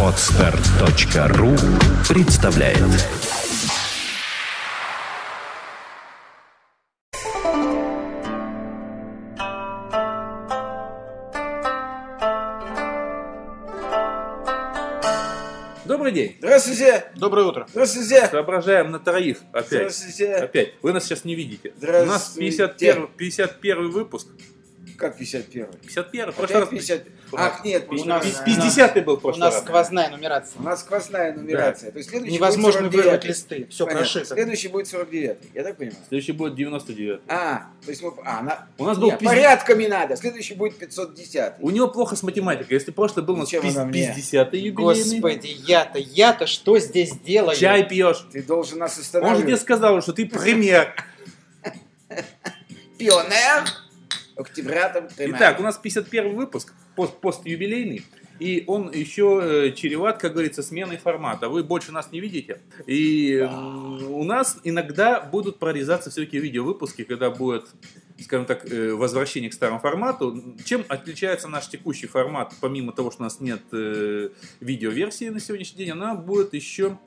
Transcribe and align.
Отстар.ру 0.00 1.56
представляет 2.08 2.78
Добрый 15.84 16.12
день. 16.12 16.36
Здравствуйте! 16.38 17.06
Доброе 17.16 17.46
утро. 17.46 17.66
Здравствуйте! 17.70 18.28
Соображаем 18.28 18.92
на 18.92 19.00
троих 19.00 19.38
опять. 19.52 19.66
Здравствуйте! 19.66 20.34
Опять. 20.34 20.74
Вы 20.82 20.92
нас 20.92 21.04
сейчас 21.04 21.24
не 21.24 21.34
видите. 21.34 21.72
У 21.74 21.78
Здравствуйте. 21.78 22.08
нас 22.08 22.28
51, 22.36 23.08
51 23.16 23.90
выпуск. 23.90 24.28
Как 24.96 25.18
51? 25.18 25.66
51. 25.82 26.32
В 26.32 26.34
прошлый 26.36 26.60
раз 26.60 26.68
50... 26.68 27.02
Ах, 27.36 27.64
нет, 27.64 27.86
У 27.88 27.94
у 27.94 28.04
нас- 28.04 28.24
нас, 28.24 28.42
50 28.44 29.04
был 29.04 29.16
в 29.16 29.18
У 29.18 29.20
прошлый 29.22 29.40
нас 29.46 29.54
раз. 29.54 29.64
сквозная 29.64 30.08
нумерация. 30.10 30.60
у 30.60 30.62
нас 30.62 30.80
сквозная 30.80 31.32
нумерация. 31.32 31.90
То 31.90 31.98
есть 31.98 32.10
следующий 32.10 32.34
Невозможно 32.34 32.82
будет 32.82 32.94
вырвать 32.94 33.22
49. 33.22 33.24
листы. 33.24 33.66
Все 33.70 33.84
Понятно. 33.86 34.00
прошито. 34.00 34.34
Следующий 34.34 34.68
будет 34.68 34.86
49. 34.86 35.36
Я 35.52 35.64
так 35.64 35.76
понимаю? 35.76 35.98
Следующий 36.08 36.32
будет 36.32 36.54
99. 36.54 37.20
А, 37.28 37.66
то 37.84 37.90
есть 37.90 38.02
мы... 38.02 38.12
А, 38.24 38.42
на... 38.42 38.68
У 38.78 38.84
нас 38.84 38.98
был 38.98 39.10
Нет, 39.10 39.20
пизд- 39.20 39.26
порядками 39.26 39.86
надо. 39.86 40.16
Следующий 40.16 40.54
будет 40.54 40.78
510. 40.78 41.54
У 41.60 41.70
него 41.70 41.88
плохо 41.88 42.14
с 42.14 42.22
математикой. 42.22 42.74
Если 42.74 42.92
прошлый 42.92 43.24
был 43.24 43.34
у 43.34 43.38
нас 43.38 43.50
Зачем 43.50 43.66
она 43.68 43.84
мне? 43.86 44.06
50 44.14 44.54
юбилейный. 44.54 44.72
Господи, 44.72 45.56
я-то, 45.66 45.98
я-то 45.98 46.46
что 46.46 46.78
здесь 46.78 47.12
делаю? 47.18 47.56
Чай 47.56 47.88
пьешь. 47.88 48.26
Ты 48.32 48.42
должен 48.44 48.78
нас 48.78 48.96
Он 49.14 49.36
же 49.36 49.42
тебе 49.42 49.56
сказал, 49.56 50.00
что 50.02 50.12
ты 50.12 50.24
пример. 50.26 50.94
Пионер! 52.96 53.64
Итак, 55.16 55.60
у 55.60 55.62
нас 55.62 55.78
51 55.78 56.34
выпуск, 56.34 56.72
пост, 56.96 57.14
постюбилейный. 57.20 58.04
И 58.40 58.64
он 58.66 58.90
еще 58.90 59.40
э, 59.42 59.72
чреват, 59.72 60.18
как 60.18 60.32
говорится, 60.32 60.62
сменой 60.62 60.96
формата. 60.96 61.48
Вы 61.48 61.62
больше 61.62 61.92
нас 61.92 62.10
не 62.10 62.18
видите. 62.18 62.60
И 62.84 63.36
м, 63.36 64.10
у 64.10 64.24
нас 64.24 64.58
иногда 64.64 65.20
будут 65.20 65.60
прорезаться 65.60 66.10
все-таки 66.10 66.40
видеовыпуски, 66.40 67.04
когда 67.04 67.30
будет, 67.30 67.66
скажем 68.20 68.44
так, 68.46 68.70
э, 68.70 68.92
возвращение 68.92 69.50
к 69.50 69.54
старому 69.54 69.78
формату. 69.78 70.56
Чем 70.64 70.84
отличается 70.88 71.46
наш 71.46 71.68
текущий 71.68 72.08
формат, 72.08 72.52
помимо 72.60 72.92
того, 72.92 73.12
что 73.12 73.22
у 73.22 73.24
нас 73.24 73.38
нет 73.38 73.62
э, 73.70 74.30
видеоверсии 74.58 75.28
на 75.28 75.38
сегодняшний 75.38 75.84
день, 75.84 75.90
она 75.90 76.16
будет 76.16 76.54
еще 76.54 76.98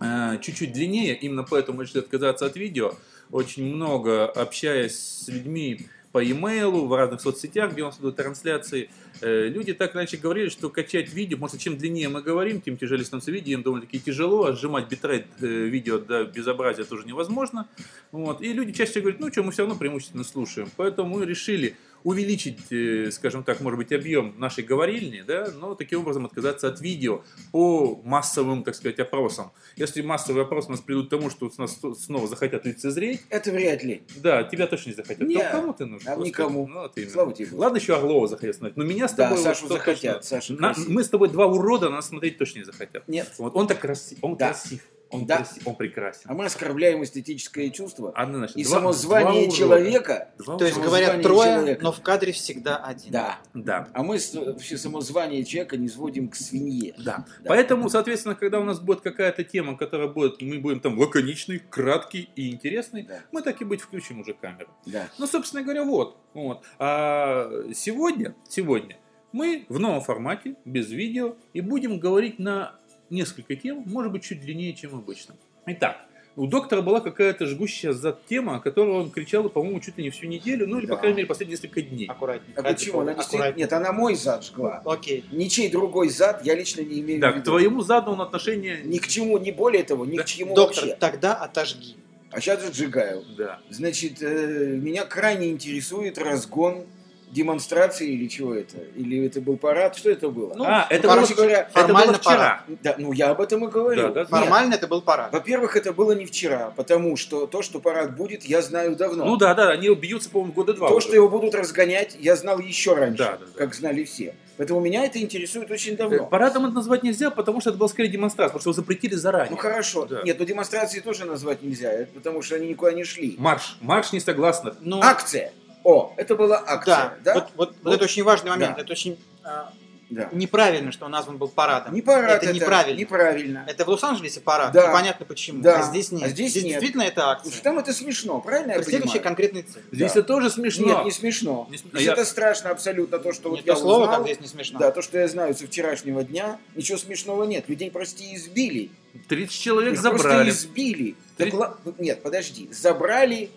э, 0.00 0.38
чуть-чуть 0.40 0.72
длиннее. 0.72 1.16
Именно 1.16 1.42
поэтому 1.42 1.78
мы 1.78 1.84
решили 1.84 1.98
отказаться 1.98 2.46
от 2.46 2.54
видео. 2.54 2.94
Очень 3.32 3.74
много 3.74 4.26
общаясь 4.26 4.98
с 4.98 5.28
людьми 5.28 5.88
по 6.12 6.22
e-mail, 6.22 6.86
в 6.86 6.96
разных 6.96 7.20
соцсетях, 7.20 7.72
где 7.72 7.82
у 7.82 7.86
нас 7.86 7.98
идут 7.98 8.16
трансляции, 8.16 8.90
э, 9.20 9.48
люди 9.48 9.72
так 9.72 9.94
иначе 9.94 10.16
говорили, 10.16 10.48
что 10.48 10.68
качать 10.68 11.12
видео, 11.12 11.38
может, 11.38 11.60
чем 11.60 11.76
длиннее 11.76 12.08
мы 12.08 12.22
говорим, 12.22 12.60
тем 12.60 12.76
тяжелее 12.76 13.04
становится 13.04 13.30
видео, 13.30 13.54
им 13.54 13.62
довольно-таки 13.62 14.00
тяжело, 14.00 14.46
а 14.46 14.52
сжимать 14.52 14.88
битрейт 14.88 15.26
э, 15.40 15.46
видео 15.46 15.98
до 15.98 16.24
безобразия 16.24 16.84
тоже 16.84 17.06
невозможно. 17.06 17.68
Вот. 18.10 18.42
И 18.42 18.52
люди 18.52 18.72
чаще 18.72 19.00
говорят, 19.00 19.20
ну 19.20 19.30
что, 19.30 19.42
мы 19.42 19.52
все 19.52 19.62
равно 19.62 19.76
преимущественно 19.76 20.24
слушаем. 20.24 20.68
Поэтому 20.76 21.18
мы 21.18 21.24
решили 21.24 21.76
увеличить, 22.04 22.58
э, 22.70 23.10
скажем 23.10 23.44
так, 23.44 23.60
может 23.60 23.78
быть, 23.78 23.92
объем 23.92 24.34
нашей 24.38 24.64
говорильни, 24.64 25.22
да, 25.26 25.48
но 25.58 25.74
таким 25.74 26.00
образом 26.00 26.26
отказаться 26.26 26.68
от 26.68 26.80
видео 26.80 27.22
по 27.52 28.00
массовым, 28.04 28.62
так 28.64 28.74
сказать, 28.74 28.98
опросам. 28.98 29.52
Если 29.76 30.02
массовые 30.02 30.44
опросы 30.44 30.68
у 30.68 30.70
нас 30.72 30.80
придут 30.80 31.06
к 31.08 31.10
тому, 31.10 31.30
что 31.30 31.50
нас 31.58 31.78
снова 32.00 32.26
захотят 32.26 32.64
лицезреть, 32.66 33.20
Это 33.30 33.50
вряд 33.52 33.82
ли. 33.84 34.02
да, 34.16 34.42
тебя 34.44 34.66
точно 34.66 34.90
не 34.90 34.96
захотят. 34.96 35.26
Нет, 35.26 35.50
кому 35.50 35.72
ты 35.72 35.86
нужен? 35.86 36.08
а 36.08 36.16
никому. 36.16 36.66
Ну, 36.66 36.80
вот. 36.80 36.94
Слава 37.10 37.32
тебе. 37.32 37.48
Ладно, 37.52 37.76
еще 37.76 37.96
Орлова 37.96 38.26
захотят 38.28 38.56
смотреть. 38.56 38.76
Но 38.76 38.84
меня 38.84 39.08
с 39.08 39.12
Да, 39.12 39.24
тобой... 39.24 39.38
вот 39.38 39.44
Сашу 39.44 39.68
захотят. 39.68 40.16
точно- 40.22 40.22
Саша 40.22 40.52
На- 40.54 40.74
мы 40.88 41.04
с 41.04 41.08
тобой 41.08 41.28
два 41.28 41.46
урода, 41.46 41.88
нас 41.90 42.08
смотреть 42.08 42.38
точно 42.38 42.58
не 42.60 42.64
захотят. 42.64 43.06
Нет. 43.08 43.28
Вот 43.38 43.54
он 43.56 43.66
так 43.66 43.80
красив, 43.80 44.18
он 44.22 44.36
Да. 44.36 44.48
красив, 44.48 44.80
он, 45.10 45.26
Да. 45.26 45.38
красив, 45.38 45.66
он 45.66 45.74
прекрасен. 45.74 46.22
А 46.26 46.34
мы 46.34 46.44
оскорбляем 46.46 47.02
эстетическое 47.02 47.70
чувство. 47.70 48.12
Одно, 48.14 48.38
значит, 48.38 48.56
И 48.56 48.64
два- 48.64 48.76
само 48.76 48.92
два 48.92 49.50
человека. 49.50 50.30
Два 50.38 50.56
То 50.56 50.64
есть 50.64 50.78
говорят 50.78 51.20
трое, 51.22 51.54
человека. 51.56 51.82
но 51.82 51.92
в 51.92 52.00
кадре 52.00 52.32
всегда 52.32 52.76
один. 52.76 53.10
Да. 53.12 53.38
Да. 53.54 53.88
А 53.92 54.02
мы 54.02 54.18
с- 54.18 54.34
вообще 54.34 54.78
само 54.78 55.00
звание 55.00 55.44
человека 55.44 55.76
не 55.76 55.88
сводим 55.88 56.28
к 56.28 56.36
свинье. 56.36 56.94
Да. 56.98 57.24
Да. 57.40 57.48
Поэтому, 57.48 57.88
соответственно, 57.88 58.34
когда 58.34 58.60
у 58.60 58.64
нас 58.64 58.80
будет 58.80 59.00
какая-то 59.00 59.42
тема, 59.44 59.76
которая 59.76 60.08
будет, 60.08 60.40
мы 60.42 60.58
будем 60.58 60.80
там 60.80 60.98
лаконичный, 60.98 61.58
краткий 61.58 62.30
и 62.36 62.50
интересный, 62.50 63.02
Да. 63.02 63.18
мы 63.32 63.42
так 63.42 63.60
и 63.60 63.64
быть 63.64 63.80
включим 63.80 64.20
уже 64.20 64.34
камеру. 64.34 64.70
Да. 64.86 65.08
Ну, 65.18 65.26
собственно 65.26 65.62
говоря, 65.62 65.84
вот. 65.84 66.16
вот. 66.34 66.62
А 66.78 67.50
сегодня, 67.74 68.34
сегодня 68.48 68.96
мы 69.32 69.64
в 69.68 69.78
новом 69.78 70.00
формате, 70.00 70.56
без 70.64 70.90
видео, 70.90 71.36
и 71.52 71.60
будем 71.60 71.98
говорить 72.00 72.38
на 72.38 72.74
несколько 73.10 73.56
тем, 73.56 73.82
может 73.86 74.12
быть, 74.12 74.22
чуть 74.22 74.40
длиннее, 74.40 74.72
чем 74.72 74.94
обычно. 74.94 75.34
Итак, 75.66 75.98
у 76.36 76.46
доктора 76.46 76.80
была 76.80 77.00
какая-то 77.00 77.44
жгущая 77.46 77.92
за 77.92 78.16
тема, 78.28 78.56
о 78.56 78.60
которой 78.60 78.90
он 78.90 79.10
кричал, 79.10 79.48
по-моему, 79.48 79.80
чуть 79.80 79.98
ли 79.98 80.04
не 80.04 80.10
всю 80.10 80.26
неделю, 80.26 80.66
ну 80.68 80.78
или, 80.78 80.86
по 80.86 80.94
Да. 80.94 81.00
крайней 81.00 81.16
мере, 81.18 81.26
последние 81.28 81.56
несколько 81.56 81.82
дней. 81.82 82.06
Аккуратнее. 82.06 82.54
А 82.56 82.62
почему? 82.62 83.00
Она 83.00 83.14
действительно... 83.14 83.52
Нет, 83.52 83.72
она 83.72 83.92
мой 83.92 84.14
зад 84.14 84.44
жгла. 84.44 84.80
Окей. 84.84 85.24
Ничей 85.32 85.68
другой 85.70 86.08
зад 86.08 86.44
я 86.46 86.54
лично 86.54 86.82
не 86.82 87.00
имею 87.00 87.20
Да, 87.20 87.30
в 87.30 87.32
к 87.32 87.36
виду. 87.36 87.44
твоему 87.50 87.82
заду 87.82 88.12
он 88.12 88.20
отношение... 88.20 88.80
Ни 88.84 88.98
к 88.98 89.08
чему, 89.08 89.38
ни 89.38 89.50
более 89.50 89.82
того, 89.82 90.06
ни 90.06 90.16
Да. 90.16 90.22
к 90.22 90.26
чему 90.26 90.54
Доктор, 90.54 90.84
вообще. 90.84 90.96
тогда 90.98 91.34
отожги. 91.34 91.96
А 92.30 92.40
сейчас 92.40 92.64
сжигаю. 92.72 93.24
Да. 93.36 93.58
Значит, 93.70 94.22
э, 94.22 94.76
меня 94.80 95.04
крайне 95.04 95.50
интересует 95.50 96.16
разгон 96.16 96.84
демонстрации 97.30 98.08
или 98.08 98.28
чего 98.28 98.54
это? 98.54 98.76
Или 98.96 99.24
это 99.26 99.40
был 99.40 99.56
парад? 99.56 99.96
Что 99.96 100.10
это 100.10 100.28
было? 100.28 100.54
Ну, 100.54 100.64
а, 100.64 100.86
это 100.90 101.08
короче 101.08 101.34
было, 101.34 101.44
говоря, 101.44 101.60
это 101.62 101.80
формально 101.80 102.12
было 102.12 102.18
вчера. 102.20 102.64
Да, 102.82 102.94
ну 102.98 103.12
я 103.12 103.30
об 103.30 103.40
этом 103.40 103.64
и 103.64 103.70
говорю. 103.70 104.02
Да, 104.02 104.08
да, 104.10 104.20
Нет, 104.20 104.28
Формально 104.30 104.74
это 104.74 104.86
был 104.86 105.02
парад. 105.02 105.32
Во-первых, 105.32 105.76
это 105.76 105.92
было 105.92 106.12
не 106.12 106.26
вчера, 106.26 106.72
потому 106.76 107.16
что 107.16 107.46
то, 107.46 107.62
что 107.62 107.80
парад 107.80 108.16
будет, 108.16 108.44
я 108.44 108.62
знаю 108.62 108.96
давно. 108.96 109.24
Ну 109.24 109.36
да, 109.36 109.54
да, 109.54 109.70
они 109.70 109.94
бьются, 109.94 110.30
по-моему, 110.30 110.52
года 110.52 110.74
два. 110.74 110.88
То, 110.88 110.96
уже. 110.96 111.06
что 111.06 111.16
его 111.16 111.28
будут 111.28 111.54
разгонять, 111.54 112.16
я 112.18 112.36
знал 112.36 112.58
еще 112.58 112.94
раньше, 112.94 113.18
Да, 113.18 113.32
да, 113.32 113.46
да. 113.46 113.58
как 113.58 113.74
знали 113.74 114.04
все. 114.04 114.34
Поэтому 114.56 114.80
меня 114.80 115.06
это 115.06 115.18
интересует 115.20 115.70
очень 115.70 115.94
Э, 115.94 115.96
давно. 115.96 116.26
Парадом 116.26 116.66
это 116.66 116.74
назвать 116.74 117.02
нельзя, 117.02 117.30
потому 117.30 117.60
что 117.62 117.70
это 117.70 117.78
была 117.78 117.88
скорее 117.88 118.08
демонстрация, 118.08 118.48
потому 118.48 118.60
что 118.60 118.70
его 118.70 118.74
запретили 118.74 119.14
заранее. 119.14 119.52
Ну 119.52 119.56
хорошо. 119.56 120.04
Да. 120.04 120.22
Нет, 120.22 120.38
ну 120.38 120.44
демонстрации 120.44 121.00
тоже 121.00 121.24
назвать 121.24 121.62
нельзя, 121.62 121.90
это 121.90 122.12
потому 122.12 122.42
что 122.42 122.56
они 122.56 122.68
никуда 122.68 122.92
не 122.92 123.04
шли. 123.04 123.36
Марш, 123.38 123.78
марш 123.80 124.12
несогласных. 124.12 124.74
Ну, 124.80 125.00
Акция. 125.00 125.52
О, 125.84 126.12
это 126.16 126.34
была 126.36 126.62
акция, 126.66 126.94
да. 126.96 127.14
да? 127.24 127.34
Вот, 127.34 127.42
вот- 127.56 127.68
вот 127.68 127.76
Вот. 127.84 127.94
это 127.94 128.04
очень 128.04 128.22
важный 128.22 128.50
момент. 128.50 128.76
Да. 128.76 128.82
Это 128.82 128.92
очень 128.92 129.18
а, 129.42 129.72
Да. 130.10 130.28
неправильно, 130.32 130.90
что 130.92 131.06
он 131.06 131.12
назван 131.12 131.38
был 131.38 131.48
парадом. 131.48 131.94
Не 131.94 132.02
парад 132.02 132.42
это 132.42 132.46
это, 132.46 132.54
неправильно. 132.54 132.98
неправильно. 132.98 133.64
Это 133.68 133.84
в 133.84 133.88
Лос-Анджелесе 133.88 134.40
парад, 134.40 134.72
Да. 134.72 134.88
непонятно 134.88 135.24
почему. 135.24 135.62
Да. 135.62 135.78
А 135.78 135.82
здесь 135.84 136.10
нет. 136.12 136.24
А 136.24 136.28
здесь 136.28 136.54
нет. 136.56 136.64
действительно 136.64 137.02
это 137.02 137.30
акция. 137.30 137.50
Слушай, 137.52 137.62
там 137.62 137.78
это 137.78 137.92
смешно, 137.94 138.40
правильно 138.40 138.72
я 138.72 138.76
Преследующая 138.78 139.20
понимаю? 139.20 139.22
конкретной 139.22 139.62
цель. 139.62 139.82
Здесь 139.92 140.12
Да. 140.12 140.18
это 140.20 140.28
тоже 140.28 140.50
смешно. 140.50 140.86
Нет, 140.86 141.04
не 141.04 141.10
смешно. 141.12 141.66
Не 141.70 141.78
см- 141.78 141.92
То 141.92 141.96
есть 141.98 142.06
я- 142.06 142.12
это 142.12 142.24
страшно 142.26 142.70
абсолютно, 142.70 143.18
то, 143.18 143.32
что 143.32 143.48
Не 143.50 143.56
вот 143.56 143.64
то 143.64 143.70
я 143.72 143.76
слово, 143.76 144.02
узнал. 144.02 144.16
как 144.16 144.24
здесь 144.26 144.40
не 144.40 144.46
смешно. 144.48 144.78
Да, 144.80 144.90
то, 144.90 145.00
что 145.00 145.16
я 145.18 145.28
знаю 145.28 145.54
со 145.54 145.66
вчерашнего 145.66 146.24
дня, 146.24 146.58
ничего 146.74 146.98
смешного 146.98 147.44
нет. 147.44 147.68
Людей 147.68 147.90
просто 147.90 148.22
избили. 148.34 148.90
30 149.28 149.58
человек 149.60 149.94
Их 149.94 150.00
забрали. 150.00 150.44
просто 150.44 150.48
избили. 150.50 151.14
Три- 151.38 151.50
Так 151.52 151.60
ла- 151.60 151.76
Нет, 151.98 152.22
подожди. 152.22 152.68
Забрали, 152.72 153.48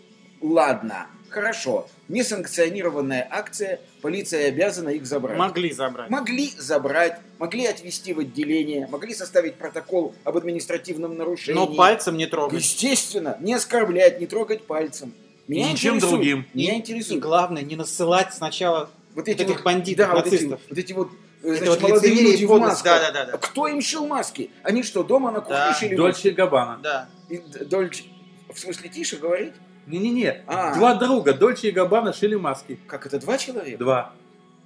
ладно, 0.42 1.08
хорошо. 1.34 1.88
Несанкционированная 2.10 3.28
акция, 3.30 3.80
полиция 4.02 4.48
обязана 4.50 4.90
их 4.90 5.06
забрать. 5.06 5.38
Могли 5.38 5.72
забрать. 5.72 6.10
Могли 6.10 6.52
забрать, 6.58 7.20
могли 7.40 7.66
отвезти 7.66 8.14
в 8.14 8.20
отделение, 8.20 8.88
могли 8.88 9.14
составить 9.14 9.56
протокол 9.56 10.14
об 10.24 10.38
административном 10.38 11.18
нарушении. 11.18 11.60
Но 11.60 11.68
пальцем 11.68 12.18
не 12.18 12.28
трогать. 12.28 12.60
Естественно, 12.60 13.38
не 13.42 13.54
оскорблять, 13.54 14.20
не 14.20 14.28
трогать 14.28 14.66
пальцем. 14.66 15.14
Меня 15.48 15.72
Ничем 15.72 15.96
интересует- 15.96 16.12
другим. 16.12 16.46
Меня 16.54 16.74
И 16.76 16.78
интересует. 16.78 17.20
главное, 17.22 17.64
не 17.64 17.76
насылать 17.76 18.34
сначала 18.34 18.90
вот 19.16 19.28
эти 19.28 19.42
этих 19.42 19.56
вот, 19.58 19.64
бандитов, 19.64 20.08
да, 20.08 20.14
вот 20.16 20.28
эти, 20.28 20.34
нацистов. 20.36 20.60
вот 20.70 20.78
эти 20.78 20.94
вот, 20.94 21.10
э, 21.44 21.48
значит, 21.56 21.68
вот 21.68 21.82
молодые 21.82 22.14
люди 22.16 22.44
и 22.44 22.46
в 22.46 22.58
масках. 22.58 22.84
Да, 23.02 23.12
да, 23.12 23.26
да, 23.26 23.32
да. 23.34 23.38
Кто 23.38 23.68
им 23.68 23.82
шил 23.82 24.08
маски? 24.08 24.50
Они 24.64 24.84
что, 24.84 25.04
дома 25.04 25.32
на 25.32 25.42
кухне 25.42 25.56
Да. 25.58 25.74
шили 25.74 25.96
маски? 25.96 25.98
Дольче 26.24 26.30
Габбана. 26.32 26.80
Да. 26.82 27.10
И 27.30 27.38
Дольче... 27.66 28.04
В 28.54 28.60
смысле, 28.60 28.88
тише 28.90 29.18
говорить? 29.18 29.54
Не-не-не. 29.88 30.44
А. 30.48 30.74
Два 30.76 30.96
друга, 30.96 31.34
Дольче 31.34 31.70
и 31.70 31.72
Габбана 31.72 32.14
шили 32.14 32.36
маски. 32.36 32.80
Как 32.88 33.06
это, 33.06 33.20
два 33.20 33.38
человека? 33.38 33.78
Два. 33.78 34.14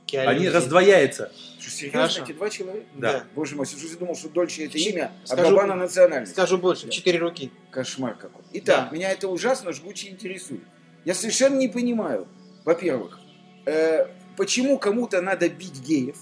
Киану 0.05 0.29
Они 0.29 0.45
Ривз. 0.45 0.55
раздвояются. 0.55 1.31
Что, 1.59 1.69
серьезно, 1.69 1.99
Хорошо. 2.01 2.23
эти 2.23 2.31
два 2.31 2.49
человека? 2.49 2.85
Да. 2.95 3.23
Боже 3.35 3.55
мой, 3.57 3.65
я 3.69 3.77
же 3.89 3.97
думал, 3.97 4.15
что 4.15 4.29
Дольче 4.29 4.65
это 4.65 4.77
Ч- 4.79 4.91
имя, 4.91 5.11
а 5.23 5.27
скажу- 5.27 5.49
Габбана 5.49 5.75
национальность. 5.75 6.31
Скажу 6.31 6.57
больше, 6.57 6.87
четыре 6.89 7.19
руки. 7.19 7.51
Кошмар 7.71 8.15
какой. 8.15 8.41
Итак, 8.53 8.87
Да. 8.89 8.95
меня 8.95 9.11
это 9.11 9.27
ужасно 9.27 9.73
жгуче 9.73 10.09
интересует. 10.09 10.61
Я 11.03 11.13
совершенно 11.13 11.55
не 11.57 11.67
понимаю, 11.67 12.27
во-первых, 12.63 13.19
э, 13.65 14.07
почему 14.37 14.77
кому-то 14.79 15.21
надо 15.21 15.49
бить 15.49 15.81
геев, 15.81 16.17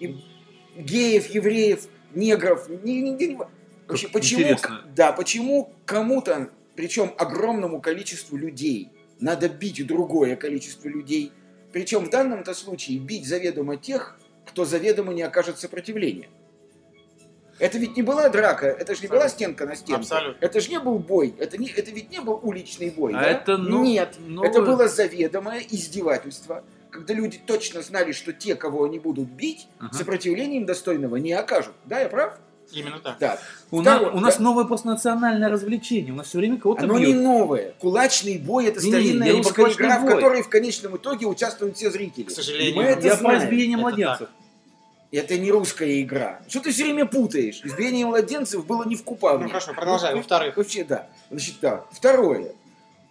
и 0.00 0.16
геев, 0.76 1.28
евреев, 1.30 1.84
негров, 2.14 2.68
не, 2.68 3.00
не- 3.00 3.10
не- 3.12 3.38
вообще, 3.86 4.06
Как 4.06 4.12
почему, 4.12 4.40
интересно. 4.42 4.82
да, 4.94 5.12
почему 5.12 5.72
кому-то, 5.86 6.50
причем 6.78 7.12
огромному 7.18 7.80
количеству 7.80 8.36
людей, 8.36 8.92
надо 9.18 9.48
бить 9.48 9.84
другое 9.84 10.36
количество 10.36 10.86
людей, 10.86 11.32
причем 11.72 12.04
в 12.04 12.10
данном-то 12.10 12.54
случае 12.54 13.00
бить 13.00 13.26
заведомо 13.26 13.76
тех, 13.76 14.16
кто 14.46 14.64
заведомо 14.64 15.12
не 15.12 15.22
окажет 15.22 15.58
сопротивления. 15.58 16.28
Это 17.58 17.78
ведь 17.78 17.96
не 17.96 18.02
была 18.02 18.28
драка, 18.28 18.66
это 18.68 18.94
же 18.94 19.02
не 19.02 19.08
была 19.08 19.28
стенка 19.28 19.66
на 19.66 19.74
стенку. 19.74 20.02
Абсолютно. 20.02 20.46
Это 20.46 20.60
же 20.60 20.70
не 20.70 20.78
был 20.78 21.00
бой, 21.00 21.34
это, 21.40 21.58
не, 21.58 21.68
это 21.68 21.90
ведь 21.90 22.12
не 22.12 22.20
был 22.20 22.38
уличный 22.40 22.90
бой. 22.90 23.12
А 23.12 23.22
да? 23.22 23.26
это, 23.26 23.56
ну, 23.56 23.82
Нет, 23.82 24.14
новое- 24.20 24.48
это 24.48 24.62
было 24.62 24.86
заведомое 24.86 25.64
издевательство, 25.68 26.62
когда 26.90 27.12
люди 27.12 27.40
точно 27.44 27.82
знали, 27.82 28.12
что 28.12 28.32
те, 28.32 28.54
кого 28.54 28.84
они 28.84 29.00
будут 29.00 29.28
бить, 29.28 29.66
Ага. 29.80 29.98
сопротивлением 29.98 30.64
достойного 30.64 31.16
не 31.16 31.32
окажут. 31.32 31.74
Да, 31.86 31.98
я 31.98 32.08
прав? 32.08 32.38
Именно 32.72 32.98
так. 33.00 33.16
Да. 33.18 33.38
У, 33.70 33.80
на- 33.80 33.96
Второе, 33.96 34.12
у 34.12 34.20
нас 34.20 34.36
да. 34.36 34.42
новое 34.42 34.64
просто 34.64 34.88
национальное 34.88 35.48
развлечение. 35.48 36.12
У 36.12 36.16
нас 36.16 36.26
все 36.28 36.38
время 36.38 36.58
кого-то 36.58 36.82
Оно 36.84 36.98
не 36.98 37.06
бьют. 37.12 37.22
новое. 37.22 37.72
Кулачный 37.78 38.38
бой 38.38 38.66
это 38.66 38.80
старинная 38.80 39.32
не 39.32 39.42
про 39.42 39.64
русская 39.64 39.72
игра, 39.72 39.98
в 39.98 40.02
бой. 40.02 40.14
которой 40.14 40.42
в 40.42 40.48
конечном 40.48 40.96
итоге 40.96 41.26
участвуют 41.26 41.76
все 41.76 41.90
зрители. 41.90 42.24
К 42.24 42.30
сожалению. 42.30 42.72
И 42.72 42.76
мы 42.76 42.82
это 42.84 43.06
Я 43.06 43.12
про 43.12 43.20
знаем. 43.20 43.44
избиение 43.44 43.74
Это 43.78 43.82
младенцев. 43.82 44.28
Это 45.10 45.38
не 45.38 45.50
русская 45.50 46.02
игра. 46.02 46.40
Что 46.48 46.60
ты 46.60 46.70
все 46.70 46.84
время 46.84 47.06
путаешь? 47.06 47.62
Избиение 47.64 48.04
младенцев 48.04 48.66
было 48.66 48.84
не 48.84 48.94
в 48.96 49.02
купальне. 49.04 49.44
Ну 49.44 49.48
хорошо, 49.48 49.72
продолжай. 49.72 50.14
Во-вторых, 50.14 50.56
Вообще, 50.58 50.84
да. 50.84 51.06
Значит, 51.30 51.54
да. 51.62 51.84
Второе. 51.90 52.52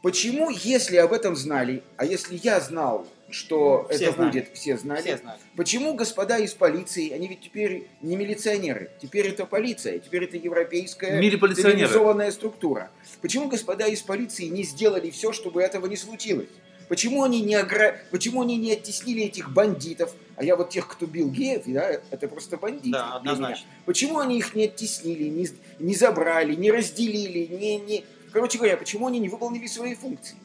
Почему, 0.04 0.52
если 0.52 0.98
об 0.98 1.12
этом 1.12 1.36
знали, 1.36 1.82
а 1.98 2.06
если 2.06 2.40
я 2.44 2.60
знал, 2.60 3.08
что 3.30 3.88
Все 3.90 4.06
это 4.06 4.14
знали. 4.14 4.32
будет, 4.32 4.50
все 4.54 4.78
знали, 4.78 5.02
все 5.02 5.18
знают. 5.18 5.42
почему 5.56 5.94
господа 5.96 6.38
из 6.38 6.54
полиции, 6.54 7.12
они 7.12 7.28
ведь 7.28 7.42
теперь 7.42 7.88
не 8.02 8.16
милиционеры, 8.16 8.92
теперь 9.02 9.28
это 9.28 9.46
полиция, 9.46 10.00
теперь 10.00 10.24
это 10.24 10.38
европейская 10.38 11.22
цивилизованная 11.22 12.32
структура. 12.32 12.90
Почему 13.22 13.48
господа 13.50 13.88
из 13.88 14.02
полиции 14.02 14.46
не 14.46 14.64
сделали 14.64 15.10
все, 15.10 15.32
чтобы 15.34 15.62
этого 15.62 15.88
не 15.88 15.98
случилось? 15.98 16.50
Почему 16.88 17.24
они 17.24 17.42
не, 17.42 17.56
огра... 17.56 17.98
Почему 18.12 18.44
они 18.44 18.56
не 18.56 18.72
оттеснили 18.72 19.24
этих 19.24 19.52
бандитов? 19.52 20.14
А 20.38 20.44
я 20.44 20.56
вот 20.56 20.70
тех, 20.70 20.88
кто 20.88 21.06
бил 21.06 21.30
геев, 21.30 21.64
да, 21.66 22.02
это 22.12 22.28
просто 22.30 22.56
бандиты. 22.58 22.92
Да, 22.92 23.16
однозначно. 23.16 23.66
Почему 23.86 24.20
они 24.20 24.38
их 24.38 24.56
не 24.56 24.66
оттеснили, 24.66 25.26
не, 25.26 25.50
не 25.80 25.96
забрали, 25.96 26.56
не 26.56 26.72
разделили, 26.72 27.54
не, 27.54 27.78
не... 27.78 28.06
Короче 28.32 28.58
говоря, 28.58 28.78
почему 28.78 29.08
они 29.08 29.20
не 29.20 29.28
выполнили 29.28 29.68
свои 29.68 29.96
функции? 29.96 30.38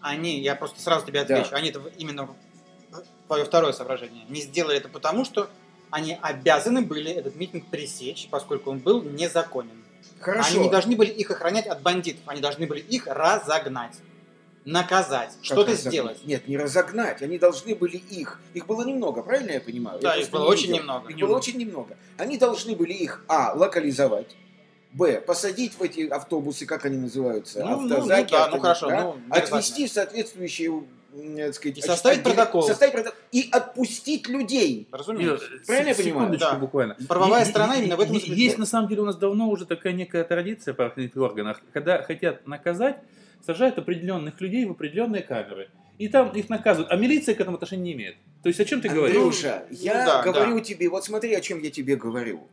Они, 0.00 0.40
я 0.40 0.54
просто 0.54 0.80
сразу 0.80 1.06
тебе 1.06 1.24
Да. 1.24 1.36
отвечу, 1.36 1.54
они 1.56 1.70
это 1.70 1.80
именно 1.98 2.28
твое 3.26 3.44
второе 3.44 3.72
соображение. 3.72 4.24
Не 4.28 4.40
сделали 4.40 4.76
это 4.76 4.88
потому, 4.88 5.24
что 5.24 5.48
они 5.90 6.18
обязаны 6.20 6.82
были 6.82 7.10
этот 7.10 7.34
митинг 7.36 7.66
пресечь, 7.66 8.28
поскольку 8.30 8.70
он 8.70 8.78
был 8.78 9.02
незаконен. 9.02 9.84
Хорошо. 10.20 10.50
Они 10.56 10.64
не 10.64 10.70
должны 10.70 10.96
были 10.96 11.10
их 11.10 11.30
охранять 11.30 11.66
от 11.66 11.82
бандитов, 11.82 12.22
они 12.26 12.40
должны 12.40 12.66
были 12.66 12.80
их 12.80 13.06
разогнать, 13.06 13.96
наказать, 14.64 15.32
что-то 15.42 15.74
сделать. 15.74 16.24
Нет, 16.24 16.46
не 16.48 16.56
разогнать. 16.56 17.22
Они 17.22 17.38
должны 17.38 17.74
были 17.74 17.96
их. 17.96 18.40
Их 18.54 18.66
было 18.66 18.84
немного, 18.84 19.22
правильно 19.22 19.52
я 19.52 19.60
понимаю? 19.60 19.98
Да, 20.00 20.14
Я 20.14 20.22
их 20.22 20.30
было 20.30 20.44
не 20.44 20.48
очень 20.50 20.62
видел. 20.68 20.78
немного. 20.80 21.02
Их 21.08 21.16
Немного. 21.16 21.28
было 21.30 21.38
очень 21.38 21.58
немного. 21.58 21.96
Они 22.16 22.38
должны 22.38 22.74
были 22.76 22.92
их, 22.92 23.24
а, 23.28 23.52
локализовать, 23.54 24.36
б, 24.92 25.20
посадить 25.20 25.74
в 25.74 25.82
эти 25.82 26.08
автобусы, 26.08 26.66
как 26.66 26.84
они 26.86 26.96
называются, 26.96 27.60
Ну, 27.64 27.80
ну, 27.82 27.94
автозаки, 27.94 28.32
ну 28.32 28.38
да, 28.38 28.48
ну 28.50 28.58
хорошо, 28.60 28.88
да? 28.88 29.02
ну, 29.02 29.16
отвести 29.30 29.86
в 29.86 29.90
соответствующие, 29.92 30.68
м, 31.14 31.36
так 31.36 31.54
сказать, 31.54 31.78
И 31.78 31.80
составить 31.82 32.18
отдел- 32.20 32.34
протокол. 32.34 32.62
составить 32.62 32.92
протокол 32.92 33.18
и 33.32 33.48
отпустить 33.52 34.28
людей. 34.28 34.88
Разумеется. 34.92 35.46
Правильно 35.66 35.88
я 35.88 35.94
понимаю? 35.94 36.20
секундочку 36.26 36.50
Да. 36.52 36.58
буквально. 36.58 36.96
Правовая 37.08 37.44
Е- 37.44 37.50
сторона 37.50 37.74
е- 37.74 37.82
именно 37.82 37.96
в 37.96 38.00
этом 38.00 38.16
и. 38.16 38.30
Есть 38.30 38.58
на 38.58 38.66
самом 38.66 38.88
деле 38.88 39.02
у 39.02 39.04
нас 39.04 39.16
давно 39.16 39.48
уже 39.48 39.66
такая 39.66 39.92
некая 39.92 40.24
традиция 40.24 40.74
в 40.74 40.76
правоохранительных 40.76 41.30
органах, 41.30 41.60
когда 41.72 42.02
хотят 42.02 42.46
наказать, 42.46 42.96
сажают 43.44 43.78
определенных 43.78 44.40
людей 44.40 44.64
в 44.64 44.72
определенные 44.72 45.22
камеры. 45.22 45.70
И 45.98 46.08
там 46.08 46.30
их 46.30 46.48
наказывают. 46.48 46.92
А 46.92 46.96
милиция 46.96 47.34
к 47.34 47.40
этому 47.40 47.56
отношения 47.56 47.82
не 47.82 47.92
имеет. 47.94 48.16
То 48.42 48.48
есть 48.48 48.60
о 48.60 48.64
чем 48.64 48.80
ты 48.80 48.88
говоришь? 48.88 49.16
Андрюша, 49.16 49.64
я 49.70 49.94
да, 50.06 50.22
говорю 50.22 50.60
тебе, 50.60 50.88
вот 50.88 51.04
смотри, 51.04 51.34
о 51.34 51.40
чем 51.40 51.60
я 51.60 51.70
тебе 51.70 51.96
говорю. 51.96 52.46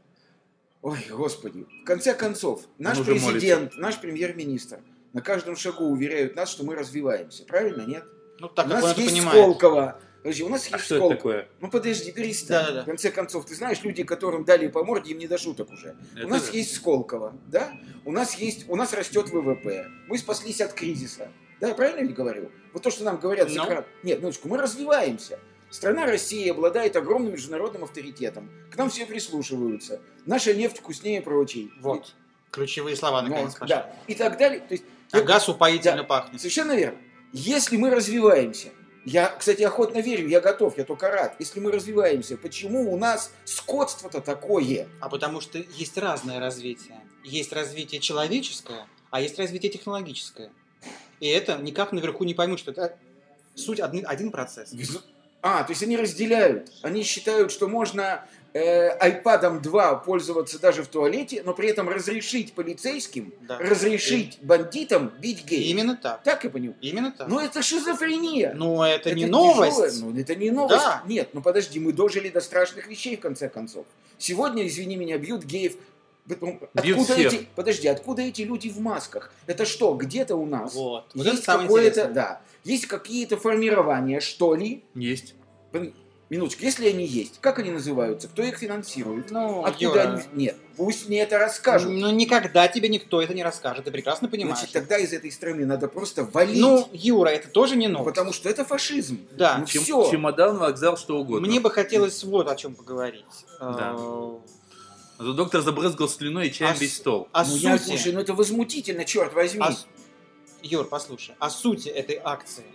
Ой, 0.85 0.99
господи. 1.09 1.65
В 1.81 1.83
конце 1.83 2.13
концов, 2.13 2.61
наш 2.77 2.99
Он 2.99 3.05
президент, 3.05 3.75
наш 3.75 3.99
премьер-министр 3.99 4.81
на 5.13 5.21
каждом 5.21 5.55
шагу 5.55 5.85
уверяют 5.85 6.35
нас, 6.35 6.51
что 6.51 6.63
мы 6.63 6.75
развиваемся. 6.75 7.43
Правильно, 7.45 7.81
нет? 7.87 8.03
Ну, 8.37 8.49
так 8.49 8.67
у 8.67 8.69
нас 8.69 8.91
это 8.91 9.01
есть 9.01 9.13
понимает. 9.13 9.39
Сколково. 9.39 9.99
Подожди, 10.21 10.43
у 10.43 10.49
нас 10.49 10.67
А 10.69 10.75
есть 10.75 10.85
что 10.85 10.95
это 10.95 11.05
Сколково. 11.05 11.15
такое? 11.15 11.47
Ну 11.59 11.69
подожди, 11.71 12.11
перестань. 12.11 12.65
Да-да-да. 12.65 12.81
В 12.83 12.85
конце 12.85 13.09
концов, 13.09 13.47
ты 13.47 13.55
знаешь, 13.55 13.81
люди, 13.81 14.03
которым 14.03 14.45
дали 14.45 14.67
по 14.67 14.83
морде, 14.83 15.13
им 15.13 15.17
не 15.17 15.27
до 15.27 15.39
шуток 15.39 15.71
уже. 15.71 15.95
Это 16.15 16.27
у 16.27 16.29
нас 16.29 16.49
да. 16.51 16.51
есть 16.55 16.75
Сколково, 16.75 17.33
да? 17.47 17.71
У 18.05 18.11
нас 18.11 18.35
есть, 18.35 18.69
у 18.69 18.75
нас 18.75 18.93
растет 18.93 19.29
ВВП. 19.31 19.87
Мы 20.07 20.19
спаслись 20.19 20.61
от 20.61 20.73
кризиса. 20.73 21.29
Да, 21.61 21.73
правильно 21.73 22.07
ли 22.07 22.13
говорю? 22.13 22.51
Вот 22.73 22.83
то, 22.83 22.91
что 22.91 23.03
нам 23.05 23.17
говорят 23.17 23.49
с 23.49 23.55
Ну. 23.55 23.63
экрана. 23.65 23.85
Нет, 24.03 24.19
минуточку, 24.19 24.49
мы 24.49 24.59
развиваемся. 24.59 25.39
Страна 25.75 26.05
Россия 26.05 26.51
обладает 26.51 26.95
огромным 26.95 27.33
международным 27.33 27.83
авторитетом. 27.83 28.49
К 28.71 28.77
нам 28.77 28.89
все 28.89 29.05
прислушиваются. 29.05 29.99
Наша 30.25 30.53
нефть 30.53 30.77
вкуснее 30.77 31.21
прочей. 31.21 31.69
Вот. 31.81 32.15
Ключевые 32.51 32.95
слова 32.95 33.21
Ну, 33.21 33.27
наконец 33.27 33.55
пошли. 33.55 33.75
да. 33.75 33.93
И 34.07 34.15
так 34.15 34.37
далее. 34.37 34.61
То 34.61 34.71
есть, 34.71 34.85
А 35.11 35.19
газ 35.19 35.49
упоительно 35.49 35.97
Да. 35.97 36.03
пахнет. 36.05 36.39
Совершенно 36.39 36.71
верно. 36.77 36.97
Если 37.33 37.75
мы 37.75 37.89
развиваемся, 37.89 38.69
я, 39.03 39.27
кстати, 39.27 39.63
охотно 39.63 39.97
верю, 39.97 40.29
я 40.29 40.39
готов, 40.39 40.77
я 40.77 40.85
только 40.85 41.09
рад. 41.11 41.35
Если 41.39 41.59
мы 41.59 41.73
развиваемся, 41.73 42.37
почему 42.37 42.93
у 42.93 42.97
нас 42.97 43.33
скотство-то 43.43 44.21
такое? 44.21 44.87
А 45.01 45.09
потому 45.09 45.41
что 45.41 45.57
есть 45.57 45.97
разное 45.97 46.39
развитие. 46.39 47.01
Есть 47.25 47.51
развитие 47.51 47.99
человеческое, 47.99 48.87
а 49.11 49.19
есть 49.19 49.37
развитие 49.37 49.73
технологическое. 49.73 50.53
И 51.19 51.27
это 51.27 51.57
никак 51.57 51.91
наверху 51.91 52.23
не 52.23 52.33
поймут, 52.33 52.59
что 52.59 52.71
это 52.71 52.97
суть 53.55 53.81
один, 53.81 54.05
один 54.07 54.31
процесс. 54.31 54.73
А, 55.47 55.63
то 55.63 55.73
есть 55.73 55.83
они 55.83 55.95
разделяют. 55.95 56.71
Они 56.81 57.03
считают, 57.03 57.51
что 57.51 57.67
можно 57.67 58.25
э, 58.53 58.97
iPad 58.97 59.59
2 59.59 59.95
пользоваться 59.97 60.57
даже 60.59 60.81
в 60.81 60.87
туалете, 60.87 61.43
но 61.45 61.53
при 61.53 61.69
этом 61.69 61.87
разрешить 61.87 62.53
полицейским, 62.53 63.31
Да. 63.41 63.59
разрешить 63.59 64.39
бандитам 64.41 65.11
бить 65.21 65.45
геев. 65.45 65.67
Именно 65.67 65.97
так. 65.97 66.23
Так 66.23 66.43
я 66.45 66.49
понимаю. 66.49 66.75
Именно 66.81 67.11
так. 67.11 67.27
Но 67.27 67.39
это 67.39 67.61
шизофрения. 67.61 68.53
Но 68.55 68.83
это, 68.87 69.11
не 69.13 69.25
тяжелое- 69.25 69.31
новость. 69.69 70.01
Ну, 70.01 70.17
это 70.19 70.33
не 70.33 70.49
новость. 70.49 70.83
Да. 70.83 71.03
Нет, 71.05 71.29
ну 71.33 71.41
подожди, 71.43 71.79
мы 71.79 71.93
дожили 71.93 72.29
до 72.29 72.41
страшных 72.41 72.87
вещей 72.87 73.15
в 73.15 73.19
конце 73.19 73.47
концов. 73.47 73.85
Сегодня, 74.17 74.65
извини 74.65 74.95
меня, 74.95 75.19
бьют 75.19 75.43
геев. 75.43 75.75
Откуда 76.27 77.13
эти, 77.15 77.47
подожди, 77.55 77.87
откуда 77.87 78.21
эти 78.23 78.41
люди 78.41 78.69
в 78.69 78.79
масках? 78.79 79.31
Это 79.45 79.65
что, 79.65 79.93
где-то 79.93 80.35
у 80.35 80.45
нас? 80.45 80.73
Вот. 80.73 81.05
Вот 81.13 81.25
есть 81.25 81.45
какое-то, 81.45 82.07
да, 82.07 82.41
есть 82.63 82.87
какие-то 82.87 83.37
формирования, 83.37 84.19
что 84.19 84.55
ли? 84.55 84.83
Есть. 84.95 85.35
Минуточку, 86.27 86.63
если 86.63 86.89
они 86.89 87.05
есть, 87.05 87.37
как 87.39 87.59
они 87.59 87.69
называются? 87.69 88.27
Кто 88.27 88.41
их 88.41 88.57
финансирует? 88.57 89.29
Ну, 89.29 89.63
Откуда 89.63 89.79
Юра, 89.83 90.01
они? 90.01 90.45
Нет, 90.45 90.55
пусть 90.75 91.07
мне 91.07 91.21
это 91.21 91.37
расскажут. 91.37 91.91
ну 91.91 92.09
никогда 92.11 92.67
тебе 92.67 92.89
никто 92.89 93.21
это 93.21 93.35
не 93.35 93.43
расскажет, 93.43 93.85
ты 93.85 93.91
прекрасно 93.91 94.27
понимаешь. 94.27 94.57
Значит, 94.57 94.73
тогда 94.73 94.97
из 94.97 95.13
этой 95.13 95.31
страны 95.31 95.67
надо 95.67 95.87
просто 95.87 96.23
валить. 96.23 96.59
Ну, 96.59 96.89
Юра, 96.93 97.29
это 97.29 97.47
тоже 97.49 97.75
не 97.75 97.87
новость. 97.87 98.09
потому 98.09 98.33
что 98.33 98.49
это 98.49 98.65
фашизм. 98.65 99.19
Да. 99.33 99.59
Ну, 99.59 99.65
Чем- 99.67 99.83
все. 99.83 100.09
Чемодан, 100.09 100.57
вокзал, 100.57 100.97
что 100.97 101.19
угодно. 101.19 101.47
Мне 101.47 101.59
бы 101.59 101.69
хотелось 101.69 102.23
вот 102.23 102.49
о 102.49 102.55
чем 102.55 102.73
поговорить. 102.73 103.23
Да. 103.59 103.95
А 105.17 105.23
то 105.23 105.33
Доктор 105.33 105.61
забрызгал 105.61 106.09
слюной 106.09 106.47
и 106.47 106.51
чаем 106.51 106.73
А 106.75 106.77
весь 106.77 106.97
стол. 106.97 107.29
О 107.31 107.45
ну, 107.45 107.55
я, 107.55 107.77
сути. 107.77 107.89
слушай, 107.89 108.11
ну 108.11 108.19
это 108.19 108.33
возмутительно, 108.33 109.05
черт 109.05 109.33
возьми. 109.33 109.63
С- 109.63 109.87
Юр, 110.61 110.87
послушай, 110.87 111.35
о 111.39 111.49
сути 111.49 111.89
этой 111.89 112.19
акции. 112.21 112.65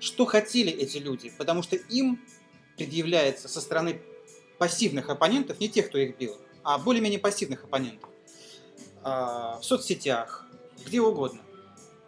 Что 0.00 0.26
хотели 0.26 0.70
эти 0.70 0.98
люди? 0.98 1.32
Потому 1.38 1.62
что 1.62 1.76
им 1.76 2.20
предъявляется 2.76 3.48
со 3.48 3.60
стороны 3.60 4.02
пассивных 4.58 5.08
оппонентов, 5.08 5.58
не 5.60 5.68
тех, 5.68 5.88
кто 5.88 5.98
их 5.98 6.18
бил, 6.18 6.36
а 6.62 6.78
более-менее 6.78 7.18
пассивных 7.18 7.64
оппонентов, 7.64 8.10
а, 9.02 9.58
в 9.60 9.64
соцсетях, 9.64 10.44
где 10.84 11.00
угодно, 11.00 11.40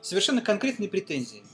совершенно 0.02 0.42
конкретные 0.42 0.88
претензии. 0.88 1.44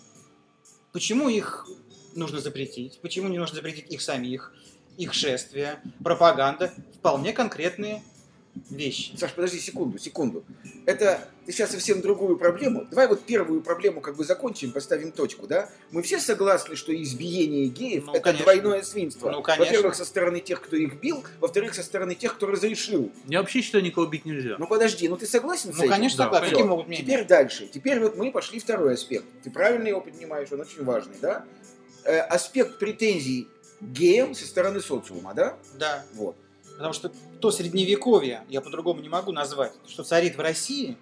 Почему 0.92 1.28
их 1.28 1.68
нужно 2.14 2.40
запретить? 2.40 2.98
Почему 3.00 3.28
не 3.28 3.38
нужно 3.38 3.56
запретить 3.56 3.90
их 3.92 4.00
самих, 4.00 4.52
их 4.96 5.12
шествия, 5.14 5.80
пропаганда? 6.02 6.72
Вполне 6.98 7.32
конкретные 7.32 8.02
вещи. 8.70 9.16
Саш, 9.16 9.32
подожди 9.32 9.58
секунду, 9.58 9.98
секунду. 9.98 10.44
Это 10.86 11.20
ты 11.44 11.52
сейчас 11.52 11.72
совсем 11.72 12.00
другую 12.00 12.38
проблему. 12.38 12.86
Давай 12.90 13.08
вот 13.08 13.22
первую 13.22 13.60
проблему 13.62 14.00
как 14.00 14.16
бы 14.16 14.24
закончим, 14.24 14.72
поставим 14.72 15.12
точку, 15.12 15.46
да? 15.46 15.68
Мы 15.90 16.02
все 16.02 16.18
согласны, 16.18 16.76
что 16.76 16.94
избиение 16.94 17.66
геев 17.66 18.04
Ну, 18.06 18.12
это 18.12 18.20
конечно. 18.22 18.44
двойное 18.44 18.82
свинство. 18.82 19.30
Ну, 19.30 19.42
конечно. 19.42 19.64
Во-первых, 19.64 19.94
со 19.94 20.04
стороны 20.04 20.40
тех, 20.40 20.60
кто 20.62 20.76
их 20.76 21.00
бил, 21.00 21.24
во-вторых, 21.40 21.74
со 21.74 21.82
стороны 21.82 22.14
тех, 22.14 22.34
кто 22.36 22.46
разрешил. 22.46 23.12
Я 23.26 23.40
вообще 23.40 23.60
считаю, 23.60 23.84
никого 23.84 24.06
бить 24.06 24.24
нельзя. 24.24 24.56
Ну 24.58 24.66
подожди, 24.66 25.08
ну 25.08 25.16
ты 25.16 25.26
согласен 25.26 25.72
с 25.72 25.76
Ну, 25.76 25.82
этим? 25.84 25.92
конечно, 25.92 26.18
Да, 26.18 26.24
согласен. 26.24 26.50
Какие 26.50 26.64
могут 26.66 26.86
мнения? 26.88 27.02
Теперь 27.04 27.26
дальше. 27.26 27.68
Теперь 27.72 28.00
вот 28.00 28.16
мы 28.16 28.30
пошли 28.32 28.58
второй 28.58 28.94
аспект. 28.94 29.24
Ты 29.42 29.50
правильно 29.50 29.88
его 29.88 30.00
поднимаешь, 30.00 30.48
он 30.52 30.60
очень 30.60 30.84
важный, 30.84 31.16
да? 31.20 31.44
Э, 32.04 32.20
аспект 32.20 32.78
претензий 32.78 33.48
к 33.80 33.84
геям 33.84 34.34
со 34.34 34.46
стороны 34.46 34.80
социума, 34.80 35.34
да? 35.34 35.56
Да. 35.78 36.04
Вот. 36.14 36.36
Потому 36.76 36.92
что 36.92 37.12
то 37.44 37.50
средневековье, 37.50 38.42
я 38.48 38.62
по-другому 38.62 39.02
не 39.02 39.10
могу 39.10 39.30
назвать, 39.30 39.74
что 39.86 40.02
царит 40.02 40.38
в 40.38 40.40
России 40.40 40.96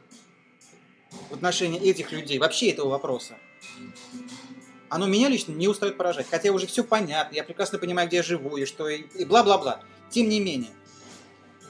в 1.30 1.34
отношении 1.34 1.80
этих 1.80 2.10
людей, 2.10 2.40
вообще 2.40 2.70
этого 2.70 2.88
вопроса, 2.88 3.36
оно 4.88 5.06
меня 5.06 5.28
лично 5.28 5.52
не 5.52 5.68
устраивает 5.68 5.98
поражать. 5.98 6.26
Хотя 6.28 6.50
уже 6.50 6.66
все 6.66 6.82
понятно, 6.82 7.36
я 7.36 7.44
прекрасно 7.44 7.78
понимаю, 7.78 8.08
где 8.08 8.16
я 8.16 8.22
живу 8.24 8.56
и 8.56 8.64
что, 8.64 8.88
и 8.88 9.24
бла-бла-бла. 9.24 9.82
Тем 10.10 10.28
не 10.28 10.40
менее, 10.40 10.72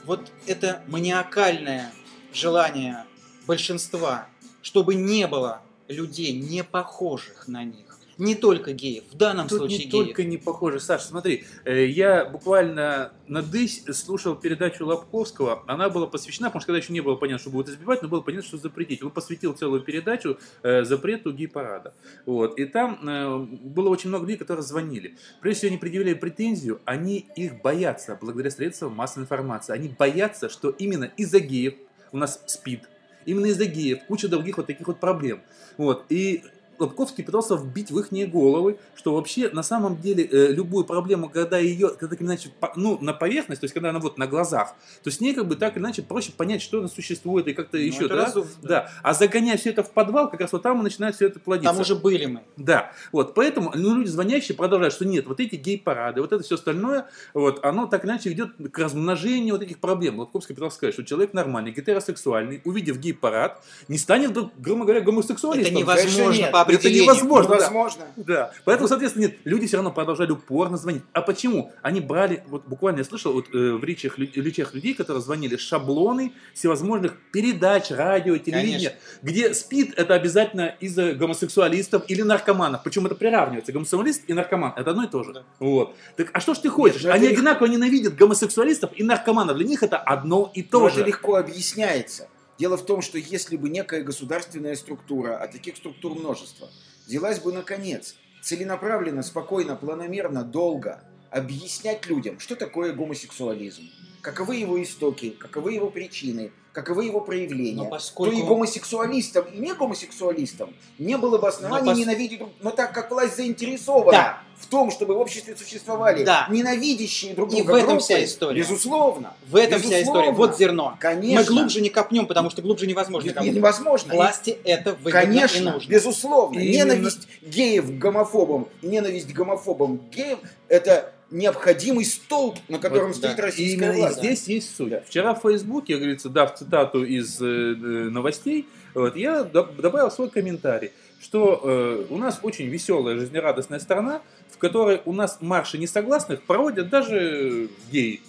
вот 0.05 0.31
это 0.47 0.83
маниакальное 0.87 1.93
желание 2.33 3.05
большинства, 3.45 4.27
чтобы 4.63 4.95
не 4.95 5.27
было 5.27 5.61
людей, 5.87 6.33
не 6.33 6.63
похожих 6.63 7.47
на 7.47 7.63
них, 7.63 7.92
не 8.17 8.35
только 8.35 8.73
геев, 8.73 9.03
в 9.11 9.17
данном 9.17 9.47
Тут 9.47 9.59
случае 9.59 9.79
не 9.79 9.85
геев. 9.85 9.91
только 9.91 10.23
не 10.23 10.37
похоже. 10.37 10.79
Саша, 10.79 11.07
смотри, 11.07 11.45
э, 11.65 11.85
я 11.85 12.25
буквально 12.25 13.11
на 13.27 13.41
дысь 13.41 13.83
слушал 13.91 14.35
передачу 14.35 14.85
Лобковского. 14.85 15.63
Она 15.67 15.89
была 15.89 16.07
посвящена, 16.07 16.49
потому 16.49 16.61
что 16.61 16.67
когда 16.67 16.77
еще 16.77 16.93
не 16.93 17.01
было 17.01 17.15
понятно, 17.15 17.39
что 17.39 17.49
будет 17.49 17.69
избивать, 17.69 18.01
но 18.01 18.07
было 18.07 18.21
понятно, 18.21 18.47
что 18.47 18.57
запретить. 18.57 19.03
Он 19.03 19.11
посвятил 19.11 19.53
целую 19.53 19.81
передачу 19.81 20.37
э, 20.61 20.83
запрету 20.83 21.31
гей-парада. 21.31 21.93
Вот. 22.25 22.59
И 22.59 22.65
там 22.65 22.99
э, 23.07 23.37
было 23.37 23.89
очень 23.89 24.09
много 24.09 24.25
людей, 24.25 24.37
которые 24.37 24.63
звонили. 24.63 25.17
Прежде 25.41 25.59
всего, 25.59 25.69
они 25.69 25.77
предъявляли 25.77 26.13
претензию, 26.15 26.81
они 26.85 27.27
их 27.35 27.61
боятся, 27.61 28.17
благодаря 28.19 28.51
средствам 28.51 28.93
массовой 28.93 29.23
информации. 29.23 29.73
Они 29.73 29.89
боятся, 29.89 30.49
что 30.49 30.69
именно 30.69 31.05
из-за 31.17 31.39
геев 31.39 31.75
у 32.11 32.17
нас 32.17 32.41
спид, 32.45 32.87
именно 33.25 33.47
из-за 33.47 33.65
геев 33.65 33.99
куча 34.07 34.27
других 34.27 34.57
вот 34.57 34.67
таких 34.67 34.87
вот 34.87 34.99
проблем. 34.99 35.41
Вот. 35.77 36.05
И 36.09 36.43
Лобковский 36.79 37.23
пытался 37.23 37.55
вбить 37.55 37.91
в 37.91 37.99
их 37.99 38.11
головы, 38.31 38.77
что 38.95 39.15
вообще 39.15 39.49
на 39.49 39.63
самом 39.63 39.99
деле 39.99 40.23
э, 40.25 40.51
любую 40.51 40.85
проблему, 40.85 41.29
когда 41.29 41.57
ее, 41.57 41.89
когда 41.89 42.15
так 42.15 42.21
иначе, 42.21 42.49
по- 42.59 42.73
ну, 42.75 42.97
на 43.01 43.13
поверхность, 43.13 43.61
то 43.61 43.65
есть 43.65 43.73
когда 43.73 43.89
она 43.89 43.99
вот 43.99 44.17
на 44.17 44.27
глазах, 44.27 44.75
то 45.03 45.11
с 45.11 45.19
ней 45.19 45.33
как 45.33 45.47
бы 45.47 45.55
так 45.55 45.75
или 45.75 45.83
иначе 45.83 46.01
проще 46.01 46.31
понять, 46.31 46.61
что 46.61 46.79
она 46.79 46.87
существует 46.87 47.47
и 47.47 47.53
как-то 47.53 47.77
Ну, 47.77 47.83
еще, 47.83 48.07
да? 48.07 48.15
разумно. 48.15 48.49
Да. 48.61 48.91
А 49.01 49.13
загоняя 49.13 49.57
все 49.57 49.71
это 49.71 49.83
в 49.83 49.91
подвал, 49.91 50.29
как 50.29 50.41
раз 50.41 50.51
вот 50.51 50.61
там 50.61 50.79
и 50.81 50.83
начинает 50.83 51.15
все 51.15 51.27
это 51.27 51.39
плодиться. 51.39 51.71
Там 51.73 51.81
уже 51.81 51.95
были 51.95 52.25
мы. 52.25 52.41
Да, 52.57 52.91
вот, 53.11 53.33
поэтому 53.33 53.71
ну, 53.75 53.95
люди 53.95 54.09
звонящие 54.09 54.55
продолжают, 54.55 54.93
что 54.93 55.05
нет, 55.05 55.27
вот 55.27 55.39
эти 55.39 55.55
гей-парады, 55.55 56.21
вот 56.21 56.31
это 56.31 56.43
все 56.43 56.55
остальное, 56.55 57.07
вот, 57.33 57.63
оно 57.65 57.87
так 57.87 58.03
или 58.03 58.11
иначе 58.11 58.29
ведет 58.29 58.51
к 58.71 58.77
размножению 58.79 59.55
вот 59.55 59.63
этих 59.63 59.79
проблем. 59.79 60.19
Лобковский 60.19 60.55
пытался 60.55 60.77
сказать, 60.77 60.93
что 60.93 61.03
человек 61.03 61.33
нормальный, 61.33 61.71
гетеросексуальный, 61.71 62.61
увидев 62.65 62.97
гей-парад, 62.97 63.61
не 63.87 63.97
станет, 63.97 64.33
грубо 64.59 64.83
говоря, 64.83 65.01
гомосексуалистом. 65.01 65.73
Это 65.73 65.81
невозможно. 65.81 66.47
По 66.65 66.69
Это 66.71 66.79
определению. 66.79 67.03
невозможно. 67.03 67.49
да. 67.49 67.55
Невозможно. 67.57 68.03
Да. 68.17 68.51
Поэтому, 68.65 68.87
соответственно, 68.87 69.23
нет, 69.23 69.37
люди 69.43 69.67
все 69.67 69.77
равно 69.77 69.91
продолжали 69.91 70.31
упорно 70.31 70.77
звонить. 70.77 71.03
А 71.13 71.21
почему? 71.21 71.71
Они 71.81 71.99
брали, 72.01 72.43
вот 72.47 72.65
буквально 72.65 72.99
я 72.99 73.03
слышал 73.03 73.33
вот, 73.33 73.47
э, 73.53 73.71
в 73.73 73.83
речах, 73.83 74.17
речах 74.17 74.73
людей, 74.73 74.93
которые 74.93 75.21
звонили, 75.21 75.55
шаблоны 75.57 76.33
всевозможных 76.53 77.15
передач, 77.31 77.91
радио, 77.91 78.37
телевидения, 78.37 78.95
где 79.21 79.53
спид 79.53 79.93
это 79.97 80.13
обязательно 80.13 80.75
из-за 80.79 81.13
гомосексуалистов 81.13 82.03
или 82.07 82.21
наркоманов. 82.21 82.83
Причем 82.83 83.05
это 83.05 83.15
приравнивается. 83.15 83.71
Гомосексуалист 83.71 84.23
и 84.27 84.33
наркоман. 84.33 84.73
Это 84.75 84.91
одно 84.91 85.03
и 85.03 85.07
то 85.07 85.23
же. 85.23 85.33
Да. 85.33 85.43
Вот. 85.59 85.95
Так, 86.15 86.29
а 86.33 86.39
что 86.39 86.53
ж 86.53 86.59
ты 86.59 86.69
хочешь? 86.69 87.03
Нет, 87.03 87.05
ну 87.05 87.11
Они 87.11 87.25
это 87.25 87.33
их- 87.33 87.39
одинаково 87.39 87.67
ненавидят 87.67 88.15
гомосексуалистов 88.15 88.91
и 88.95 89.03
наркоманов. 89.03 89.57
Для 89.57 89.65
них 89.67 89.83
это 89.83 89.97
одно 89.97 90.51
и 90.53 90.61
то 90.63 90.79
Но 90.81 90.89
же. 90.89 90.99
это 90.99 91.07
легко 91.07 91.35
объясняется. 91.35 92.27
Дело 92.59 92.77
в 92.77 92.85
том, 92.85 93.01
что 93.01 93.17
если 93.17 93.57
бы 93.57 93.69
некая 93.69 94.03
государственная 94.03 94.75
структура, 94.75 95.37
а 95.37 95.47
таких 95.47 95.77
структур 95.77 96.15
множество, 96.15 96.69
взялась 97.05 97.39
бы 97.39 97.51
наконец 97.51 98.15
целенаправленно, 98.41 99.23
спокойно, 99.23 99.75
планомерно, 99.75 100.43
долго 100.43 101.03
объяснять 101.31 102.05
людям, 102.05 102.39
что 102.39 102.55
такое 102.55 102.93
гомосексуализм, 102.93 103.89
каковы 104.21 104.57
его 104.57 104.81
истоки, 104.81 105.31
каковы 105.31 105.73
его 105.73 105.89
причины, 105.89 106.51
каковы 106.73 107.05
его 107.05 107.21
проявления, 107.21 107.83
Но 107.83 107.85
поскольку- 107.85 108.35
то 108.35 108.41
и 108.41 108.43
гомосексуалистам, 108.43 109.45
и 109.53 109.59
не 109.59 109.73
гомосексуалистам 109.73 110.73
не 110.99 111.17
было 111.17 111.37
бы 111.37 111.47
оснований 111.47 111.85
Но 111.85 111.91
пос- 111.93 111.95
ненавидеть 111.99 112.39
друг 112.39 112.49
Но 112.61 112.71
так 112.71 112.91
как 112.93 113.11
власть 113.11 113.37
заинтересована 113.37 114.11
Да. 114.11 114.37
в 114.57 114.65
том, 114.65 114.89
чтобы 114.91 115.13
в 115.13 115.19
обществе 115.19 115.55
существовали 115.55 116.23
Да. 116.23 116.47
ненавидящие 116.49 117.35
друг 117.35 117.51
И 117.53 117.57
друга 117.57 117.71
в 117.71 117.75
этом 117.75 117.87
группы, 117.89 118.03
вся 118.03 118.23
история. 118.23 118.59
безусловно. 118.59 119.33
В 119.47 119.55
этом 119.55 119.79
вся 119.81 120.01
история. 120.01 120.29
безусловно. 120.31 120.31
Вот 120.33 120.57
зерно. 120.57 120.97
Конечно. 120.99 121.39
Мы 121.41 121.45
глубже 121.59 121.81
не 121.81 121.89
копнем, 121.89 122.25
потому 122.25 122.49
что 122.49 122.61
глубже 122.63 122.87
невозможно 122.87 123.39
Не- 123.41 123.49
невозможно. 123.51 124.13
Власти 124.15 124.57
это 124.63 124.93
выгодно 124.93 125.11
Конечно, 125.11 125.57
и 125.69 125.71
нужно. 125.73 125.89
безусловно. 125.89 126.59
И 126.59 126.65
именно- 126.73 126.93
Ненависть 126.93 127.27
геев 127.43 127.85
к 127.85 127.93
гомофобам 127.99 128.67
и 128.81 128.87
ненависть 128.87 129.31
гомофобам 129.31 129.99
к 129.99 130.09
геям– 130.09 130.39
это 130.69 131.13
необходимый 131.33 132.05
столб, 132.05 132.57
на 132.69 132.79
котором 132.79 133.07
Вот, 133.07 133.17
стоит 133.17 133.35
да. 133.35 133.43
И 133.43 133.45
российская 133.45 133.85
именно 133.85 133.97
власть. 133.97 134.17
здесь 134.19 134.47
есть 134.47 134.75
суть. 134.75 134.89
Да. 134.89 135.01
Вчера 135.05 135.33
в 135.33 135.41
Фейсбуке, 135.41 135.97
говорится, 135.97 136.29
дав 136.29 136.55
цитату 136.55 137.03
из 137.03 137.41
э, 137.41 137.45
э, 137.45 137.75
новостей, 138.09 138.67
вот, 138.93 139.15
я 139.15 139.41
доб- 139.41 139.81
добавил 139.81 140.11
свой 140.11 140.29
комментарий, 140.29 140.91
что 141.19 141.59
э, 141.63 142.05
у 142.09 142.17
нас 142.17 142.39
очень 142.43 142.67
веселая, 142.67 143.17
жизнерадостная 143.17 143.79
страна, 143.79 144.21
в 144.51 144.57
которой 144.57 145.01
у 145.05 145.13
нас 145.13 145.39
марши 145.41 145.77
несогласных 145.77 146.43
проводят 146.43 146.89
даже 146.89 147.69
геи. 147.91 148.21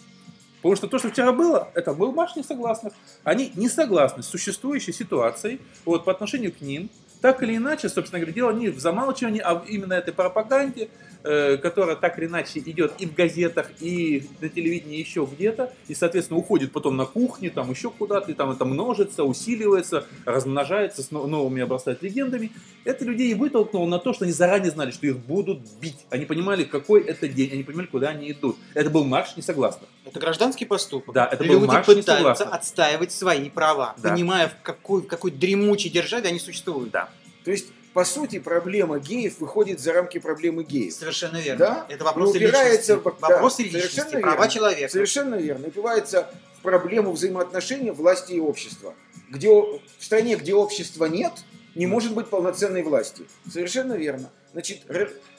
Потому 0.64 0.76
что 0.76 0.86
то, 0.86 0.98
что 0.98 1.10
вчера 1.10 1.30
было, 1.32 1.68
это 1.74 1.92
был 1.92 2.12
марш 2.12 2.36
несогласных. 2.36 2.94
Они 3.22 3.52
не 3.54 3.68
согласны 3.68 4.22
с 4.22 4.26
существующей 4.26 4.92
ситуацией 4.92 5.60
вот, 5.84 6.06
по 6.06 6.12
отношению 6.12 6.52
к 6.52 6.62
ним. 6.62 6.88
Так 7.24 7.42
или 7.42 7.56
иначе, 7.56 7.88
собственно 7.88 8.20
говоря, 8.20 8.34
дело 8.34 8.50
не 8.50 8.68
в 8.68 8.78
замалчивании, 8.78 9.40
а 9.42 9.64
именно 9.66 9.94
этой 9.94 10.12
пропаганде, 10.12 10.90
э, 11.22 11.56
которая 11.56 11.96
так 11.96 12.18
или 12.18 12.26
иначе 12.26 12.58
идет 12.58 12.92
и 12.98 13.06
в 13.06 13.14
газетах, 13.14 13.70
и 13.80 14.26
на 14.42 14.50
телевидении, 14.50 14.98
еще 14.98 15.26
где-то, 15.32 15.72
и, 15.88 15.94
соответственно, 15.94 16.38
уходит 16.38 16.72
потом 16.72 16.98
на 16.98 17.06
кухню, 17.06 17.50
там 17.50 17.70
еще 17.70 17.88
куда-то, 17.88 18.30
и 18.30 18.34
там 18.34 18.50
это 18.50 18.66
множится, 18.66 19.24
усиливается, 19.24 20.04
размножается, 20.26 21.02
с 21.02 21.10
но- 21.10 21.26
новыми 21.26 21.62
обрастает 21.62 22.02
легендами. 22.02 22.52
Это 22.84 23.06
людей 23.06 23.30
и 23.30 23.34
вытолкнуло 23.34 23.86
на 23.86 23.98
то, 23.98 24.12
что 24.12 24.24
они 24.24 24.32
заранее 24.34 24.70
знали, 24.70 24.90
что 24.90 25.06
их 25.06 25.16
будут 25.16 25.60
бить. 25.80 26.04
Они 26.10 26.26
понимали, 26.26 26.64
какой 26.64 27.04
это 27.04 27.26
день, 27.26 27.52
они 27.54 27.62
понимали, 27.62 27.86
куда 27.86 28.08
они 28.10 28.30
идут. 28.32 28.58
Это 28.74 28.90
был 28.90 29.04
марш 29.04 29.34
несогласных. 29.38 29.88
Это 30.04 30.20
гражданский 30.20 30.66
поступок. 30.66 31.14
Да, 31.14 31.24
это 31.24 31.42
был 31.42 31.54
Люди 31.54 31.64
марш 31.68 31.86
пытаются 31.86 32.12
несогласных. 32.12 32.52
отстаивать 32.52 33.12
свои 33.12 33.48
права, 33.48 33.94
Да. 34.02 34.10
понимая, 34.10 34.48
в 34.48 34.60
какой, 34.62 35.00
в 35.00 35.06
какой 35.06 35.30
дремучей 35.30 35.88
державе 35.88 36.28
они 36.28 36.38
существуют. 36.38 36.90
Да. 36.90 37.08
То 37.44 37.50
есть, 37.50 37.66
по 37.92 38.04
сути, 38.04 38.38
проблема 38.40 38.98
геев 38.98 39.38
выходит 39.38 39.78
за 39.80 39.92
рамки 39.92 40.18
проблемы 40.18 40.64
геев. 40.64 40.92
Совершенно 40.94 41.36
верно. 41.36 41.58
Да? 41.58 41.86
Это 41.88 42.04
вопросы 42.04 42.38
И 42.38 42.44
упирается 42.46 42.94
личности. 42.94 43.16
в- 43.16 43.20
да, 43.20 43.28
Вопросы 43.28 43.56
совершенно 43.58 43.82
личности, 43.84 44.12
верно. 44.16 44.32
права 44.32 44.48
человека. 44.48 44.92
Совершенно 44.92 45.34
верно. 45.36 45.68
Упивается 45.68 46.30
в 46.58 46.62
проблему 46.62 47.12
взаимоотношений 47.12 47.90
власти 47.90 48.32
и 48.32 48.40
общества. 48.40 48.94
Где, 49.30 49.48
в 49.50 49.80
стране, 50.00 50.36
где 50.36 50.54
общества 50.54 51.04
нет, 51.04 51.32
не 51.74 51.86
может 51.86 52.14
быть 52.14 52.28
полноценной 52.28 52.82
власти. 52.82 53.24
Совершенно 53.50 53.94
верно. 53.94 54.30
Значит, 54.52 54.82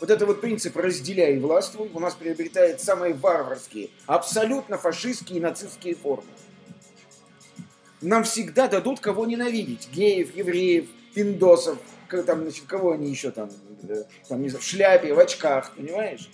вот 0.02 0.10
это 0.10 0.26
вот 0.26 0.42
принцип 0.42 0.76
«разделяй 0.76 1.40
властвуй» 1.40 1.90
у 1.94 2.00
нас 2.02 2.14
приобретает 2.14 2.82
самые 2.82 3.14
варварские, 3.14 3.90
абсолютно 4.06 4.78
фашистские 4.78 5.38
и 5.38 5.42
нацистские 5.42 5.96
формы. 5.96 6.26
Нам 8.02 8.24
всегда 8.26 8.68
дадут 8.68 9.00
кого 9.00 9.26
ненавидеть. 9.26 9.88
Геев, 9.94 10.36
евреев, 10.36 10.88
пиндосов, 11.14 11.78
там, 12.10 12.44
значит, 12.44 12.66
кого 12.66 12.92
они 12.92 13.10
еще 13.10 13.32
там, 13.32 13.50
э, 13.88 14.04
там 14.28 14.42
не 14.42 14.50
знаю, 14.50 14.62
в 14.62 14.66
шляпе, 14.66 15.14
в 15.14 15.20
очках, 15.20 15.74
понимаешь? 15.76 16.30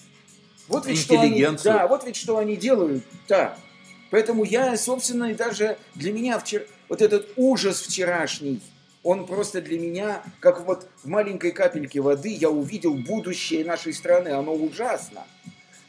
Вот 0.67 0.85
ведь 0.85 0.99
что 0.99 1.19
они, 1.19 1.45
да, 1.63 1.87
вот 1.87 2.05
ведь 2.05 2.15
что 2.15 2.37
они 2.37 2.55
делают, 2.55 3.03
да. 3.27 3.57
Поэтому 4.09 4.43
я, 4.43 4.75
собственно, 4.77 5.31
и 5.31 5.33
даже 5.33 5.77
для 5.95 6.13
меня 6.13 6.37
вчера, 6.39 6.63
вот 6.89 7.01
этот 7.01 7.29
ужас 7.35 7.81
вчерашний, 7.81 8.61
он 9.03 9.25
просто 9.25 9.61
для 9.61 9.79
меня, 9.79 10.23
как 10.39 10.65
вот 10.65 10.87
в 11.03 11.07
маленькой 11.07 11.51
капельке 11.51 12.01
воды, 12.01 12.29
я 12.29 12.49
увидел 12.49 12.93
будущее 12.93 13.65
нашей 13.65 13.93
страны, 13.93 14.29
оно 14.29 14.53
ужасно. 14.53 15.25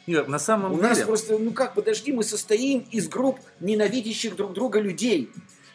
Нет, 0.06 0.28
на 0.28 0.38
самом 0.38 0.72
У 0.72 0.76
деле... 0.76 0.88
нас 0.88 0.98
просто, 1.00 1.38
ну 1.38 1.52
как, 1.52 1.74
подожди, 1.74 2.12
мы 2.12 2.24
состоим 2.24 2.86
из 2.90 3.08
групп 3.08 3.38
ненавидящих 3.60 4.34
друг 4.34 4.52
друга 4.52 4.80
людей. 4.80 5.30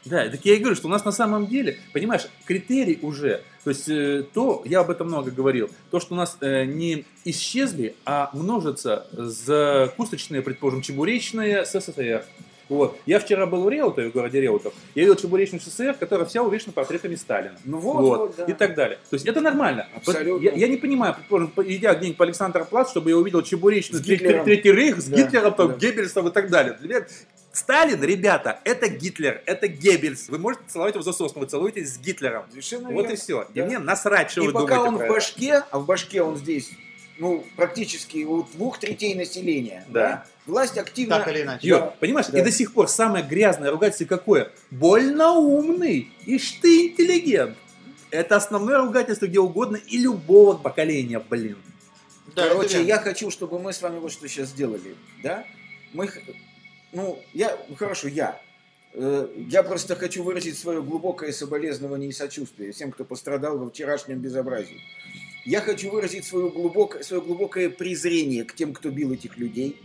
Да, 0.10 0.30
так 0.30 0.44
я 0.46 0.56
и 0.56 0.60
говорю, 0.60 0.76
что 0.76 0.88
у 0.88 0.92
нас 0.92 1.06
на 1.06 1.12
самом 1.12 1.48
деле, 1.48 1.78
понимаешь, 1.94 2.28
критерий 2.46 3.00
уже, 3.02 3.44
то 3.64 3.70
есть 3.70 3.90
э, 3.90 4.24
то, 4.34 4.62
я 4.66 4.80
об 4.80 4.90
этом 4.90 5.08
много 5.08 5.32
говорил, 5.32 5.70
то, 5.92 6.00
что 6.00 6.14
у 6.14 6.18
нас 6.18 6.38
э, 6.40 6.66
не 6.66 7.06
исчезли, 7.26 7.96
а 8.06 8.30
множатся 8.34 9.08
закусочные, 9.12 10.42
предположим, 10.42 10.82
чебуречные 10.82 11.66
СССР. 11.66 12.24
Вот. 12.70 12.98
Я 13.06 13.20
вчера 13.20 13.46
был 13.46 13.64
в 13.64 13.70
Реутове, 13.70 14.10
в 14.10 14.14
городе 14.14 14.42
Реутов, 14.42 14.74
я 14.96 15.02
видел 15.04 15.16
чебуречную 15.16 15.62
СССР, 15.62 15.96
которая 16.00 16.26
вся 16.26 16.42
увешана 16.44 16.74
портретами 16.74 17.16
Сталина. 17.16 17.56
Ну 17.66 17.78
вот, 17.78 18.18
вот, 18.20 18.36
да. 18.38 18.46
И 18.46 18.54
так 18.54 18.76
далее. 18.76 18.98
То 19.10 19.16
есть 19.16 19.26
это 19.26 19.42
нормально. 19.42 19.88
Абсолютно. 19.96 20.34
Вот 20.34 20.42
Я, 20.42 20.52
я 20.54 20.68
не 20.68 20.78
понимаю, 20.78 21.16
предположим, 21.16 21.50
по- 21.50 21.64
идя 21.64 21.94
где-нибудь 21.96 22.18
по 22.18 22.26
Александр-Плац, 22.26 22.90
чтобы 22.90 23.10
я 23.10 23.18
увидел 23.18 23.42
Гитлером. 23.42 24.46
Третий, 24.46 24.72
Рейх 24.72 25.00
с 25.02 25.06
Да, 25.06 25.18
Гитлером, 25.18 25.54
там, 25.54 25.68
да. 25.70 25.74
Геббельсом 25.76 26.28
и 26.28 26.32
так 26.32 26.50
далее. 26.50 26.78
Сталин, 27.54 28.04
ребята, 28.04 28.60
это 28.66 28.88
Гитлер, 28.88 29.42
это 29.48 29.68
Геббельс. 29.68 30.30
Вы 30.30 30.38
можете 30.38 30.64
целовать 30.68 30.94
его 30.94 31.02
в 31.02 31.06
засос, 31.06 31.34
но 31.34 31.42
вы 31.42 31.48
целуетесь 31.48 31.96
с 31.96 31.98
Гитлером. 31.98 32.44
Совершенно 32.52 32.90
Вот 32.90 33.02
верно. 33.02 33.14
и 33.14 33.16
все. 33.16 33.48
И 33.54 33.60
Да. 33.60 33.66
мне 33.66 33.80
насрать, 33.80 34.30
что 34.30 34.44
И 34.44 34.48
вы 34.48 34.54
пока 34.54 34.76
думаете 34.76 34.88
он 34.90 34.98
в 34.98 35.02
это. 35.02 35.14
башке, 35.14 35.64
а 35.72 35.80
в 35.80 35.86
башке 35.88 36.22
он 36.22 36.38
здесь, 36.38 36.70
ну, 37.20 37.44
практически 37.56 38.24
у 38.24 38.44
двух 38.44 38.80
третей 38.80 39.16
населения, 39.16 39.86
Да. 39.90 40.26
власть 40.46 40.78
активно... 40.78 41.18
Так 41.18 41.28
или 41.30 41.42
иначе. 41.44 41.68
Ё, 41.68 41.80
Да. 41.80 41.86
понимаешь, 42.00 42.28
Да. 42.28 42.40
и 42.40 42.44
до 42.44 42.52
сих 42.52 42.74
пор 42.74 42.88
самое 42.88 43.24
грязное 43.26 43.72
ругательство 43.72 44.06
какое? 44.06 44.52
Больно 44.72 45.34
умный, 45.34 46.10
ишь 46.26 46.52
ты 46.62 46.88
интеллигент. 46.88 47.58
Это 48.12 48.36
основное 48.38 48.78
ругательство 48.78 49.26
где 49.28 49.40
угодно 49.40 49.76
и 49.78 49.98
любого 49.98 50.58
поколения, 50.58 51.20
блин. 51.20 51.58
Да, 52.36 52.48
Короче, 52.50 52.84
я 52.84 53.00
хочу, 53.00 53.32
чтобы 53.32 53.60
мы 53.60 53.74
с 53.74 53.82
вами 53.82 54.00
вот 54.00 54.12
что 54.12 54.28
сейчас 54.28 54.50
сделали, 54.50 54.96
да? 55.24 55.46
Мы 55.94 56.10
ну, 56.94 57.20
я, 57.34 57.58
ну, 57.68 57.76
хорошо, 57.76 58.08
я. 58.08 58.40
Э, 58.94 59.28
Я 59.50 59.64
просто 59.64 59.96
хочу 59.96 60.24
выразить 60.24 60.58
свое 60.58 60.82
глубокое 60.82 61.32
соболезнование 61.32 62.10
и 62.10 62.14
сочувствие 62.14 62.72
всем, 62.72 62.92
кто 62.92 63.04
пострадал 63.06 63.58
во 63.58 63.70
вчерашнем 63.70 64.20
безобразии. 64.20 64.82
Я 65.48 65.62
хочу 65.62 65.90
выразить 65.90 66.26
свое 66.26 66.50
глубокое, 66.50 67.04
свое 67.04 67.24
глубокое 67.24 67.70
презрение 67.70 68.44
к 68.44 68.54
тем, 68.54 68.74
кто 68.74 68.90
бил 68.90 69.14
этих 69.14 69.38
людей. 69.38 69.82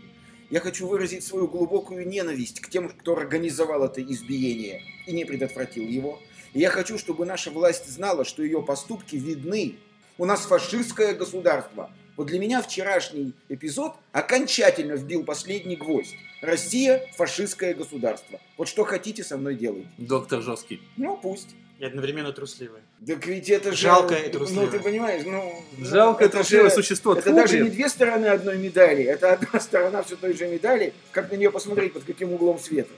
Я 0.50 0.58
хочу 0.58 0.88
выразить 0.88 1.22
свою 1.22 1.46
глубокую 1.46 2.04
ненависть 2.08 2.58
к 2.58 2.68
тем, 2.68 2.88
кто 2.88 3.16
организовал 3.16 3.84
это 3.84 4.02
избиение 4.02 4.82
и 5.06 5.12
не 5.12 5.24
предотвратил 5.24 5.84
его. 5.84 6.18
И 6.52 6.58
я 6.58 6.68
хочу, 6.68 6.98
чтобы 6.98 7.26
наша 7.26 7.52
власть 7.52 7.88
знала, 7.88 8.24
что 8.24 8.42
ее 8.42 8.60
поступки 8.60 9.14
видны. 9.14 9.76
У 10.18 10.24
нас 10.24 10.46
фашистское 10.46 11.14
государство. 11.14 11.92
Вот 12.16 12.26
для 12.26 12.40
меня 12.40 12.60
вчерашний 12.60 13.32
эпизод 13.48 13.94
окончательно 14.10 14.94
вбил 14.94 15.22
последний 15.22 15.76
гвоздь. 15.76 16.16
Россия– 16.40 17.06
фашистское 17.16 17.72
государство. 17.72 18.40
Вот 18.58 18.66
что 18.66 18.82
хотите 18.82 19.22
со 19.22 19.36
мной 19.36 19.54
делать. 19.54 19.86
Доктор 19.96 20.42
жесткий. 20.42 20.82
Ну, 20.96 21.16
пусть. 21.22 21.50
И 21.82 21.84
одновременно 21.84 22.32
трусливый. 22.32 22.80
Так 23.04 23.26
ведь 23.26 23.50
это 23.50 23.72
же... 23.72 23.76
Жалкое 23.78 24.20
и 24.20 24.26
Ну, 24.26 24.38
трусливое. 24.38 24.70
ты 24.70 24.78
понимаешь, 24.78 25.24
ну... 25.26 25.64
Жалко 25.80 26.22
это 26.26 26.36
трусливое 26.36 26.68
же- 26.68 26.76
существо. 26.76 27.14
Это 27.14 27.22
Тьфу, 27.22 27.34
даже 27.34 27.54
блин. 27.54 27.64
не 27.64 27.70
две 27.70 27.88
стороны 27.88 28.26
одной 28.26 28.56
медали, 28.56 29.02
это 29.02 29.32
одна 29.32 29.58
сторона 29.58 30.04
все 30.04 30.14
той 30.14 30.32
же 30.34 30.46
медали, 30.46 30.94
как 31.10 31.32
на 31.32 31.34
нее 31.34 31.50
посмотреть, 31.50 31.92
под 31.92 32.04
каким 32.04 32.32
углом 32.34 32.60
света. 32.60 32.92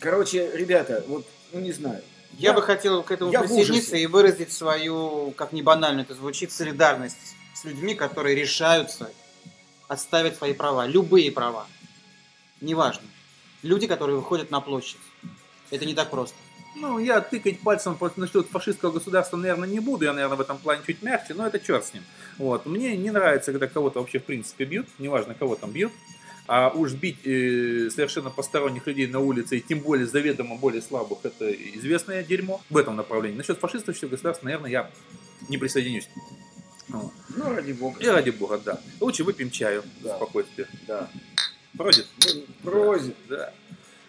Короче, 0.00 0.50
ребята, 0.54 1.04
вот, 1.06 1.26
ну 1.52 1.60
не 1.60 1.72
знаю. 1.72 2.00
Я 2.38 2.54
бы 2.54 2.62
хотел 2.62 3.02
к 3.02 3.10
этому 3.10 3.30
я 3.30 3.40
присоединиться 3.42 3.94
и 3.98 4.06
выразить 4.06 4.52
свою, 4.52 5.32
как 5.32 5.52
не 5.52 5.60
банально 5.60 6.00
это 6.00 6.14
звучит, 6.14 6.50
солидарность 6.50 7.18
с 7.54 7.62
людьми, 7.64 7.94
которые 7.94 8.34
решаются 8.34 9.10
отставить 9.86 10.36
свои 10.36 10.54
права, 10.54 10.86
любые 10.86 11.30
права. 11.30 11.66
Неважно. 12.62 13.04
Люди, 13.62 13.86
которые 13.86 14.16
выходят 14.16 14.50
на 14.50 14.62
площадь. 14.62 14.96
Это 15.70 15.84
не 15.84 15.92
так 15.92 16.08
просто. 16.08 16.36
Ну, 16.76 16.98
я 16.98 17.20
тыкать 17.20 17.60
пальцем 17.60 17.96
насчет 18.16 18.48
фашистского 18.48 18.90
государства, 18.90 19.36
наверное, 19.36 19.68
не 19.68 19.80
буду. 19.80 20.04
Я, 20.04 20.12
наверное, 20.12 20.36
в 20.36 20.40
этом 20.40 20.58
плане 20.58 20.82
чуть 20.86 21.02
мягче, 21.02 21.34
но 21.34 21.46
это 21.46 21.60
черт 21.60 21.84
с 21.84 21.94
ним. 21.94 22.02
Вот. 22.38 22.66
Мне 22.66 22.96
не 22.96 23.10
нравится, 23.10 23.52
когда 23.52 23.66
кого-то 23.66 24.00
вообще 24.00 24.18
в 24.18 24.24
принципе 24.24 24.64
бьют, 24.64 24.88
неважно, 24.98 25.34
кого 25.34 25.54
там 25.56 25.70
бьют. 25.70 25.92
А 26.46 26.68
уж 26.70 26.92
бить 26.92 27.24
э, 27.24 27.88
совершенно 27.90 28.28
посторонних 28.28 28.86
людей 28.86 29.06
на 29.06 29.20
улице, 29.20 29.56
и 29.56 29.60
тем 29.62 29.80
более 29.80 30.06
заведомо 30.06 30.56
более 30.56 30.82
слабых, 30.82 31.20
это 31.22 31.50
известное 31.50 32.22
дерьмо 32.22 32.60
в 32.68 32.76
этом 32.76 32.96
направлении. 32.96 33.38
Насчет 33.38 33.58
фашистского 33.58 34.08
государства, 34.08 34.44
наверное, 34.44 34.70
я 34.70 34.90
не 35.48 35.56
присоединюсь. 35.56 36.08
Вот. 36.88 37.12
Ну, 37.34 37.54
ради 37.54 37.72
бога. 37.72 37.98
И 38.00 38.06
ради 38.06 38.30
бога, 38.30 38.60
да. 38.62 38.78
Лучше 39.00 39.24
выпьем 39.24 39.50
чаю 39.50 39.84
Да. 40.02 40.14
в 40.14 40.16
спокойствии. 40.16 40.66
Да. 40.86 41.08
Бродит? 41.72 42.06
Ну, 42.24 42.42
Просит. 42.62 43.16
Да. 43.28 43.52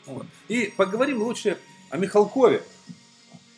Вот. 0.05 0.25
И 0.49 0.73
поговорим 0.75 1.21
лучше 1.21 1.57
о 1.95 1.97
Михалкове. 1.97 2.61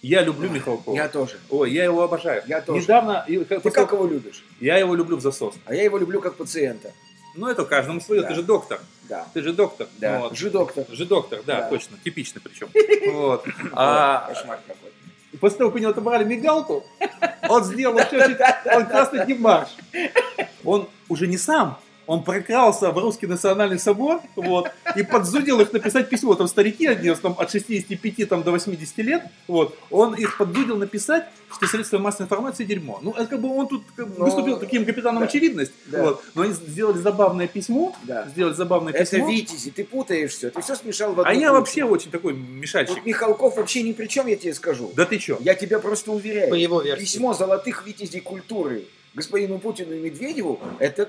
Я 0.04 0.22
люблю 0.22 0.50
Михалкова. 0.50 0.96
Я 0.96 1.10
тоже. 1.10 1.40
Ой, 1.50 1.72
я 1.72 1.84
его 1.84 2.04
обожаю. 2.04 2.44
Я 2.48 2.62
тоже. 2.62 2.82
Недавно, 2.84 3.26
Ты 3.28 3.72
как 3.72 3.92
его 3.92 4.06
любишь? 4.06 4.46
я 4.60 4.78
его 4.78 4.96
люблю 4.96 5.18
в 5.18 5.22
засос. 5.22 5.56
А 5.66 5.74
я 5.74 5.84
его 5.84 5.98
люблю 5.98 6.22
как 6.22 6.36
пациента. 6.36 6.92
Ну, 7.36 7.48
это 7.48 7.66
каждому 7.66 8.00
свое. 8.00 8.22
Да. 8.22 8.28
Ты 8.30 8.36
же 8.36 8.44
доктор. 8.44 8.80
Да. 9.10 9.28
Ты 9.34 9.42
же 9.42 9.54
доктор. 9.54 9.88
Да. 9.98 10.20
Вот. 10.20 10.38
Жидоктор. 10.38 10.86
Же 10.92 11.06
доктор, 11.06 11.40
да, 11.46 11.62
Да. 11.62 11.70
точно, 11.70 11.98
типичный 12.04 12.42
причем. 12.42 12.70
Вот. 13.14 13.46
А 13.74 14.28
Кошмар 14.28 14.60
какой. 14.68 14.92
после 15.40 15.58
того, 15.60 15.70
как 15.72 15.76
у 15.78 15.80
него 15.80 15.92
отобрали 15.92 16.24
мигалку, 16.24 16.86
он 17.50 17.64
сделал 17.64 17.96
вообще 17.96 18.18
он 18.76 18.86
красный 18.86 19.26
демарш. 19.26 19.70
Он 20.64 20.90
уже 21.10 21.28
не 21.28 21.38
сам, 21.38 21.80
он 22.08 22.24
прокрался 22.24 22.92
в 22.92 22.98
Русский 22.98 23.28
национальный 23.28 23.78
собор, 23.80 24.22
вот, 24.36 24.72
и 24.96 25.04
подзудил 25.04 25.60
их 25.60 25.72
написать 25.74 26.10
письмо. 26.10 26.34
Там 26.36 26.48
старики, 26.48 26.88
одни 26.88 27.14
там, 27.14 27.36
от 27.38 27.52
65 27.52 28.28
там, 28.30 28.44
до 28.44 28.52
80 28.52 28.98
лет, 29.00 29.24
вот, 29.48 29.78
он 29.92 30.16
их 30.16 30.38
подзудил 30.38 30.78
написать, 30.78 31.26
что 31.54 31.68
средства 31.68 31.98
массовой 32.00 32.26
информации 32.26 32.64
дерьмо. 32.66 33.00
Ну, 33.02 33.12
это 33.12 33.26
как 33.28 33.42
бы 33.42 33.50
он 33.54 33.68
тут 33.68 33.84
как 33.96 34.08
Но- 34.18 34.26
выступил 34.26 34.58
таким 34.58 34.86
капитаном 34.86 35.22
да. 35.22 35.28
очевидность, 35.28 35.72
Да. 35.86 36.02
вот, 36.04 36.24
но 36.34 36.44
они 36.44 36.54
сделали 36.54 36.98
забавное 36.98 37.48
письмо, 37.48 37.96
Да. 38.04 38.28
сделали 38.30 38.54
забавное 38.54 38.94
Это 38.94 39.04
письмо. 39.06 39.30
Витязи, 39.30 39.72
ты 39.72 39.84
путаешь 39.84 40.32
все, 40.32 40.50
ты 40.50 40.62
все 40.62 40.76
смешал 40.76 41.14
в 41.14 41.20
одну 41.20 41.30
А 41.30 41.34
я 41.34 41.50
кучу. 41.50 41.60
вообще 41.60 41.84
очень 41.84 42.12
такой 42.12 42.34
мешальщик. 42.34 42.96
Вот 42.96 43.06
Михалков 43.06 43.58
вообще 43.58 43.82
ни 43.84 43.92
при 43.92 44.08
чем, 44.08 44.28
я 44.28 44.36
тебе 44.38 44.54
скажу. 44.54 44.92
Да 44.96 45.06
ты 45.06 45.18
чё? 45.18 45.38
Я 45.42 45.56
тебя 45.56 45.80
просто 45.80 46.12
уверяю. 46.12 46.50
По 46.50 46.56
его 46.56 46.82
версии. 46.82 47.02
Письмо 47.04 47.34
золотых 47.34 47.86
витязей 47.86 48.22
культуры 48.22 48.86
господину 49.14 49.58
Путину 49.60 49.94
и 49.96 50.00
Медведеву, 50.00 50.60
это 50.80 51.06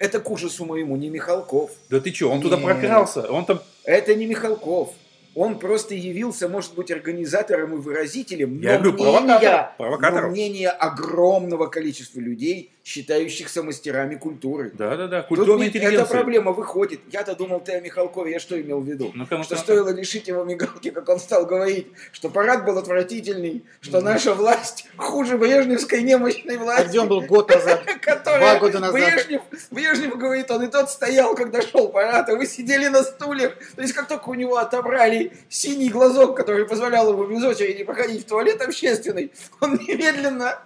это 0.00 0.18
к 0.18 0.28
ужасу 0.30 0.64
моему 0.64 0.96
не 0.96 1.10
Михалков. 1.10 1.70
Да 1.90 2.00
ты 2.00 2.10
чё? 2.10 2.30
Он 2.30 2.40
туда 2.40 2.56
Нет. 2.56 2.64
прокрался, 2.64 3.30
он 3.30 3.44
там... 3.44 3.60
Это 3.84 4.14
не 4.16 4.26
Михалков. 4.26 4.90
Он 5.36 5.60
просто 5.60 5.94
явился, 5.94 6.48
может 6.48 6.74
быть, 6.74 6.90
организатором 6.90 7.74
и 7.74 7.76
выразителем, 7.76 8.60
но 8.60 8.68
Я 8.68 8.78
люблю 8.78 8.92
мнения, 9.04 9.12
провокатора, 9.28 9.74
провокаторов. 9.78 10.24
но 10.24 10.30
мнения 10.30 10.70
огромного 10.70 11.66
количества 11.66 12.18
людей, 12.18 12.72
считающихся 12.82 13.62
мастерами 13.62 14.14
культуры. 14.16 14.72
Да-да-да, 14.74 15.20
Тут 15.22 15.28
культурная 15.38 15.66
ведь 15.66 15.76
интеллигенция. 15.76 16.04
эта 16.04 16.10
проблема 16.10 16.52
выходит. 16.52 17.00
Я-то 17.12 17.34
думал, 17.36 17.60
ты 17.60 17.72
о 17.72 17.80
Михалкове, 17.80 18.32
я 18.32 18.40
что 18.40 18.60
имел 18.60 18.80
в 18.80 18.86
виду? 18.88 19.12
Ну-ка, 19.14 19.36
ну-ка, 19.36 19.44
что 19.44 19.56
стоило 19.56 19.90
лишить 19.90 20.28
его 20.28 20.44
мигалки, 20.44 20.90
как 20.90 21.08
он 21.08 21.18
стал 21.20 21.46
говорить, 21.46 21.88
что 22.12 22.30
парад 22.30 22.64
был 22.64 22.78
отвратительный, 22.78 23.64
что 23.80 24.00
наша 24.00 24.34
власть 24.34 24.86
хуже 24.96 25.36
брежневской 25.36 26.02
немощной 26.02 26.56
А 26.56 26.58
власти. 26.58 26.88
где 26.88 27.00
он 27.00 27.08
был 27.08 27.20
год 27.22 27.50
назад? 27.50 27.84
которая 28.00 28.40
Два 28.40 28.58
года 28.58 28.80
назад. 28.80 28.94
Брежнев, 28.94 29.42
Брежнев 29.70 30.16
говорит, 30.16 30.50
он 30.50 30.64
и 30.64 30.68
тот 30.68 30.90
стоял, 30.90 31.34
когда 31.34 31.60
шел 31.60 31.88
парад, 31.88 32.28
а 32.28 32.36
вы 32.36 32.46
сидели 32.46 32.88
на 32.88 33.02
стульях. 33.02 33.56
То 33.76 33.82
есть, 33.82 33.92
как 33.92 34.08
только 34.08 34.28
у 34.30 34.34
него 34.34 34.56
отобрали 34.56 35.32
синий 35.48 35.90
глазок, 35.90 36.36
который 36.36 36.66
позволял 36.66 37.12
ему 37.12 37.26
без 37.26 37.44
очереди 37.44 37.84
проходить 37.84 38.24
в 38.24 38.28
туалет 38.28 38.62
общественный, 38.62 39.32
он 39.60 39.74
немедленно 39.74 40.58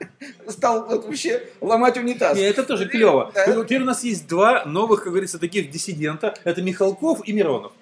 стал 0.49 0.87
вот 0.87 1.05
вообще 1.07 1.43
ломать 1.61 1.97
унитаз. 2.05 2.37
Не, 2.37 2.43
это 2.45 2.63
тоже 2.65 2.89
клево. 2.89 3.31
Да. 3.35 3.65
Теперь 3.65 3.83
у 3.83 3.87
нас 3.87 4.05
есть 4.05 4.29
два 4.29 4.65
новых, 4.65 5.03
как 5.05 5.13
говорится, 5.13 5.39
таких 5.39 5.71
диссидента. 5.71 6.35
Это 6.45 6.63
Михалков 6.63 7.27
и 7.27 7.33
Миронов. 7.33 7.73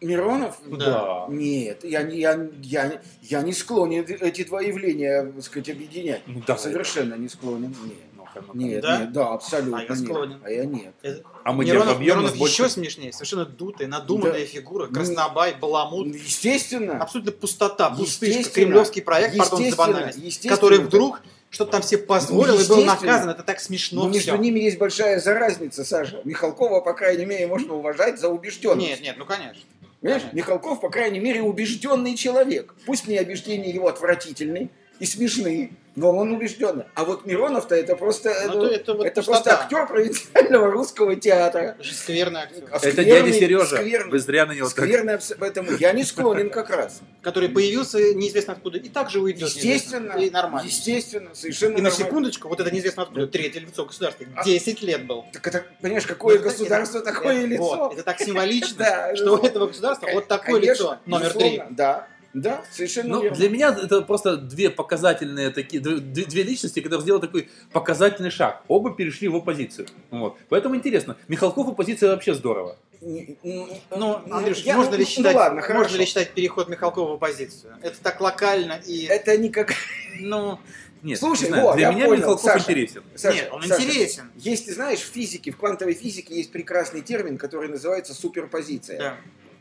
Миронов? 0.00 0.56
Да. 0.66 1.26
Нет, 1.28 1.82
я, 1.84 2.02
не- 2.02 2.18
я, 2.20 2.48
я, 2.62 3.00
я 3.22 3.42
не 3.42 3.52
склонен 3.52 4.04
эти 4.20 4.44
два 4.44 4.60
явления, 4.60 5.24
так 5.34 5.42
сказать, 5.42 5.70
объединять. 5.70 6.22
Ну, 6.26 6.40
давай. 6.46 6.62
Совершенно 6.62 7.14
не 7.14 7.28
склонен. 7.28 7.74
Нет. 7.84 7.96
Ну-ка. 8.16 8.44
Нет, 8.54 8.82
Да? 8.82 8.98
нет, 9.00 9.12
да, 9.12 9.32
абсолютно 9.32 9.78
А 9.78 9.82
я 9.82 9.88
нет. 9.88 9.98
склонен. 9.98 10.40
А 10.44 10.50
я 10.50 10.64
нет. 10.66 10.94
Это- 11.02 11.22
А 11.42 11.52
мы 11.52 11.64
Миронов, 11.64 11.98
Миронов 11.98 12.36
больше. 12.36 12.62
еще 12.62 12.68
смешнее, 12.70 13.12
совершенно 13.12 13.44
дутая, 13.44 13.88
надуманная 13.88 14.40
Да. 14.40 14.46
фигура, 14.46 14.86
Ну, 14.86 14.92
краснобай, 14.94 15.54
баламут. 15.60 16.06
Ну, 16.06 16.14
Естественно. 16.14 16.98
Абсолютно 17.02 17.32
пустота, 17.32 17.90
пустышка, 17.90 18.52
кремлевский 18.52 19.02
проект, 19.02 19.36
пардон 19.36 19.68
за 19.68 19.76
банальность, 19.76 20.46
который 20.48 20.78
вдруг 20.78 21.22
что-то 21.50 21.72
там 21.72 21.82
все 21.82 21.98
позволил 21.98 22.56
Ну, 22.56 22.60
и 22.60 22.68
был 22.68 22.84
наказан. 22.84 23.30
Это 23.30 23.42
так 23.42 23.60
смешно 23.60 24.04
Но 24.04 24.08
между 24.08 24.32
всё. 24.32 24.36
ними 24.36 24.60
есть 24.60 24.78
большая 24.78 25.18
заразница, 25.18 25.84
Саша. 25.84 26.20
Михалкова, 26.24 26.80
по 26.80 26.92
крайней 26.92 27.24
мере, 27.24 27.46
можно 27.46 27.74
уважать 27.74 28.20
за 28.20 28.28
убежденность. 28.28 28.88
Нет, 28.88 29.00
нет, 29.00 29.16
ну 29.18 29.24
конечно. 29.24 29.62
Понимаешь. 30.00 30.22
Михалков, 30.32 30.80
по 30.80 30.90
крайней 30.90 31.18
мере, 31.18 31.42
убежденный 31.42 32.16
человек. 32.16 32.74
Пусть 32.86 33.08
мне 33.08 33.20
убеждения 33.20 33.70
его 33.70 33.88
отвратительны 33.88 34.70
и 35.00 35.06
смешные, 35.06 35.70
но 35.98 36.10
он 36.16 36.32
убежденный. 36.32 36.84
А 36.94 37.04
вот 37.04 37.26
Миронов-то 37.26 37.74
это 37.74 37.96
просто, 37.96 38.32
Ну, 38.46 38.54
ну, 38.54 38.60
то 38.60 38.66
это 38.74 38.94
вот 38.94 39.06
это 39.06 39.22
просто 39.22 39.52
актер 39.60 39.86
провинциального 39.86 40.70
русского 40.70 41.16
театра. 41.16 41.76
Это 41.80 41.94
скверный 41.94 42.40
актер, 42.42 42.64
А 42.70 42.76
Это 42.76 42.90
скверный- 42.90 43.04
дядя 43.04 43.32
Сережа. 43.32 43.76
скверный- 43.76 44.10
Вы 44.12 44.18
зря 44.20 44.46
на 44.46 44.52
него 44.52 44.68
так... 44.68 44.84
Скверный, 44.84 45.14
абс- 45.14 45.34
поэтому 45.38 45.72
я 45.72 45.92
не 45.92 46.04
склонен 46.04 46.50
как 46.50 46.70
раз. 46.70 47.00
который 47.22 47.48
появился 47.48 47.98
неизвестно 48.14 48.54
откуда 48.54 48.78
и 48.78 48.88
также 48.88 49.20
уйдет. 49.20 49.48
Естественно. 49.48 50.12
И 50.12 50.30
нормально. 50.30 50.66
естественно, 50.66 51.34
совершенно 51.34 51.76
И 51.76 51.80
на 51.80 51.90
секундочку, 51.90 52.48
вот 52.48 52.60
это 52.60 52.70
неизвестно 52.70 53.02
откуда, 53.02 53.26
третье 53.26 53.60
лицо 53.60 53.84
государства, 53.84 54.24
А- 54.36 54.44
10 54.44 54.82
лет 54.82 55.06
был. 55.06 55.24
Так 55.32 55.46
это, 55.46 55.64
понимаешь, 55.82 56.06
какое 56.06 56.36
Вот 56.36 56.44
государство, 56.44 56.98
это- 56.98 57.12
такое 57.12 57.38
это- 57.38 57.46
лицо. 57.46 57.76
Вот, 57.76 57.92
это 57.94 58.02
так 58.04 58.20
символично, 58.20 59.10
что 59.14 59.34
у 59.34 59.36
ну, 59.36 59.42
этого 59.44 59.66
государства 59.66 60.08
вот 60.12 60.28
такое 60.28 60.60
лицо, 60.60 60.98
номер 61.06 61.32
три. 61.34 61.62
Да, 61.70 62.06
да, 62.40 62.64
совершенно 62.72 63.16
Ну, 63.16 63.22
верно. 63.22 63.36
для 63.36 63.48
меня 63.48 63.68
это 63.70 64.02
просто 64.02 64.36
две 64.36 64.70
показательные 64.70 65.50
такие, 65.50 65.80
две, 65.82 66.24
две 66.24 66.42
личности, 66.42 66.80
которые 66.80 67.02
сделали 67.02 67.20
такой 67.22 67.48
показательный 67.72 68.30
шаг. 68.30 68.62
Оба 68.68 68.94
перешли 68.94 69.28
в 69.28 69.36
оппозицию. 69.36 69.88
Вот. 70.10 70.36
Поэтому 70.48 70.76
интересно. 70.76 71.16
Михалков 71.28 71.66
в 71.66 71.70
оппозиции 71.70 72.06
вообще 72.06 72.34
здорово. 72.34 72.76
Ну, 73.00 74.20
Андрюш, 74.30 74.58
я- 74.58 74.76
можно, 74.76 74.92
ну, 74.92 74.98
ли 74.98 75.04
ну 75.04 75.10
считать, 75.10 75.36
ладно, 75.36 75.62
можно 75.74 75.96
ли 75.96 76.04
считать 76.04 76.30
переход 76.32 76.68
Михалкова 76.68 77.10
в 77.10 77.14
оппозицию? 77.14 77.74
Это 77.82 77.96
так 78.02 78.20
локально 78.20 78.80
и... 78.84 79.04
Это 79.04 79.36
никак... 79.38 79.72
Ну, 80.20 80.58
Нет, 81.02 81.18
Слушай, 81.20 81.42
не 81.44 81.48
знаю, 81.50 81.62
вот, 81.62 81.76
для 81.76 81.88
я 81.90 81.94
меня 81.94 82.06
понял, 82.06 82.18
Михалков 82.22 82.42
Саша. 82.44 82.58
интересен. 82.58 83.02
Саша, 83.14 83.36
нет, 83.36 83.48
он 83.52 83.62
Саша, 83.62 83.82
интересен. 83.84 84.30
Есть, 84.36 84.66
ты 84.66 84.74
знаешь, 84.74 84.98
в 84.98 85.12
физике, 85.12 85.52
в 85.52 85.56
квантовой 85.56 85.94
физике 85.94 86.34
есть 86.34 86.50
прекрасный 86.50 87.02
термин, 87.02 87.38
который 87.38 87.68
называется 87.68 88.14
суперпозиция. 88.14 88.98
Да. 88.98 89.16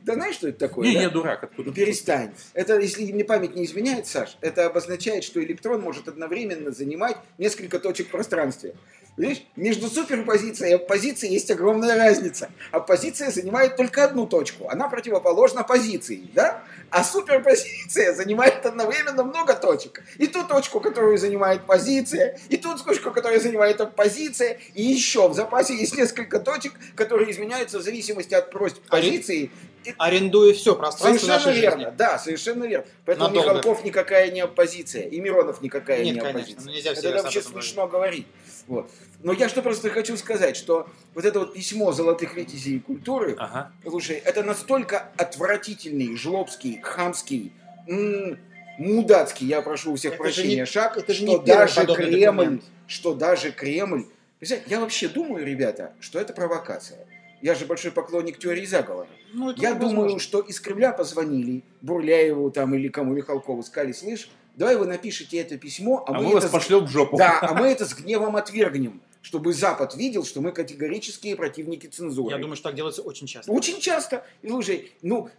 Да 0.08 0.14
знаешь, 0.14 0.36
что 0.36 0.48
это 0.48 0.58
такое? 0.58 0.88
Не, 0.88 0.94
да? 0.96 1.02
я 1.02 1.10
дурак, 1.10 1.44
откуда? 1.44 1.70
Ну 1.70 1.76
перестань. 1.76 2.32
Это, 2.54 2.80
если 2.80 3.12
мне 3.12 3.26
память 3.26 3.56
не 3.56 3.66
изменяет, 3.66 4.08
Саш, 4.08 4.38
это 4.40 4.66
обозначает, 4.66 5.26
что 5.26 5.44
электрон 5.44 5.82
может 5.82 6.08
одновременно 6.08 6.72
занимать 6.72 7.18
несколько 7.38 7.78
точек 7.78 8.08
в 8.08 8.12
пространстве. 8.12 8.74
Видишь, 9.18 9.44
между 9.56 9.88
суперпозицией 9.90 10.72
и 10.72 10.76
оппозицией 10.76 11.34
есть 11.34 11.50
огромная 11.50 11.98
разница. 11.98 12.52
Оппозиция 12.72 13.32
занимает 13.32 13.76
только 13.76 14.04
одну 14.04 14.28
точку. 14.28 14.70
Она 14.70 14.88
противоположна 14.90 15.64
позиции, 15.64 16.30
да? 16.34 16.64
А 16.92 17.04
суперпозиция 17.04 18.14
занимает 18.14 18.64
одновременно 18.64 19.24
много 19.24 19.56
точек. 19.56 20.04
И 20.20 20.28
ту 20.28 20.44
точку, 20.44 20.80
которую 20.80 21.18
занимает 21.18 21.66
позиция, 21.66 22.40
и 22.50 22.58
ту 22.58 22.78
точку, 22.78 23.10
которую 23.10 23.42
занимает 23.42 23.82
оппозиция, 23.82 24.60
и 24.76 24.84
еще 24.84 25.28
в 25.28 25.34
запасе 25.34 25.76
есть 25.76 25.98
несколько 25.98 26.40
точек, 26.40 26.74
которые 26.96 27.32
изменяются 27.32 27.80
в 27.80 27.82
зависимости 27.82 28.36
от 28.36 28.52
просьб 28.52 28.78
позиции. 28.88 29.50
И 29.84 29.94
Арендуя 29.98 30.54
все 30.54 30.76
пространство 30.76 31.26
Совершенно 31.26 31.46
нашей 31.46 31.62
верно, 31.62 31.84
жизни. 31.86 31.98
да, 31.98 32.20
совершенно 32.20 32.66
верно. 32.66 32.86
Поэтому 33.06 33.30
Надолго. 33.30 33.50
Михалков 33.50 33.86
никакая 33.86 34.32
не 34.32 34.42
оппозиция, 34.42 35.04
и 35.04 35.20
Миронов 35.22 35.62
никакая 35.62 36.04
Нет, 36.04 36.16
не 36.16 36.22
конечно, 36.22 36.42
оппозиция. 36.42 36.74
нельзя 36.74 36.92
Это 36.92 37.24
вообще 37.24 37.42
смешно 37.42 37.88
говорить. 37.88 38.28
Вот. 38.68 38.90
Но 39.24 39.32
я 39.34 39.50
что 39.50 39.62
просто 39.62 39.90
хочу 39.90 40.18
сказать, 40.18 40.56
что 40.58 40.88
вот 41.16 41.26
это 41.26 41.40
вот 41.40 41.54
письмо 41.54 41.92
золотых 41.94 42.36
витязей 42.36 42.80
культуры, 42.80 43.36
Ага. 43.40 43.72
слушай, 43.88 44.18
это 44.18 44.44
настолько 44.44 45.10
отвратительный, 45.18 46.16
жлобский, 46.18 46.80
хамский, 46.82 47.54
м, 47.88 48.38
мудацкий, 48.78 49.48
я 49.48 49.62
прошу 49.62 49.94
у 49.94 49.96
всех 49.96 50.14
Это 50.14 50.24
же 50.24 50.34
прощения, 50.34 50.56
не- 50.58 50.66
шаг, 50.66 50.98
это 50.98 51.14
же 51.14 51.24
что 51.24 51.38
не 51.40 51.46
даже 51.46 51.86
Кремль, 51.86 52.44
документ. 52.44 52.64
что 52.88 53.14
даже 53.14 53.52
Кремль, 53.52 54.06
Представляете, 54.40 54.72
я 54.76 54.80
вообще 54.82 55.08
думаю, 55.08 55.44
ребята, 55.44 55.94
что 56.00 56.20
это 56.20 56.32
провокация. 56.32 57.00
Я 57.42 57.56
же 57.56 57.66
большой 57.66 57.92
поклонник 57.92 58.38
теории 58.38 58.66
заговора. 58.66 59.08
Ну, 59.34 59.52
Я 59.58 59.74
возможно. 59.74 59.90
думаю, 60.04 60.20
что 60.20 60.42
из 60.42 60.60
Кремля 60.60 60.92
позвонили 60.92 61.64
Бурляеву 61.82 62.52
там 62.52 62.76
или 62.76 62.88
кому 62.88 63.14
Михалкову, 63.14 63.64
сказали, 63.64 63.94
слышь, 63.94 64.30
давай 64.58 64.76
вы 64.76 64.86
напишите 64.86 65.38
это 65.38 65.58
письмо, 65.58 66.04
а, 66.06 66.12
А 66.12 66.14
мы, 66.18 66.24
мы 66.26 66.34
вас 66.34 66.44
это, 66.44 66.50
с- 66.50 66.52
пошлем 66.52 66.86
в 66.86 66.90
жопу. 66.90 67.18
да, 67.18 67.40
а 67.42 67.54
мы 67.54 67.68
это 67.72 67.86
с 67.86 67.94
гневом 67.94 68.36
отвергнем, 68.36 69.02
чтобы 69.22 69.54
Запад 69.54 69.96
видел, 69.96 70.26
что 70.26 70.42
мы 70.42 70.52
категорические 70.52 71.36
противники 71.36 71.88
цензуры. 71.88 72.36
Я 72.36 72.42
думаю, 72.42 72.56
что 72.58 72.66
так 72.66 72.76
делается 72.76 73.02
очень 73.02 73.28
часто. 73.28 73.52
Очень 73.52 73.80
часто. 73.80 74.26
И, 74.42 74.50
Слушай, 74.50 74.92
ну, 75.02 75.30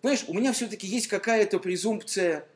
понимаешь, 0.00 0.24
у 0.28 0.34
меня 0.34 0.52
все-таки 0.52 0.86
есть 0.86 1.06
какая-то 1.06 1.58
презумпция, 1.60 2.46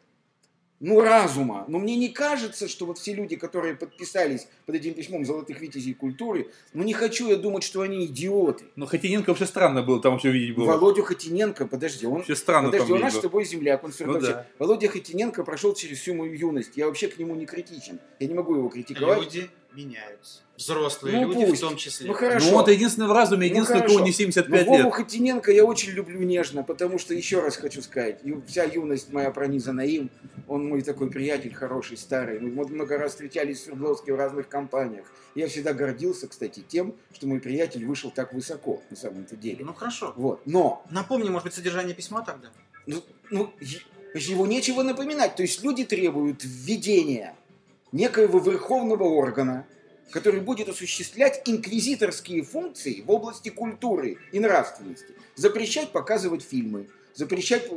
ну, 0.81 1.01
разума. 1.01 1.65
Но 1.69 1.79
мне 1.79 1.97
не 1.97 2.09
кажется, 2.09 2.69
что 2.69 2.87
вот 2.87 2.99
все 2.99 3.15
люди, 3.15 3.37
которые 3.37 3.75
подписались 3.75 4.47
под 4.67 4.75
этим 4.75 4.95
письмом 4.95 5.25
«Золотых 5.25 5.61
витязей 5.61 5.95
культуры», 5.95 6.51
ну, 6.75 6.83
не 6.83 6.93
хочу 6.93 7.29
я 7.29 7.37
думать, 7.37 7.63
что 7.63 7.81
они 7.81 8.07
идиоты. 8.07 8.67
Но 8.77 8.87
Хотиненко 8.87 9.31
вообще 9.31 9.47
странно 9.47 9.83
было 9.83 10.01
там 10.01 10.19
все 10.19 10.31
видеть 10.31 10.55
было. 10.55 10.67
Володю 10.67 11.03
Хотиненко, 11.03 11.67
подожди, 11.67 12.07
он 12.07 12.19
Вообще 12.19 12.37
странно 12.37 12.71
Подожди, 12.71 12.89
там 12.89 12.97
у 12.97 13.01
нас 13.03 13.15
с 13.15 13.21
тобой 13.21 13.45
земляк, 13.45 13.85
он 13.85 13.93
все 13.93 14.05
равно 14.05 14.21
Ну 14.21 14.27
да. 14.27 14.47
Володя 14.59 14.89
Хотиненко 14.89 15.45
прошел 15.45 15.75
через 15.75 15.99
всю 15.99 16.15
мою 16.15 16.35
юность. 16.35 16.77
Я 16.77 16.87
вообще 16.87 17.09
к 17.09 17.19
нему 17.19 17.35
не 17.35 17.47
критичен. 17.47 17.99
Я 18.21 18.27
не 18.27 18.35
могу 18.35 18.55
его 18.55 18.69
критиковать. 18.69 19.19
Люди 19.19 19.51
меняются. 19.77 20.41
Взрослые 20.57 21.21
Ну, 21.21 21.33
люди 21.33 21.47
пусть. 21.47 21.63
в 21.63 21.67
том 21.69 21.77
числе. 21.77 22.07
Ну 22.09 22.15
хорошо. 22.15 22.47
Ну, 22.47 22.53
вот 22.53 22.69
единственный 22.69 23.09
в 23.09 23.13
разуме, 23.13 23.47
Ну, 23.47 23.53
единственный, 23.53 23.79
хорошо. 23.81 23.95
кого 23.97 24.05
не 24.07 24.11
Но 24.11 24.17
75 24.17 24.67
Вову 24.67 24.85
лет. 24.85 24.93
Хотиненко 24.95 25.53
я 25.53 25.65
очень 25.65 25.91
люблю 25.93 26.21
нежно, 26.23 26.63
потому 26.63 26.99
что, 26.99 27.13
еще 27.13 27.41
раз 27.41 27.57
хочу 27.57 27.83
сказать, 27.83 28.21
вся 28.47 28.65
юность 28.65 29.13
моя 29.13 29.31
пронизана 29.31 29.83
им. 29.83 30.11
Он 30.49 30.67
мой 30.69 30.81
такой 30.83 31.11
приятель 31.11 31.53
хороший, 31.53 31.97
старый. 31.99 32.41
Мы 32.41 32.51
много 32.67 32.97
раз 32.97 33.13
встречались 33.13 33.59
в 33.61 33.65
Свердловске 33.65 34.13
в 34.15 34.17
разных 34.17 34.49
компаниях. 34.49 35.07
Я 35.35 35.49
всегда 35.49 35.75
гордился, 35.75 36.27
кстати, 36.29 36.65
тем, 36.67 36.95
что 37.13 37.27
мой 37.27 37.41
приятель 37.41 37.85
вышел 37.85 38.11
так 38.11 38.33
высоко, 38.33 38.83
на 38.89 38.97
самом-то 38.97 39.37
деле. 39.37 39.65
Ну 39.65 39.75
хорошо. 39.75 40.15
Вот. 40.17 40.41
Но 40.47 40.85
Напомни, 40.91 41.29
может 41.29 41.45
быть, 41.45 41.55
содержание 41.55 41.95
письма 41.95 42.23
тогда. 42.25 42.49
ну, 42.87 43.03
ну, 43.31 43.53
его 44.15 44.47
нечего 44.47 44.83
напоминать. 44.83 45.37
То 45.37 45.43
есть 45.43 45.63
люди 45.63 45.85
требуют 45.85 46.43
введения 46.43 47.35
некоего 47.97 48.39
верховного 48.39 49.05
органа, 49.05 49.67
который 50.11 50.41
будет 50.41 50.69
осуществлять 50.69 51.43
инквизиторские 51.47 52.43
функции 52.43 53.01
в 53.01 53.11
области 53.11 53.49
культуры 53.49 54.19
и 54.33 54.39
нравственности. 54.39 55.13
Запрещать 55.35 55.91
показывать 55.91 56.43
фильмы, 56.43 56.89
запрещать 57.15 57.69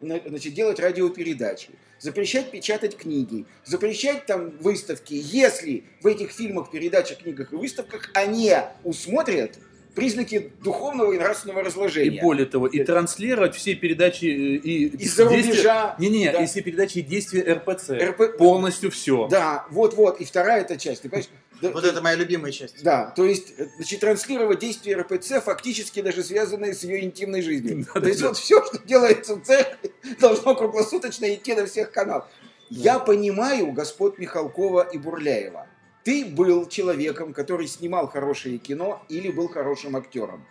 на- 0.00 0.20
значит, 0.26 0.54
делать 0.54 0.80
радиопередачи, 0.80 1.70
запрещать 2.00 2.50
печатать 2.50 2.96
книги, 2.96 3.46
запрещать 3.64 4.26
там 4.26 4.50
выставки, 4.58 5.14
если 5.14 5.84
в 6.02 6.06
этих 6.06 6.32
фильмах, 6.32 6.70
передачах, 6.70 7.18
книгах 7.18 7.52
и 7.52 7.56
выставках 7.56 8.10
они 8.14 8.52
усмотрят 8.84 9.58
признаки 9.98 10.52
духовного 10.62 11.12
и 11.12 11.18
нравственного 11.18 11.60
И 11.60 11.62
разложения. 11.64 12.20
более 12.22 12.46
того, 12.46 12.66
и 12.66 12.82
транслировать 12.84 13.54
все 13.54 13.74
передачи 13.74 14.24
э, 14.26 14.28
и 14.28 14.86
Из-за 15.04 15.26
действия- 15.28 15.50
рубежа. 15.52 15.96
Не-не, 15.98 16.32
Да. 16.32 16.42
и 16.42 16.46
все 16.46 16.62
передачи 16.62 16.98
и 16.98 17.02
действия 17.02 17.42
РПЦ. 17.54 17.90
РП 17.90 18.36
Полностью 18.38 18.90
все. 18.90 19.28
Да, 19.28 19.66
вот-вот. 19.70 20.20
И 20.20 20.24
вторая 20.24 20.62
эта 20.62 20.76
часть, 20.76 21.02
ты 21.02 21.08
понимаешь? 21.08 21.28
Да, 21.60 21.70
Вот 21.72 21.84
это 21.84 22.00
моя 22.02 22.16
любимая 22.16 22.52
часть. 22.52 22.82
Да, 22.82 23.12
то 23.16 23.24
есть, 23.24 23.54
э, 23.58 23.66
значит, 23.76 24.00
транслировать 24.00 24.58
действия 24.58 24.96
РПЦ, 24.96 25.40
фактически 25.44 26.02
даже 26.02 26.22
связанные 26.22 26.74
с 26.74 26.82
ее 26.84 27.04
интимной 27.04 27.42
жизнью. 27.42 27.86
Да, 27.94 28.00
то 28.00 28.06
есть, 28.08 28.20
да, 28.20 28.28
вот 28.28 28.36
все, 28.38 28.64
что 28.64 28.78
делается 28.84 29.34
в 29.36 29.42
церкви, 29.42 29.92
должно 30.20 30.54
круглосуточно 30.54 31.32
идти 31.34 31.54
на 31.54 31.66
всех 31.66 31.90
каналах. 31.92 32.28
Я 32.70 32.98
понимаю 32.98 33.72
господ 33.72 34.18
Михалкова 34.18 34.82
и 34.92 34.98
Бурляева. 34.98 35.66
Ты 36.08 36.24
был 36.24 36.66
человеком, 36.66 37.34
который 37.34 37.66
снимал 37.66 38.08
хорошее 38.08 38.56
кино 38.56 39.02
или 39.10 39.30
был 39.30 39.46
хорошим 39.46 39.94
актером. 39.94 40.42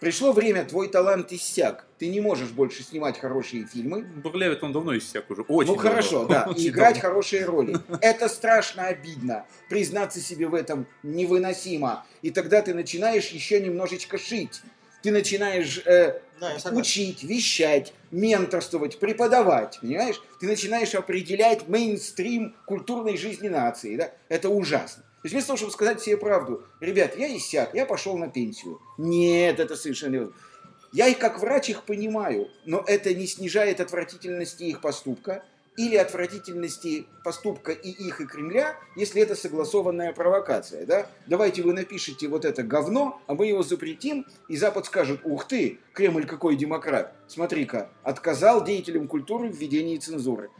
Пришло 0.00 0.32
время, 0.32 0.64
твой 0.64 0.88
талант 0.88 1.30
иссяк. 1.30 1.84
Ты 1.98 2.08
не 2.08 2.22
можешь 2.22 2.48
больше 2.48 2.82
снимать 2.82 3.20
хорошие 3.20 3.66
фильмы. 3.66 4.02
Бурлявит 4.02 4.62
он 4.62 4.72
давно 4.72 4.96
иссяк 4.96 5.30
уже. 5.30 5.42
Очень 5.42 5.72
ну 5.72 5.76
давно. 5.76 5.90
хорошо, 5.90 6.24
да, 6.24 6.50
и 6.56 6.68
играть 6.68 6.94
давно. 6.94 7.08
хорошие 7.10 7.44
роли. 7.44 7.76
Это 8.00 8.30
страшно 8.30 8.86
обидно. 8.86 9.44
Признаться 9.68 10.20
себе 10.20 10.46
в 10.46 10.54
этом 10.54 10.86
невыносимо. 11.02 12.06
И 12.22 12.30
тогда 12.30 12.62
ты 12.62 12.72
начинаешь 12.72 13.28
еще 13.28 13.60
немножечко 13.60 14.16
шить. 14.16 14.62
Ты 15.06 15.12
начинаешь 15.12 15.82
э, 15.86 16.18
Да, 16.40 16.56
учить, 16.72 17.22
вещать, 17.22 17.92
менторствовать, 18.10 18.98
преподавать, 18.98 19.78
понимаешь? 19.80 20.20
Ты 20.40 20.48
начинаешь 20.48 20.96
определять 20.96 21.68
мейнстрим 21.68 22.56
культурной 22.66 23.16
жизни 23.16 23.46
нации, 23.46 23.94
да? 23.94 24.10
Это 24.28 24.48
ужасно. 24.48 25.04
То 25.04 25.20
есть 25.22 25.32
вместо 25.32 25.46
того, 25.46 25.58
чтобы 25.58 25.72
сказать 25.72 26.02
себе 26.02 26.16
правду, 26.16 26.64
ребят, 26.80 27.16
я 27.16 27.28
иссяк, 27.36 27.72
я 27.72 27.86
пошел 27.86 28.18
на 28.18 28.28
пенсию. 28.28 28.80
Нет, 28.98 29.60
это 29.60 29.76
совершенно 29.76 30.14
невозможно. 30.14 30.42
Я 30.92 31.06
их 31.06 31.18
как 31.18 31.38
врач 31.38 31.70
их 31.70 31.84
понимаю, 31.84 32.48
но 32.64 32.82
это 32.84 33.14
не 33.14 33.28
снижает 33.28 33.80
отвратительности 33.80 34.64
их 34.64 34.80
поступка 34.80 35.44
или 35.76 35.96
отвратительности 35.96 37.06
поступка 37.22 37.72
и 37.72 37.90
их, 37.90 38.20
и 38.20 38.26
Кремля, 38.26 38.76
если 38.96 39.20
это 39.22 39.34
согласованная 39.34 40.12
провокация. 40.12 40.86
Да? 40.86 41.06
Давайте 41.26 41.62
вы 41.62 41.72
напишите 41.72 42.28
вот 42.28 42.44
это 42.44 42.62
говно, 42.62 43.20
а 43.26 43.34
мы 43.34 43.46
его 43.46 43.62
запретим, 43.62 44.26
и 44.48 44.56
Запад 44.56 44.86
скажет, 44.86 45.20
ух 45.24 45.46
ты, 45.46 45.78
Кремль 45.92 46.26
какой 46.26 46.56
демократ, 46.56 47.14
смотри-ка, 47.26 47.90
отказал 48.02 48.64
деятелям 48.64 49.08
культуры 49.08 49.48
в 49.48 49.56
введении 49.56 49.98
цензуры. 49.98 50.50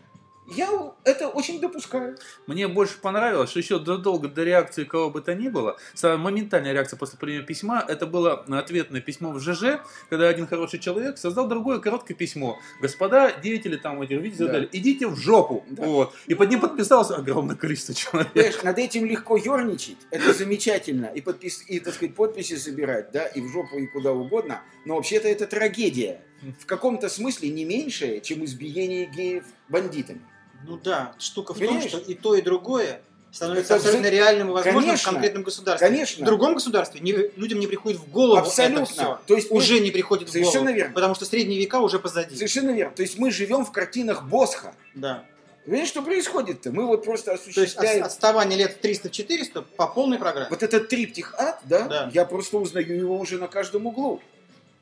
Я 0.49 0.71
это 1.05 1.29
очень 1.29 1.61
допускаю. 1.61 2.17
Мне 2.47 2.69
больше 2.69 2.99
понравилось, 3.01 3.51
что 3.51 3.59
еще 3.59 3.85
задолго 3.85 4.29
до 4.29 4.45
реакции 4.45 4.85
кого 4.85 5.11
бы 5.11 5.21
то 5.21 5.35
ни 5.35 5.49
было, 5.49 5.77
самая 5.95 6.19
моментальная 6.19 6.73
реакция 6.73 6.97
после 6.97 7.19
принятия 7.19 7.47
письма, 7.47 7.85
это 7.87 8.07
было 8.07 8.45
ответное 8.49 9.01
письмо 9.01 9.33
в 9.33 9.41
ЖЖ, 9.41 9.81
когда 10.09 10.29
один 10.29 10.47
хороший 10.47 10.79
человек 10.79 11.19
создал 11.19 11.49
другое 11.49 11.81
короткое 11.81 12.15
письмо. 12.15 12.59
Господа 12.81 13.33
деятели 13.43 13.77
там 13.77 14.01
этих 14.03 14.21
видите, 14.21 14.47
Да. 14.47 14.65
идите 14.73 15.09
в 15.09 15.17
жопу. 15.17 15.65
Да. 15.69 15.85
Вот. 15.85 16.15
И 16.27 16.35
под 16.35 16.51
ним 16.51 16.61
подписалось 16.61 17.11
огромное 17.11 17.57
количество 17.57 17.95
человек. 17.95 18.33
Понимаешь, 18.33 18.63
над 18.63 18.79
этим 18.79 19.05
легко 19.07 19.37
ерничать, 19.37 19.97
это 20.11 20.33
замечательно, 20.33 21.07
и, 21.07 21.21
подпис... 21.21 21.65
и 21.69 21.81
так 21.81 21.95
сказать, 21.95 22.15
подписи 22.15 22.57
собирать, 22.57 23.11
да, 23.13 23.27
и 23.27 23.41
в 23.41 23.49
жопу, 23.49 23.77
и 23.79 23.87
куда 23.87 24.13
угодно, 24.13 24.63
но 24.85 24.97
вообще-то 24.97 25.29
это 25.29 25.47
трагедия. 25.47 26.21
В 26.61 26.67
каком-то 26.67 27.09
смысле 27.09 27.49
не 27.51 27.65
меньшее, 27.65 28.21
чем 28.21 28.45
избиение 28.45 29.07
геев 29.07 29.45
бандитами. 29.69 30.21
Ну 30.67 30.77
да, 30.77 31.15
штука 31.19 31.55
в 31.55 31.59
Понимаешь? 31.59 31.91
том, 31.91 32.01
что 32.03 32.11
и 32.11 32.15
то, 32.15 32.35
и 32.35 32.43
другое 32.43 33.01
становится 33.33 33.75
Это 33.75 33.83
абсолютно 33.85 34.07
вза- 34.07 34.11
реальным 34.11 34.49
и 34.51 34.53
возможным 34.53 34.83
Конечно. 34.85 35.11
в 35.11 35.13
конкретном 35.15 35.43
государстве. 35.43 35.89
Конечно. 35.89 36.23
В 36.25 36.27
другом 36.27 36.55
государстве 36.55 37.01
не- 37.01 37.13
людям 37.37 37.59
не 37.59 37.67
приходит 37.67 37.99
в 38.01 38.11
голову 38.11 38.39
Абсолютно. 38.39 38.83
это 38.85 38.93
все. 38.93 39.21
То 39.27 39.35
есть 39.35 39.51
мы- 39.51 39.57
Уже 39.59 39.81
не 39.81 39.91
приходит 39.91 40.29
в 40.29 40.33
Совершенно 40.33 40.61
голову. 40.67 40.77
верно. 40.77 40.95
Потому 40.95 41.15
что 41.15 41.25
средние 41.25 41.59
века 41.61 41.81
уже 41.81 41.99
позади. 41.99 42.35
Совершенно 42.35 42.71
верно. 42.71 42.95
То 42.95 43.03
есть 43.03 43.19
мы 43.19 43.31
живем 43.31 43.65
в 43.65 43.73
картинах 43.73 44.25
Босха. 44.25 44.75
Да. 44.95 45.25
Понимаешь, 45.65 45.89
что 45.89 46.01
происходит-то? 46.03 46.71
Мы 46.71 46.87
вот 46.87 47.05
просто 47.05 47.27
То 47.27 47.33
есть 47.33 47.47
от- 47.49 47.51
осуществляем... 47.59 48.05
отставание 48.05 48.57
лет 48.59 48.79
300-400 48.81 49.63
по 49.77 49.89
полной 49.89 50.17
программе. 50.19 50.47
Вот 50.49 50.63
этот 50.63 50.89
триптих 50.89 51.35
ад, 51.39 51.61
да, 51.65 51.89
Да. 51.89 52.11
я 52.15 52.25
просто 52.25 52.57
узнаю 52.59 52.97
его 52.97 53.19
уже 53.19 53.39
на 53.39 53.49
каждом 53.49 53.87
углу. 53.87 54.21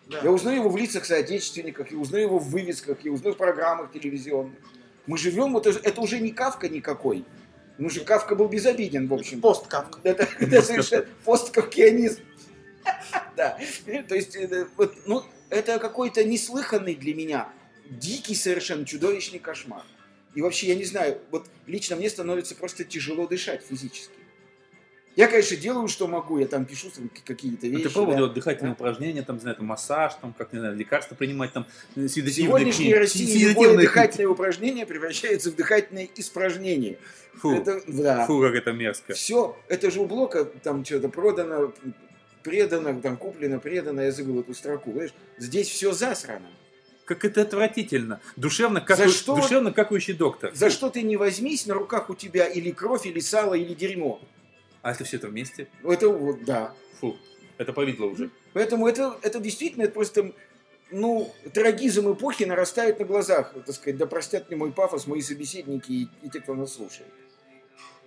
Да. 0.09 0.21
Я 0.23 0.31
узнаю 0.31 0.61
его 0.61 0.69
в 0.69 0.77
лицах 0.77 1.05
соотечественников, 1.05 1.91
я 1.91 1.99
узнаю 1.99 2.25
его 2.25 2.39
в 2.39 2.51
вывесках, 2.51 2.99
я 3.05 3.13
узнаю 3.13 3.35
в 3.35 3.39
программах 3.39 3.93
телевизионных. 3.93 4.59
Мы 5.07 5.19
живем, 5.19 5.53
вот 5.53 5.67
это, 5.67 6.01
уже 6.01 6.21
не 6.21 6.31
Кавка 6.31 6.69
никакой. 6.69 7.25
Ну 7.79 7.89
же 7.91 8.01
Кавка 8.01 8.35
был 8.35 8.49
безобиден, 8.49 9.09
в 9.09 9.15
общем. 9.15 9.41
Пост 9.41 9.67
Кавка. 9.67 9.99
Это, 10.03 10.29
это 10.39 10.63
совершенно 10.63 11.07
посткавкианизм. 11.25 12.21
Да. 13.37 13.59
То 14.09 14.15
есть, 14.15 14.37
это 14.37 14.69
вот, 14.77 14.95
ну, 15.07 15.25
это 15.51 15.79
какой-то 15.79 16.23
неслыханный 16.23 16.95
для 16.95 17.15
меня, 17.15 17.49
дикий 17.89 18.35
совершенно 18.35 18.85
чудовищный 18.85 19.39
кошмар. 19.39 19.83
И 20.35 20.43
вообще, 20.43 20.69
я 20.69 20.75
не 20.75 20.85
знаю, 20.85 21.19
вот 21.31 21.49
лично 21.67 21.97
мне 21.97 22.11
становится 22.11 22.55
просто 22.55 22.85
тяжело 22.85 23.27
дышать 23.27 23.65
физически. 23.65 24.15
Я, 25.17 25.29
конечно, 25.29 25.57
делаю, 25.57 25.87
что 25.87 26.09
могу, 26.09 26.39
я 26.39 26.47
там 26.47 26.65
пишу 26.65 26.89
какие-то 27.25 27.67
Ну, 27.67 27.73
вещи. 27.73 27.85
ты 27.85 27.91
пробовал 27.91 28.13
да. 28.13 28.17
делать 28.19 28.33
дыхательные 28.35 28.73
упражнения, 28.73 29.23
там, 29.23 29.37
не 29.37 29.43
знаю, 29.43 29.57
там, 29.57 29.67
массаж, 29.67 30.15
там, 30.21 30.33
как, 30.37 30.53
не 30.53 30.59
знаю, 30.59 30.75
лекарства 30.77 31.15
принимать, 31.15 31.53
там, 31.53 31.67
э, 31.95 32.01
В 32.01 32.09
седативные 32.09 32.33
сегодняшней 32.49 32.85
книги- 32.87 32.97
России 32.99 33.45
любое 33.49 33.77
дыхательное 33.77 34.29
упражнение 34.29 34.87
превращается 34.87 35.53
в 35.53 35.55
дыхательное 35.55 36.09
испражнение. 36.17 36.99
Фу, 37.35 37.53
Это, 37.53 37.81
да. 37.87 38.27
фу, 38.27 38.41
как 38.41 38.55
это 38.57 38.73
мерзко. 38.73 39.15
Все, 39.15 39.57
это 39.69 39.91
же 39.93 40.01
у 40.01 40.07
Блока 40.07 40.45
там 40.45 40.85
что-то 40.85 41.09
продано, 41.09 41.73
предано, 42.43 43.01
там 43.01 43.17
куплено, 43.17 43.61
предано, 43.61 44.01
я 44.01 44.11
забыл 44.13 44.41
эту 44.41 44.53
строку, 44.55 44.91
понимаешь? 44.91 45.15
Здесь 45.39 45.69
все 45.69 45.93
засрано. 45.93 46.49
Как 47.05 47.25
это 47.25 47.43
отвратительно. 47.43 48.21
Душевно, 48.37 48.81
как 48.81 48.97
За 48.97 49.09
что? 49.11 49.37
душевно 49.37 49.73
какающий 49.73 50.15
доктор. 50.15 50.53
За 50.55 50.71
что 50.71 50.89
ты 50.91 51.03
не 51.03 51.17
возьмись, 51.17 51.67
на 51.67 51.75
руках 51.75 52.09
у 52.11 52.15
тебя 52.15 52.47
или 52.47 52.71
кровь, 52.71 53.07
или 53.07 53.21
сало, 53.21 53.55
или 53.55 53.75
дерьмо. 53.75 54.21
А 54.85 54.93
это 54.93 55.03
все 55.05 55.17
это 55.17 55.29
вместе? 55.29 55.67
Это 55.83 56.11
вот, 56.11 56.45
да. 56.45 56.75
Фу, 57.01 57.17
это 57.57 57.73
повидло 57.73 58.05
уже. 58.05 58.31
Поэтому 58.53 58.87
это, 58.87 59.19
это 59.23 59.41
действительно 59.41 59.85
это 59.85 59.95
просто, 59.95 60.33
ну, 60.91 61.33
трагизм 61.55 62.13
эпохи 62.13 62.45
нарастает 62.45 62.99
на 63.01 63.07
глазах, 63.07 63.55
так 63.65 63.75
сказать, 63.75 63.97
да 63.97 64.07
простят 64.07 64.49
мне 64.49 64.59
мой 64.59 64.73
пафос, 64.73 65.07
мои 65.07 65.23
собеседники 65.23 65.91
и, 65.91 66.09
и 66.23 66.29
те, 66.29 66.41
кто 66.41 66.55
нас 66.55 66.75
слушает. 66.75 67.09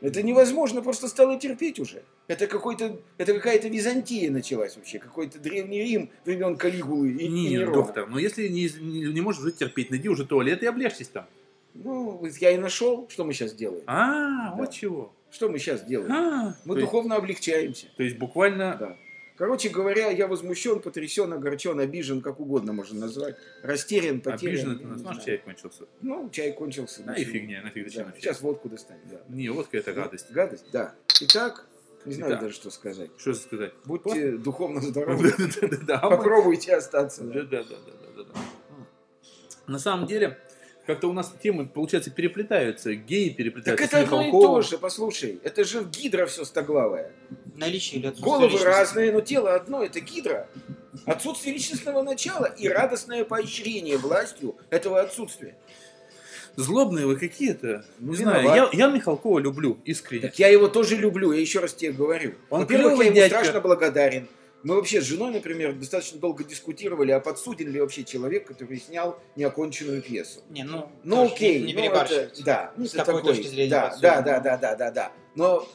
Это 0.02 0.22
невозможно 0.22 0.84
просто 0.84 1.08
стало 1.08 1.40
терпеть 1.40 1.80
уже. 1.80 2.04
Это 2.28 2.46
какой-то, 2.46 3.00
это 3.18 3.34
какая-то 3.34 3.68
Византия 3.70 4.30
началась 4.30 4.76
вообще, 4.76 5.00
какой-то 5.00 5.40
древний 5.40 5.82
Рим 5.82 6.12
времен 6.26 6.56
Калигулы 6.58 7.10
и, 7.10 7.26
и 7.26 7.28
Не, 7.28 7.50
Нерона. 7.50 7.74
доктор, 7.74 8.08
но 8.08 8.20
если 8.20 8.48
не, 8.48 8.70
не, 8.80 9.12
не 9.12 9.22
можешь 9.22 9.42
уже 9.42 9.52
терпеть, 9.52 9.90
найди 9.90 10.08
уже 10.10 10.28
туалет 10.28 10.62
и 10.62 10.68
облежьтесь 10.68 11.08
там. 11.08 11.26
Ну, 11.74 12.24
я 12.40 12.52
и 12.52 12.58
нашел, 12.58 13.10
что 13.10 13.24
мы 13.26 13.34
сейчас 13.34 13.54
делаем. 13.54 13.82
А, 13.88 14.52
Да. 14.52 14.56
вот 14.58 14.72
чего. 14.72 15.12
Что 15.32 15.50
мы 15.50 15.60
сейчас 15.60 15.84
делаем? 15.84 16.12
А, 16.12 16.56
Мы 16.66 16.76
то, 16.76 16.80
есть, 16.80 16.92
духовно 16.92 17.16
облегчаемся. 17.16 17.88
то 17.96 18.04
есть 18.04 18.18
буквально 18.18 18.78
Да. 18.80 18.98
Короче 19.38 19.70
говоря, 19.70 20.10
я 20.10 20.26
возмущен, 20.28 20.80
потрясен, 20.80 21.32
огорчен, 21.32 21.80
обижен, 21.80 22.22
как 22.22 22.40
угодно 22.40 22.74
можно 22.74 23.02
назвать. 23.02 23.36
Растерян, 23.62 24.20
потерян. 24.20 24.54
обижен 24.56 24.72
это 24.78 24.88
нас. 24.88 25.02
Наш 25.02 25.16
знаю. 25.18 25.26
чай 25.28 25.38
кончился. 25.38 25.84
Ну, 26.02 26.30
чай 26.32 26.54
кончился. 26.54 27.04
Да 27.04 27.12
ну, 27.12 27.18
и 27.20 27.24
фигня, 27.24 27.62
нафиг 27.62 27.84
Да, 27.84 27.90
зачем? 27.92 28.13
Сейчас 28.18 28.42
водку 28.42 28.68
достанем. 28.68 29.04
Да. 29.12 29.18
Не, 29.30 29.50
водка 29.50 29.78
это 29.78 29.94
гадость. 29.94 30.32
Гадость, 30.32 30.66
да. 30.72 30.96
Итак, 31.22 31.68
не 32.06 32.16
знаю 32.16 32.32
Итак. 32.32 32.42
даже, 32.46 32.56
что 32.56 32.72
сказать. 32.72 33.12
Что 33.18 33.36
сказать? 33.36 33.74
Будьте 33.86 34.32
духовно 34.38 34.82
здоровы. 34.82 35.32
А 35.90 36.10
Попробуйте 36.10 36.76
остаться. 36.76 37.24
Да, 37.24 37.44
да, 37.44 37.63
да, 37.63 37.76
да, 38.16 38.24
да. 38.24 38.40
На 39.68 39.78
самом 39.78 40.08
деле, 40.08 40.40
как-то 40.88 41.10
у 41.10 41.13
нас 41.13 41.34
темы, 41.43 41.67
получается, 41.67 42.10
переплетаются. 42.10 42.95
Геи 42.95 43.30
Так 43.30 43.38
переплетаются 43.38 43.86
это 43.86 43.97
с 43.97 44.04
одно 44.04 44.21
и 44.28 44.32
то 44.32 44.62
же, 44.62 44.78
послушай. 44.78 45.39
Это 45.43 45.63
же 45.63 45.84
гидра 45.84 46.26
все 46.26 46.45
стоглавая. 46.45 47.12
Наличие 47.56 48.00
или 48.00 48.08
отсутствие 48.08 48.26
Головы 48.34 48.45
личности. 48.45 48.65
разные, 48.67 49.12
но 49.12 49.21
тело 49.21 49.54
одно, 49.56 49.84
это 49.84 50.00
гидра. 50.00 50.47
Отсутствие 51.06 51.54
личностного 51.54 52.02
начала 52.02 52.45
и 52.45 52.67
радостное 52.67 53.23
поощрение 53.23 53.97
властью 53.97 54.56
этого 54.69 55.02
отсутствия. 55.02 55.56
Злобные 56.56 57.06
вы 57.06 57.17
какие-то. 57.17 57.86
Ну, 58.00 58.12
Не 58.13 58.17
знаю, 58.17 58.43
я, 58.47 58.69
я 58.73 58.88
Михалкова 58.88 59.38
люблю, 59.38 59.78
искренне. 59.86 60.23
Так 60.23 60.39
я 60.39 60.47
его 60.47 60.67
тоже 60.67 60.95
люблю, 60.95 61.32
я 61.32 61.39
еще 61.39 61.60
раз 61.60 61.73
тебе 61.73 61.91
говорю. 61.91 62.34
Он 62.50 62.62
Во-первых, 62.62 62.88
клевый 62.93 63.06
я 63.06 63.12
ему 63.12 63.15
дядька. 63.15 63.38
страшно 63.39 63.62
благодарен. 63.62 64.28
Мы 64.63 64.76
вообще 64.76 65.02
с 65.02 65.06
женой, 65.06 65.32
например, 65.32 65.74
достаточно 65.74 66.20
долго 66.20 66.43
дискутировали, 66.43 67.12
а 67.12 67.20
подсуден 67.20 67.72
ли 67.72 67.80
вообще 67.80 68.04
человек, 68.04 68.48
который 68.48 68.80
снял 68.80 69.20
неоконченную 69.36 70.02
пьесу. 70.02 70.41
Не, 70.50 70.63
ну, 70.63 70.89
Ну 71.04 71.26
окей, 71.26 71.60
не, 71.62 71.74
не 71.74 71.89
ну, 71.89 71.96
это- 71.96 72.32
да, 72.43 72.74
ну, 72.76 72.86
С 72.86 72.96
это 72.96 73.06
такой, 73.06 73.24
точки 73.24 73.48
зрения 73.48 73.70
да, 73.70 73.82
подсуден? 73.84 74.02
да, 74.10 74.22
да, 74.22 74.39
да, 74.39 74.58
да, 74.58 74.76
да, 74.76 74.91
да. 74.91 75.12
Но 75.36 75.67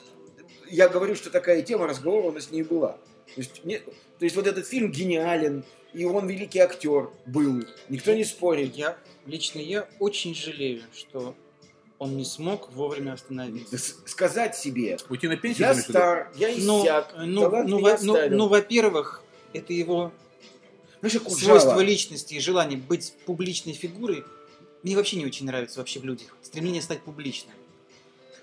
я 0.68 0.88
говорю, 0.88 1.14
что 1.14 1.30
такая 1.30 1.62
тема 1.62 1.86
разговора 1.86 2.26
у 2.26 2.32
нас 2.32 2.50
не 2.50 2.62
была. 2.62 2.98
То 3.34 3.40
есть, 3.40 3.64
не- 3.64 3.78
то 3.78 3.92
есть 4.24 4.34
вот 4.36 4.46
этот 4.46 4.66
фильм 4.66 4.90
гениален, 4.90 5.64
и 5.94 6.04
он 6.04 6.26
великий 6.26 6.58
актер 6.58 7.10
был, 7.26 7.64
никто 7.88 8.12
не 8.14 8.24
спорит. 8.24 8.74
Я, 8.74 8.98
лично 9.26 9.60
я 9.60 9.88
очень 10.00 10.34
жалею, 10.34 10.82
что 10.92 11.34
он 12.02 12.16
не 12.16 12.24
смог 12.24 12.72
вовремя 12.72 13.12
остановиться. 13.12 13.94
Сказать 14.06 14.56
себе, 14.56 14.98
Уйти 15.08 15.28
на 15.28 15.36
пенсию, 15.36 15.68
я 15.68 15.72
виду? 15.72 15.82
стар, 15.84 16.32
я 16.34 16.48
Ну, 16.58 16.82
иссяк, 16.82 17.14
ну, 17.16 17.42
талант 17.42 17.68
ну, 17.68 17.78
меня 17.78 17.96
во- 17.96 18.02
ну, 18.02 18.12
оставил. 18.14 18.38
ну, 18.38 18.48
во-первых, 18.48 19.22
это 19.52 19.72
его 19.72 20.12
Знаешь, 21.00 21.14
как 21.20 21.30
свойство 21.30 21.78
личности 21.78 22.34
и 22.34 22.40
желание 22.40 22.76
быть 22.76 23.14
публичной 23.24 23.72
фигурой 23.74 24.24
мне 24.82 24.96
вообще 24.96 25.16
не 25.16 25.26
очень 25.26 25.46
нравится 25.46 25.78
вообще 25.78 26.00
в 26.00 26.04
людях. 26.04 26.36
Стремление 26.42 26.82
стать 26.82 27.02
публичным. 27.02 27.54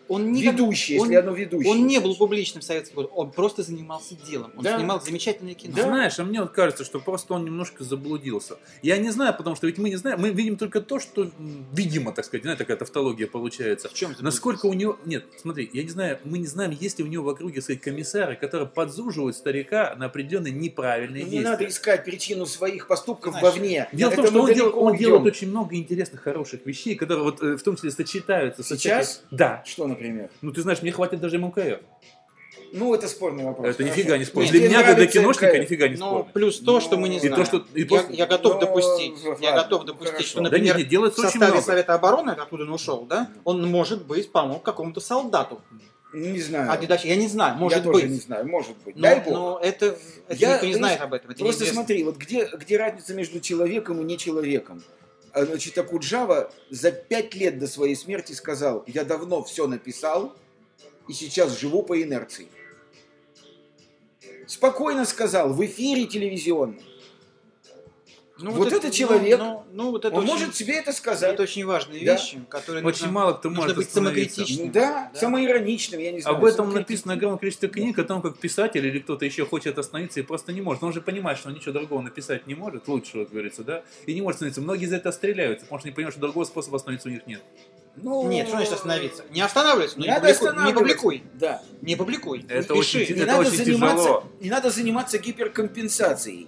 Он 0.10 0.32
никак- 0.34 0.56
Ведущий, 0.56 0.98
он- 1.00 1.04
если 1.10 1.16
оно 1.22 1.32
ведущий. 1.34 1.70
Он 1.70 1.86
не 1.88 2.00
был 2.00 2.16
публичным 2.16 2.62
в 2.62 2.66
советские 2.66 2.96
годы, 2.96 3.10
он 3.14 3.32
просто 3.32 3.62
занимался 3.64 4.16
делом. 4.16 4.52
Он 4.58 4.64
Да. 4.64 4.78
снимал 4.78 5.00
замечательное 5.02 5.54
кино. 5.54 5.76
Ты 5.76 5.84
Знаешь, 5.84 6.18
а 6.20 6.24
мне 6.24 6.42
вот 6.42 6.52
кажется, 6.52 6.84
что 6.84 7.00
просто 7.00 7.36
он 7.36 7.46
немножко 7.46 7.84
заблудился. 7.84 8.58
Я 8.82 8.98
не 8.98 9.12
знаю, 9.12 9.36
потому 9.38 9.56
что 9.56 9.68
ведь 9.68 9.78
мы 9.78 9.90
не 9.90 9.96
знаем, 9.98 10.20
мы 10.20 10.32
видим 10.32 10.58
только 10.58 10.82
то, 10.82 11.00
что 11.00 11.30
видимо, 11.72 12.12
так 12.12 12.26
сказать, 12.26 12.42
знаешь, 12.44 12.58
такая 12.58 12.76
тавтология 12.78 13.28
получается. 13.28 13.88
В 13.88 13.94
чем 13.94 14.16
Насколько 14.20 14.66
у 14.66 14.74
него... 14.74 14.98
Нет, 15.06 15.26
смотри, 15.40 15.70
я 15.74 15.84
не 15.84 15.90
знаю, 15.90 16.18
мы 16.24 16.40
не 16.40 16.48
знаем, 16.48 16.72
есть 16.72 16.98
ли 16.98 17.06
у 17.06 17.08
него 17.08 17.24
в 17.26 17.30
округе, 17.30 17.56
так 17.56 17.64
сказать, 17.66 17.82
комиссары, 17.82 18.36
которые 18.36 18.68
подзуживают 18.68 19.36
старика 19.36 19.96
на 19.98 20.06
определенные 20.08 20.54
неправильные 20.54 21.24
Ну, 21.24 21.30
Не 21.30 21.32
действия. 21.38 21.52
надо 21.52 21.68
искать 21.68 22.04
причину 22.04 22.48
своих 22.48 22.88
поступков 22.88 23.34
Знаешь, 23.34 23.54
вовне. 23.56 23.88
Дело 23.94 24.10
в 24.10 24.16
том, 24.16 24.24
Это 24.26 24.34
что 24.34 24.42
он, 24.44 24.54
дел- 24.54 24.74
он 24.76 24.98
делает 24.98 25.26
очень 25.26 25.50
много 25.50 25.76
интересных, 25.76 26.22
хороших 26.22 26.66
вещей, 26.66 26.96
которые 26.96 27.24
вот 27.26 27.44
э, 27.44 27.56
в 27.58 27.62
том 27.62 27.76
числе 27.76 27.92
сочетаются 27.92 28.64
со 28.64 28.76
Сейчас? 28.76 29.08
всякой- 29.10 29.28
Да. 29.38 29.64
Что, 29.68 29.84
например? 29.86 29.99
Ну, 30.42 30.52
ты 30.52 30.62
знаешь, 30.62 30.82
мне 30.82 30.92
хватит 30.92 31.20
даже 31.20 31.38
МКФ. 31.38 31.80
Ну, 32.72 32.94
это 32.94 33.08
спорный 33.08 33.46
вопрос. 33.46 33.68
Это 33.70 33.84
Хорошо. 33.84 33.98
нифига 33.98 34.18
не 34.18 34.26
спорно. 34.26 34.44
Нет, 34.46 34.52
Для 34.52 34.62
меня, 34.70 34.84
для 34.84 34.94
нравится 34.94 35.20
киношника, 35.20 35.48
МКФ. 35.54 35.60
нифига 35.62 35.88
не 35.88 35.96
Но 35.98 36.08
спорно. 36.10 36.32
плюс 36.34 36.60
то, 36.60 36.80
что 36.80 36.98
мы 36.98 37.10
не 37.10 37.18
Ну, 37.18 37.24
и 37.24 37.28
знаем. 37.28 37.36
то, 37.36 37.46
что- 37.46 37.66
и 37.74 37.84
я, 37.84 38.06
я 38.12 38.26
готов 38.28 38.54
Ну, 38.56 38.60
допустить, 38.62 39.14
я 39.42 39.52
готов 39.54 39.86
допустить, 39.86 40.12
хорошо. 40.14 40.28
что, 40.30 40.38
Да 40.38 40.44
например, 40.44 40.66
нет, 40.76 40.78
нет, 40.78 40.88
делается 40.88 41.22
в 41.22 41.24
очень 41.24 41.32
составе 41.32 41.52
много. 41.54 41.66
Совета 41.66 41.94
обороны, 41.96 42.30
откуда 42.32 42.64
он 42.64 42.74
ушел, 42.74 43.06
да, 43.06 43.30
он, 43.44 43.66
может 43.70 44.06
быть, 44.06 44.32
помог 44.32 44.62
какому-то 44.64 45.00
солдату. 45.00 45.62
Не 46.14 46.40
знаю. 46.42 46.72
А 46.72 46.78
передача, 46.78 47.08
я 47.08 47.16
не 47.16 47.28
знаю, 47.28 47.56
может 47.58 47.78
я 47.80 47.84
тоже 47.84 48.02
быть. 48.04 48.12
не 48.12 48.18
знаю, 48.20 48.48
может 48.48 48.76
быть. 48.84 48.96
Но, 48.96 49.02
Дай 49.02 49.20
бог. 49.22 49.34
но 49.34 49.60
это, 49.64 49.86
это 50.28 50.38
Я, 50.40 50.54
никто 50.56 50.66
не 50.66 50.74
знает 50.74 51.02
об 51.02 51.14
этом. 51.14 51.30
Это 51.32 51.40
Просто 51.40 51.64
неизвестно. 51.64 51.74
смотри, 51.84 52.04
вот 52.04 52.18
где, 52.18 52.50
где 52.56 52.78
разница 52.78 53.14
между 53.14 53.40
человеком 53.40 54.02
и 54.02 54.04
нечеловеком? 54.04 54.82
А, 54.82 54.99
Значит, 55.34 55.78
Акуджава 55.78 56.52
за 56.70 56.92
пять 56.92 57.36
лет 57.36 57.60
до 57.60 57.68
своей 57.68 57.96
смерти 57.96 58.34
сказал, 58.34 58.84
я 58.88 59.04
давно 59.04 59.44
все 59.44 59.68
написал 59.68 60.36
и 61.08 61.14
сейчас 61.14 61.60
живу 61.60 61.84
по 61.84 62.02
инерции. 62.02 62.48
Спокойно 64.48 65.06
сказал, 65.06 65.54
в 65.54 65.64
эфире 65.66 66.06
телевизионном. 66.06 66.82
Ну, 68.42 68.52
вот 68.52 68.72
это 68.72 68.88
ну, 68.88 68.94
человек, 68.94 69.38
Ну, 69.40 69.66
ну, 69.74 69.92
вот 69.92 70.06
это 70.06 70.16
Он 70.16 70.24
очень, 70.24 70.34
может 70.34 70.56
себе 70.56 70.76
это 70.76 70.94
сказать. 70.94 71.34
это 71.34 71.44
очень 71.44 71.66
важные 71.66 72.06
Да. 72.06 72.14
вещи, 72.14 72.40
которые 72.50 72.86
Очень 72.86 73.06
нужно, 73.08 73.12
мало 73.12 73.34
кто 73.34 73.50
может 73.50 73.76
быть 73.76 73.90
самокритичным. 73.90 74.68
Ну 74.68 74.72
да, 74.72 75.10
Да. 75.14 75.20
самоироничным, 75.20 76.00
я 76.00 76.12
не 76.12 76.22
знаю. 76.22 76.38
Об 76.38 76.46
этом 76.46 76.74
написано 76.74 77.14
огромное 77.14 77.38
количество 77.40 77.68
книг, 77.68 78.00
о 78.00 78.04
том, 78.04 78.22
как 78.22 78.38
писатель 78.38 78.86
или 78.86 79.00
кто-то 79.00 79.26
еще 79.26 79.46
хочет 79.46 79.78
остановиться 79.78 80.20
и 80.22 80.24
просто 80.24 80.54
не 80.54 80.62
может. 80.62 80.84
Он 80.84 80.94
же 80.94 81.02
понимает, 81.02 81.38
что 81.38 81.50
он 81.50 81.56
ничего 81.56 81.74
другого 81.74 82.02
написать 82.02 82.48
не 82.48 82.56
может, 82.56 82.88
лучше, 82.88 83.24
как 83.24 83.32
говорится, 83.32 83.64
да, 83.64 83.84
и 84.06 84.14
не 84.14 84.22
может 84.22 84.36
остановиться. 84.38 84.62
Многие 84.62 84.86
за 84.86 84.96
это 84.98 85.12
стреляются, 85.12 85.66
потому 85.66 85.80
что 85.80 85.90
не 85.90 85.94
понимают, 85.94 86.14
что 86.14 86.22
другого 86.22 86.46
способа 86.46 86.78
остановиться 86.78 87.10
у 87.10 87.12
них 87.12 87.28
нет. 87.28 87.42
Ну, 88.02 88.30
Нет, 88.30 88.48
что 88.48 88.56
значит 88.56 88.74
остановиться? 88.74 89.24
Не 89.32 89.42
останавливайся, 89.42 89.96
но 89.98 90.06
Не 90.06 90.08
не, 90.08 90.14
надо 90.14 90.34
публикуй, 90.34 90.66
не 90.66 90.74
публикуй. 90.74 91.24
Да. 91.34 91.62
Не 91.82 91.96
публикуй. 91.98 92.46
Это 92.48 92.74
не 92.74 92.80
очень 92.80 93.00
пиши. 93.02 93.14
Не 93.14 93.20
Это 93.22 93.32
надо, 93.32 93.42
очень 93.50 93.58
заниматься, 93.58 94.04
тяжело. 94.04 94.24
не 94.40 94.50
надо 94.50 94.70
заниматься 94.70 95.18
гиперкомпенсацией. 95.18 96.48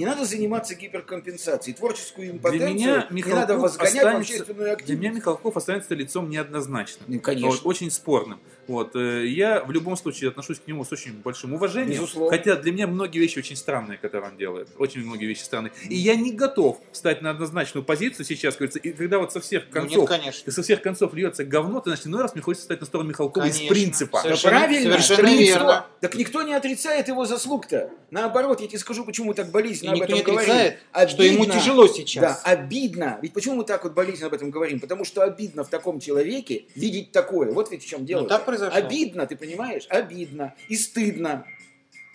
Не 0.00 0.06
надо 0.06 0.24
заниматься 0.24 0.74
гиперкомпенсацией. 0.76 1.76
Творческую 1.76 2.28
Для 2.28 2.32
импотенцию 2.32 2.74
меня 2.74 3.06
не 3.10 3.22
надо 3.22 3.52
Михалков 3.52 3.62
возгонять 3.62 3.92
в 3.92 3.96
останется, 3.96 4.20
общественную 4.20 4.56
для 4.56 4.64
меня 4.64 4.72
активность. 4.72 5.16
Михалков 5.16 5.56
останется 5.58 5.94
лицом 5.94 6.30
неоднозначным. 6.30 7.04
Ну, 7.06 7.20
конечно. 7.20 7.68
Очень 7.68 7.90
спорным. 7.90 8.40
Вот, 8.70 8.94
э, 8.94 9.26
я 9.26 9.64
в 9.64 9.72
любом 9.72 9.96
случае 9.96 10.30
отношусь 10.30 10.60
к 10.60 10.66
нему 10.68 10.84
с 10.84 10.92
очень 10.92 11.12
большим 11.14 11.54
уважением. 11.54 11.90
Безусловно. 12.02 12.36
Хотя 12.36 12.54
для 12.54 12.70
меня 12.70 12.86
многие 12.86 13.18
вещи 13.18 13.36
очень 13.38 13.56
странные, 13.56 13.98
которые 13.98 14.30
он 14.30 14.36
делает. 14.36 14.68
Очень 14.78 15.00
многие 15.04 15.26
вещи 15.26 15.40
странные. 15.42 15.72
И 15.88 15.96
я 15.96 16.14
не 16.14 16.30
готов 16.30 16.78
встать 16.92 17.20
на 17.20 17.30
однозначную 17.30 17.84
позицию 17.84 18.24
сейчас, 18.24 18.54
говорится, 18.54 18.78
и 18.78 18.92
когда 18.92 19.18
вот 19.18 19.32
со 19.32 19.40
всех 19.40 19.64
Ну, 19.68 19.72
концов 19.72 20.08
нет, 20.10 20.20
конечно. 20.20 20.52
со 20.52 20.62
всех 20.62 20.82
концов 20.82 21.14
льется 21.14 21.44
говно, 21.44 21.80
ты, 21.80 21.90
значит, 21.90 22.06
иной 22.06 22.22
раз 22.22 22.34
мне 22.34 22.42
хочется 22.42 22.64
стать 22.66 22.78
на 22.78 22.86
сторону 22.86 23.08
Михалкова 23.10 23.44
из 23.46 23.54
Конечно. 23.56 23.74
принципа. 23.74 24.18
Да 24.18 24.22
Совершенно- 24.22 24.58
правильно, 24.58 25.00
совершенно 25.00 25.26
никто- 25.28 25.42
верно. 25.44 25.86
Так 26.00 26.14
никто 26.14 26.42
не 26.42 26.54
отрицает 26.54 27.08
его 27.08 27.26
заслуг-то. 27.26 27.90
Наоборот, 28.12 28.60
я 28.60 28.68
тебе 28.68 28.78
скажу, 28.78 29.04
почему 29.04 29.34
так 29.34 29.50
болезненно 29.50 29.94
об 29.94 30.02
этом 30.02 30.14
не 30.14 30.22
говорим. 30.22 30.50
отрицает, 30.52 31.10
что 31.10 31.22
ему 31.24 31.42
Обидно. 31.42 31.54
тяжело 31.60 31.88
сейчас. 31.88 32.22
Да, 32.44 32.50
обидно. 32.52 33.18
Ведь 33.20 33.32
почему 33.32 33.56
мы 33.56 33.64
так 33.64 33.82
вот 33.82 33.94
болезненно 33.94 34.28
об 34.28 34.34
этом 34.34 34.50
говорим? 34.52 34.78
Потому 34.78 35.04
что 35.04 35.22
обидно 35.22 35.64
в 35.64 35.68
таком 35.70 35.98
человеке 35.98 36.66
видеть 36.76 37.10
такое. 37.10 37.50
Вот 37.50 37.72
ведь 37.72 37.82
в 37.82 37.88
чем 37.88 38.06
дело. 38.06 38.20
Ну, 38.22 38.28
так 38.28 38.44
произошло. 38.66 38.86
Обидно, 38.88 39.26
ты 39.26 39.36
понимаешь? 39.36 39.86
Обидно. 39.88 40.54
И 40.68 40.76
стыдно. 40.76 41.44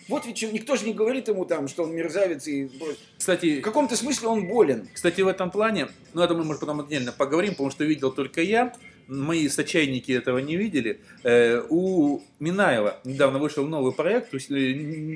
Вот 0.08 0.24
ведь 0.24 0.42
никто 0.52 0.76
же 0.76 0.86
не 0.86 0.94
говорит 0.94 1.28
ему 1.28 1.44
там, 1.44 1.66
что 1.66 1.82
он 1.82 1.94
мерзавец 1.94 2.46
и... 2.46 2.70
Кстати, 3.18 3.58
В 3.58 3.62
каком-то 3.62 3.96
смысле 3.96 4.28
он 4.28 4.46
болен. 4.46 4.88
Кстати, 4.92 5.20
в 5.20 5.26
этом 5.26 5.50
плане, 5.50 5.88
ну 6.14 6.22
это 6.22 6.34
мы, 6.34 6.44
может, 6.44 6.60
потом 6.60 6.80
отдельно 6.80 7.12
поговорим, 7.12 7.52
потому 7.52 7.70
что 7.70 7.84
видел 7.84 8.12
только 8.12 8.40
я, 8.40 8.72
мои 9.08 9.48
сочайники 9.48 10.12
этого 10.12 10.38
не 10.38 10.56
видели. 10.56 11.00
Э, 11.22 11.62
у 11.68 12.22
Минаева 12.40 12.98
недавно 13.04 13.38
вышел 13.38 13.66
новый 13.66 13.92
проект, 13.92 14.34
у 14.34 14.36
э, 14.36 14.40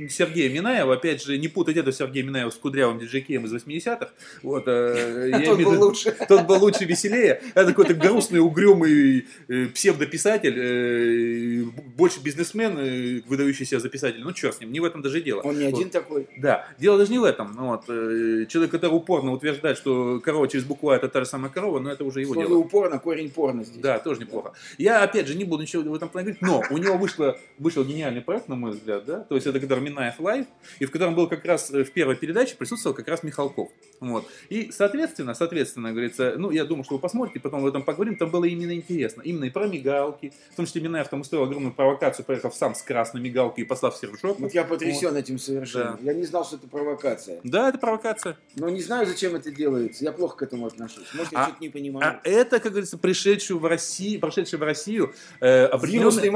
Сергея 0.09 0.51
Минаева, 0.51 0.95
опять 0.95 1.23
же, 1.23 1.39
не 1.39 1.49
путать 1.49 1.77
это 1.77 1.93
Сергея 1.93 2.25
Минаева 2.25 2.51
с 2.51 2.55
кудрявым 2.55 2.99
диджекеем 2.99 3.45
из 3.47 3.55
80-х. 3.55 4.11
Вот, 4.43 4.65
э, 4.67 5.43
Тот 5.47 5.59
был 5.59 5.81
лучше. 5.81 6.13
Тот 6.29 6.47
был 6.47 6.61
лучше, 6.61 6.85
веселее. 6.85 7.43
Это 7.55 7.67
какой-то 7.67 7.95
грустный, 7.95 8.41
угрюмый 8.41 9.27
псевдописатель, 9.75 11.65
больше 11.97 12.21
бизнесмен, 12.23 13.23
выдающий 13.27 13.67
себя 13.67 13.81
за 13.81 13.89
писателя. 13.89 14.25
Ну, 14.25 14.33
черт 14.33 14.57
с 14.57 14.61
ним, 14.61 14.73
не 14.73 14.81
в 14.81 14.85
этом 14.85 15.03
даже 15.03 15.21
дело. 15.21 15.41
Он 15.43 15.59
не 15.59 15.65
один 15.65 15.91
такой. 15.91 16.29
Да, 16.37 16.67
дело 16.79 16.99
даже 16.99 17.11
не 17.11 17.19
в 17.19 17.25
этом. 17.25 17.55
Ну, 17.57 17.67
Вот, 17.67 17.87
человек, 17.87 18.71
который 18.71 18.95
упорно 18.95 19.33
утверждает, 19.33 19.77
что 19.77 20.21
корова 20.21 20.49
через 20.49 20.65
букву 20.65 20.91
А 20.91 20.97
это 20.97 21.09
та 21.09 21.21
же 21.21 21.27
самая 21.27 21.51
корова, 21.51 21.81
но 21.81 21.91
это 21.91 22.05
уже 22.05 22.21
его 22.21 22.35
дело. 22.35 22.55
упорно, 22.55 22.99
корень 22.99 23.31
порно 23.31 23.65
здесь. 23.65 23.80
Да, 23.81 23.99
тоже 23.99 24.21
неплохо. 24.21 24.53
Я, 24.79 25.03
опять 25.03 25.27
же, 25.27 25.37
не 25.37 25.45
буду 25.45 25.63
ничего 25.63 25.83
в 25.83 25.95
этом 25.95 26.09
плане 26.09 26.33
говорить, 26.33 26.43
но 26.43 26.63
у 26.71 26.79
него 26.79 26.97
вышло, 26.97 27.39
вышел 27.59 27.85
гениальный 27.85 28.21
проект, 28.21 28.49
на 28.49 28.55
мой 28.55 28.73
взгляд, 28.73 29.05
да, 29.05 29.21
то 29.21 29.35
есть 29.35 29.47
это 29.47 29.61
который 29.61 29.81
Минаев 29.81 30.19
Лайв, 30.21 30.47
и 30.79 30.85
в 30.85 30.91
котором 30.91 31.15
был 31.15 31.29
как 31.29 31.45
раз 31.45 31.71
э, 31.71 31.85
в 31.85 31.93
первой 31.93 32.17
передаче 32.17 32.57
присутствовал 32.57 32.95
как 32.95 33.09
раз 33.09 33.23
Михалков. 33.23 33.71
Вот. 34.01 34.27
И, 34.49 34.71
соответственно, 34.73 35.35
соответственно, 35.35 35.91
говорится, 35.93 36.35
ну, 36.37 36.51
я 36.51 36.65
думаю, 36.65 36.85
что 36.85 36.95
вы 36.95 37.01
посмотрите, 37.01 37.41
потом 37.41 37.61
об 37.61 37.67
этом 37.67 37.83
поговорим, 37.83 38.17
там 38.17 38.31
было 38.31 38.45
именно 38.45 38.75
интересно. 38.75 39.23
Именно 39.23 39.45
и 39.45 39.51
про 39.51 39.67
мигалки, 39.67 40.33
в 40.53 40.57
том 40.57 40.67
числе 40.67 40.81
Минаев 40.81 41.09
там 41.09 41.21
устроил 41.21 41.45
огромную 41.45 41.73
провокацию, 41.75 42.25
поехав 42.25 42.55
сам 42.55 42.75
с 42.75 42.83
красной 42.83 43.21
мигалкой 43.21 43.65
и 43.65 43.67
послав 43.67 44.01
в 44.01 44.21
жопу. 44.21 44.43
Вот 44.43 44.55
я 44.55 44.65
потрясен 44.65 45.17
этим 45.17 45.39
совершенно. 45.39 45.99
Да. 46.01 46.13
Я 46.13 46.15
не 46.15 46.25
знал, 46.25 46.45
что 46.45 46.57
это 46.57 46.67
провокация. 46.67 47.41
Да, 47.45 47.69
это 47.69 47.79
провокация. 47.79 48.37
Но 48.57 48.69
не 48.69 48.83
знаю, 48.83 49.07
зачем 49.07 49.35
это 49.35 49.51
делается. 49.51 50.05
Я 50.05 50.13
плохо 50.13 50.37
к 50.39 50.43
этому 50.43 50.67
отношусь. 50.67 51.07
Может, 51.15 51.33
я 51.33 51.41
А- 51.41 51.45
что-то 51.47 51.61
не 51.61 51.69
понимаю. 51.69 52.21
А 52.25 52.29
это, 52.29 52.61
как 52.61 52.73
говорится, 52.73 52.99
пришедшую 52.99 53.59
в 53.61 53.67
Россию, 53.71 54.21
прошедшую 54.21 54.61
в 54.61 54.65
Россию 54.65 55.15
э, 55.41 55.65
определенные, 55.65 56.31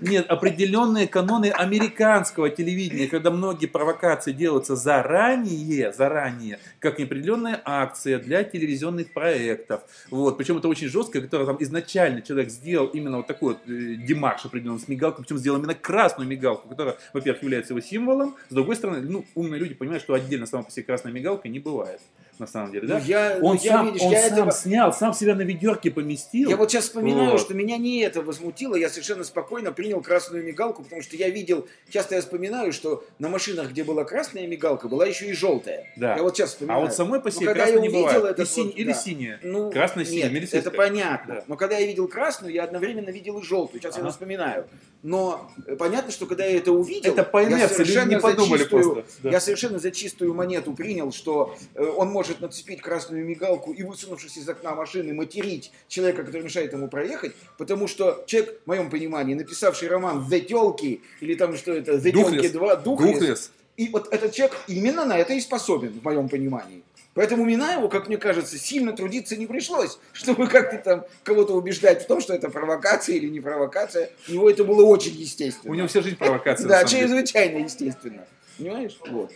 нет, 0.00 0.26
определенные 0.28 1.06
каноны 1.06 1.50
американского 1.50 2.50
телевидения, 2.50 3.06
когда 3.06 3.30
многие 3.30 3.66
провокации 3.66 4.32
делаются 4.32 4.74
заранее, 4.76 5.92
заранее, 5.92 6.58
как 6.80 6.98
определенная 6.98 7.60
акция 7.64 8.18
для 8.18 8.42
телевизионных 8.42 9.12
проектов. 9.12 9.82
Вот, 10.10 10.36
причем 10.36 10.58
это 10.58 10.68
очень 10.68 10.88
жестко, 10.88 11.20
которое 11.20 11.46
там 11.46 11.56
изначально 11.60 12.22
человек 12.22 12.50
сделал 12.50 12.86
именно 12.88 13.18
вот 13.18 13.26
такой 13.26 13.54
вот 13.54 13.68
э, 13.68 13.94
демарш 13.94 14.44
определенный 14.44 14.80
с 14.80 14.88
мигалкой, 14.88 15.24
причем 15.24 15.38
сделал 15.38 15.58
именно 15.58 15.74
красную 15.74 16.28
мигалку, 16.28 16.68
которая, 16.68 16.96
во-первых, 17.12 17.42
является 17.42 17.72
его 17.72 17.80
символом, 17.80 18.36
с 18.48 18.54
другой 18.54 18.76
стороны, 18.76 19.00
ну, 19.00 19.24
умные 19.34 19.60
люди 19.60 19.74
понимают, 19.74 20.02
что 20.02 20.14
отдельно 20.14 20.46
сама 20.46 20.62
по 20.64 20.70
себе 20.70 20.84
красная 20.84 21.12
мигалка 21.12 21.48
не 21.48 21.58
бывает, 21.58 22.00
на 22.38 22.46
самом 22.46 22.72
деле, 22.72 22.86
да? 22.86 22.98
Ну, 22.98 23.04
я, 23.04 23.38
Он 23.42 23.54
ну, 23.56 23.60
я, 23.62 23.72
сам, 23.72 23.86
видишь, 23.86 24.02
он 24.02 24.12
я 24.12 24.22
сам 24.22 24.32
этого- 24.32 24.52
снял, 24.52 24.92
сам 24.92 25.12
себя 25.14 25.34
на 25.34 25.42
ведерке 25.42 25.90
поместил. 25.90 26.50
Я 26.50 26.56
вот 26.56 26.70
сейчас 26.70 26.84
вспоминаю, 26.84 27.32
Вот. 27.32 27.40
что 27.40 27.54
меня 27.54 27.76
не 27.76 28.00
это 28.00 28.22
возмутило, 28.22 28.74
я 28.76 28.88
совершенно 28.88 29.24
спокойно 29.24 29.72
принял 29.72 30.00
красную 30.00 30.44
мигалку, 30.44 30.82
потому 30.82 31.02
что 31.02 31.16
я 31.16 31.28
видел, 31.30 31.66
часто 31.90 32.14
я 32.14 32.20
вспоминаю, 32.20 32.72
что 32.72 33.04
на 33.18 33.28
машинах, 33.28 33.70
где 33.70 33.84
была 33.84 34.04
красная 34.04 34.46
мигалка, 34.46 34.88
была 34.88 35.06
еще 35.06 35.26
и 35.26 35.32
желтая. 35.32 35.86
Да. 35.96 36.16
Я 36.16 36.22
вот 36.22 36.36
сейчас 36.36 36.50
А 36.50 36.52
вспоминаю. 36.52 36.80
вот 36.82 36.94
самой 36.94 37.20
по 37.20 37.30
себе 37.30 37.46
когда 37.46 37.64
красной 37.64 37.76
я 37.76 37.80
не 37.82 37.88
бывает. 37.88 38.24
этот 38.24 38.38
И 38.40 38.50
синь- 38.50 38.66
вот, 38.66 38.76
или 38.76 38.88
да. 38.92 38.94
синяя. 38.94 39.40
Ну, 39.42 39.70
Красная, 39.70 40.04
синяя, 40.04 40.30
нет, 40.30 40.54
это 40.54 40.70
понятно. 40.70 41.34
Да. 41.36 41.44
Но 41.48 41.56
когда 41.56 41.78
я 41.78 41.86
видел 41.86 42.08
красную, 42.08 42.52
я 42.52 42.64
одновременно 42.64 43.10
видел 43.10 43.38
и 43.38 43.42
желтую. 43.42 43.80
Сейчас 43.80 43.96
я 43.96 44.02
Ага. 44.02 44.10
вспоминаю. 44.12 44.66
Но 45.02 45.50
понятно, 45.78 46.10
что 46.10 46.26
когда 46.26 46.44
я 46.44 46.56
это 46.56 46.72
увидел, 46.72 47.12
Это 47.12 47.22
по 47.22 47.40
я 47.40 47.48
инерции, 47.48 47.78
люди 47.78 47.90
совершенно 47.90 48.10
не 48.10 48.20
подумали 48.20 48.58
за 48.58 48.64
чистую- 48.64 48.92
просто. 48.94 49.04
Да. 49.22 49.30
Я 49.30 49.40
совершенно 49.40 49.78
за 49.78 49.90
чистую 49.92 50.34
монету 50.34 50.72
принял, 50.72 51.12
что 51.12 51.54
э, 51.74 51.84
он 51.84 52.08
может 52.08 52.40
нацепить 52.40 52.80
красную 52.82 53.24
мигалку 53.24 53.72
и, 53.72 53.84
высунувшись 53.84 54.36
из 54.36 54.48
окна 54.48 54.74
машины, 54.74 55.14
материть 55.14 55.70
человека, 55.86 56.24
который 56.24 56.42
мешает 56.42 56.72
ему 56.72 56.88
проехать, 56.88 57.32
потому 57.58 57.86
что 57.86 58.24
человек, 58.26 58.60
в 58.64 58.66
моем 58.66 58.90
понимании, 58.90 59.34
написавший 59.34 59.88
роман 59.88 60.26
«The 60.28 60.40
Телки» 60.40 61.00
или 61.20 61.34
там 61.34 61.56
что 61.56 61.72
это 61.72 61.92
«The. 61.92 62.10
Телки 62.10 62.48
2», 62.48 62.82
«Духлес», 62.82 63.12
Духлес. 63.18 63.50
и 63.76 63.88
вот 63.90 64.12
этот 64.12 64.32
человек 64.32 64.56
именно 64.66 65.04
на 65.04 65.16
это 65.16 65.32
и 65.32 65.40
способен, 65.40 65.90
в 66.00 66.02
моем 66.04 66.28
понимании. 66.28 66.82
Поэтому 67.18 67.44
Минаеву, 67.44 67.88
как 67.88 68.06
мне 68.06 68.16
кажется, 68.16 68.56
сильно 68.58 68.92
трудиться 68.92 69.36
не 69.36 69.48
пришлось, 69.48 69.98
чтобы 70.12 70.46
как-то 70.46 70.78
там 70.78 71.04
кого-то 71.24 71.54
убеждать 71.54 72.04
в 72.04 72.06
том, 72.06 72.20
что 72.20 72.32
это 72.32 72.48
провокация 72.48 73.16
или 73.16 73.26
не 73.26 73.40
провокация. 73.40 74.10
У 74.28 74.34
него 74.34 74.48
это 74.48 74.62
было 74.62 74.84
очень 74.84 75.16
естественно. 75.16 75.72
У 75.72 75.74
него 75.74 75.88
вся 75.88 76.00
жизнь 76.00 76.16
провокация. 76.16 76.68
Да, 76.68 76.84
чрезвычайно 76.84 77.58
естественно. 77.64 78.24
Понимаешь? 78.56 78.96
Вот. 79.08 79.32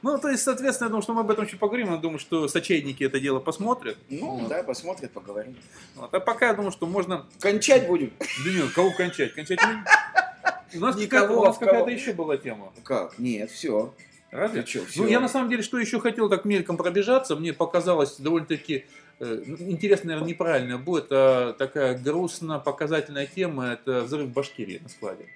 Ну, 0.00 0.16
то 0.16 0.30
есть, 0.30 0.44
соответственно, 0.44 0.86
я 0.86 0.88
думаю, 0.88 1.02
что 1.02 1.12
мы 1.12 1.20
об 1.20 1.30
этом 1.30 1.44
еще 1.44 1.58
поговорим. 1.58 1.92
Я 1.92 1.98
думаю, 1.98 2.18
что 2.18 2.48
сочейники 2.48 3.04
это 3.04 3.20
дело 3.20 3.38
посмотрят. 3.38 3.98
Ну, 4.08 4.38
Вот. 4.38 4.48
да, 4.48 4.62
посмотрят, 4.62 5.10
поговорим. 5.12 5.56
Вот. 5.94 6.14
А 6.14 6.20
пока 6.20 6.46
я 6.46 6.54
думаю, 6.54 6.72
что 6.72 6.86
можно... 6.86 7.26
Кончать 7.40 7.86
будем? 7.86 8.14
Да 8.18 8.50
нет, 8.50 8.72
кого 8.74 8.92
кончать? 8.92 9.34
Кончать 9.34 9.60
не- 9.62 10.78
У 10.78 10.80
нас 10.80 10.96
Никого, 10.96 11.20
какая-то, 11.20 11.40
у 11.40 11.44
нас 11.44 11.58
какая-то 11.58 11.90
еще 11.90 12.14
была 12.14 12.38
тема. 12.38 12.72
Как? 12.82 13.18
Нет, 13.18 13.50
все. 13.50 13.92
Разве? 14.30 14.62
Ты 14.62 14.68
чё, 14.68 14.84
Ну, 14.96 15.06
я 15.06 15.20
на 15.20 15.28
самом 15.28 15.48
деле, 15.48 15.62
что 15.62 15.78
еще 15.78 16.00
хотел 16.00 16.28
так 16.28 16.44
мельком 16.44 16.76
пробежаться, 16.76 17.36
мне 17.36 17.52
показалось 17.52 18.16
довольно-таки 18.18 18.86
э, 19.20 19.42
ну, 19.46 19.56
интересно, 19.70 20.08
наверное, 20.08 20.28
неправильно 20.28 20.78
будет, 20.78 21.06
а 21.10 21.52
такая 21.52 21.98
грустно-показательная 21.98 23.26
тема, 23.26 23.72
это 23.72 24.02
взрыв 24.02 24.28
в 24.28 24.32
Башкирии 24.32 24.80
на 24.82 24.88
складе. 24.88 25.26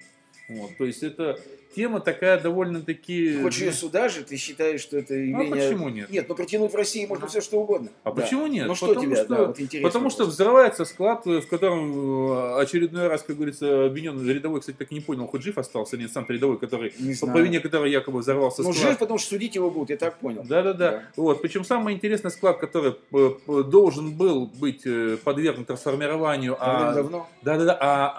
Вот, 0.51 0.71
то 0.79 0.85
есть 0.85 1.03
это 1.03 1.39
тема 1.77 2.01
такая 2.01 2.41
довольно-таки... 2.41 3.35
Ты 3.35 3.43
хочешь 3.43 3.61
ее 3.61 3.73
сюда 3.73 4.09
же? 4.09 4.25
Ты 4.25 4.37
считаешь, 4.37 4.81
что 4.81 4.99
это 4.99 5.15
Ну, 5.15 5.39
а 5.39 5.45
явление... 5.45 5.69
почему 5.69 5.89
нет? 5.89 6.11
Нет, 6.11 6.27
ну 6.29 6.35
притянуть 6.35 6.73
в 6.73 6.75
России 6.75 7.07
можно 7.07 7.29
все 7.29 7.41
что 7.41 7.61
угодно. 7.61 7.91
А 8.03 8.11
Да. 8.11 8.21
почему 8.23 8.49
нет? 8.49 8.67
Ну 8.67 8.75
что 8.75 8.89
Потому 8.89 9.07
тебе, 9.07 9.15
что- 9.17 9.27
да, 9.29 9.45
вот 9.45 9.61
интересно. 9.61 9.89
Потому 9.89 10.11
что 10.11 10.25
взрывается 10.25 10.85
склад, 10.85 11.25
в 11.27 11.47
котором 11.47 12.33
э, 12.33 12.61
очередной 12.63 13.07
раз, 13.07 13.23
как 13.23 13.37
говорится, 13.37 13.85
обвиненный 13.85 14.35
рядовой, 14.35 14.59
кстати, 14.61 14.77
так 14.77 14.91
и 14.91 14.95
не 14.97 15.01
понял, 15.01 15.29
хоть 15.29 15.43
жив 15.43 15.59
остался, 15.59 15.97
нет, 15.97 16.11
сам 16.13 16.27
рядовой, 16.29 16.59
который, 16.59 16.93
Не 16.99 17.13
по, 17.13 17.19
знаю. 17.27 17.35
по 17.39 17.39
вине 17.43 17.61
которого 17.61 17.85
якобы 17.87 18.19
взорвался 18.19 18.63
Ну, 18.65 18.73
склад. 18.73 18.89
жив, 18.89 18.99
потому 18.99 19.19
что 19.21 19.29
судить 19.29 19.55
его 19.55 19.71
будут, 19.71 19.91
я 19.91 19.97
так 19.97 20.19
понял. 20.19 20.43
Да-да-да. 20.43 20.91
Да. 20.91 21.03
Вот. 21.15 21.41
Причем 21.41 21.63
самый 21.65 21.95
интересный 21.95 22.33
склад, 22.33 22.59
который 22.59 22.95
э, 23.13 23.31
должен 23.69 24.11
был 24.17 24.47
быть 24.47 24.83
э, 24.87 25.17
подвергнут 25.23 25.69
трансформированию, 25.69 26.57
а, 26.59 26.93
Давным-давно. 26.95 27.29
да-да-да, 27.43 27.79
а, 27.81 28.15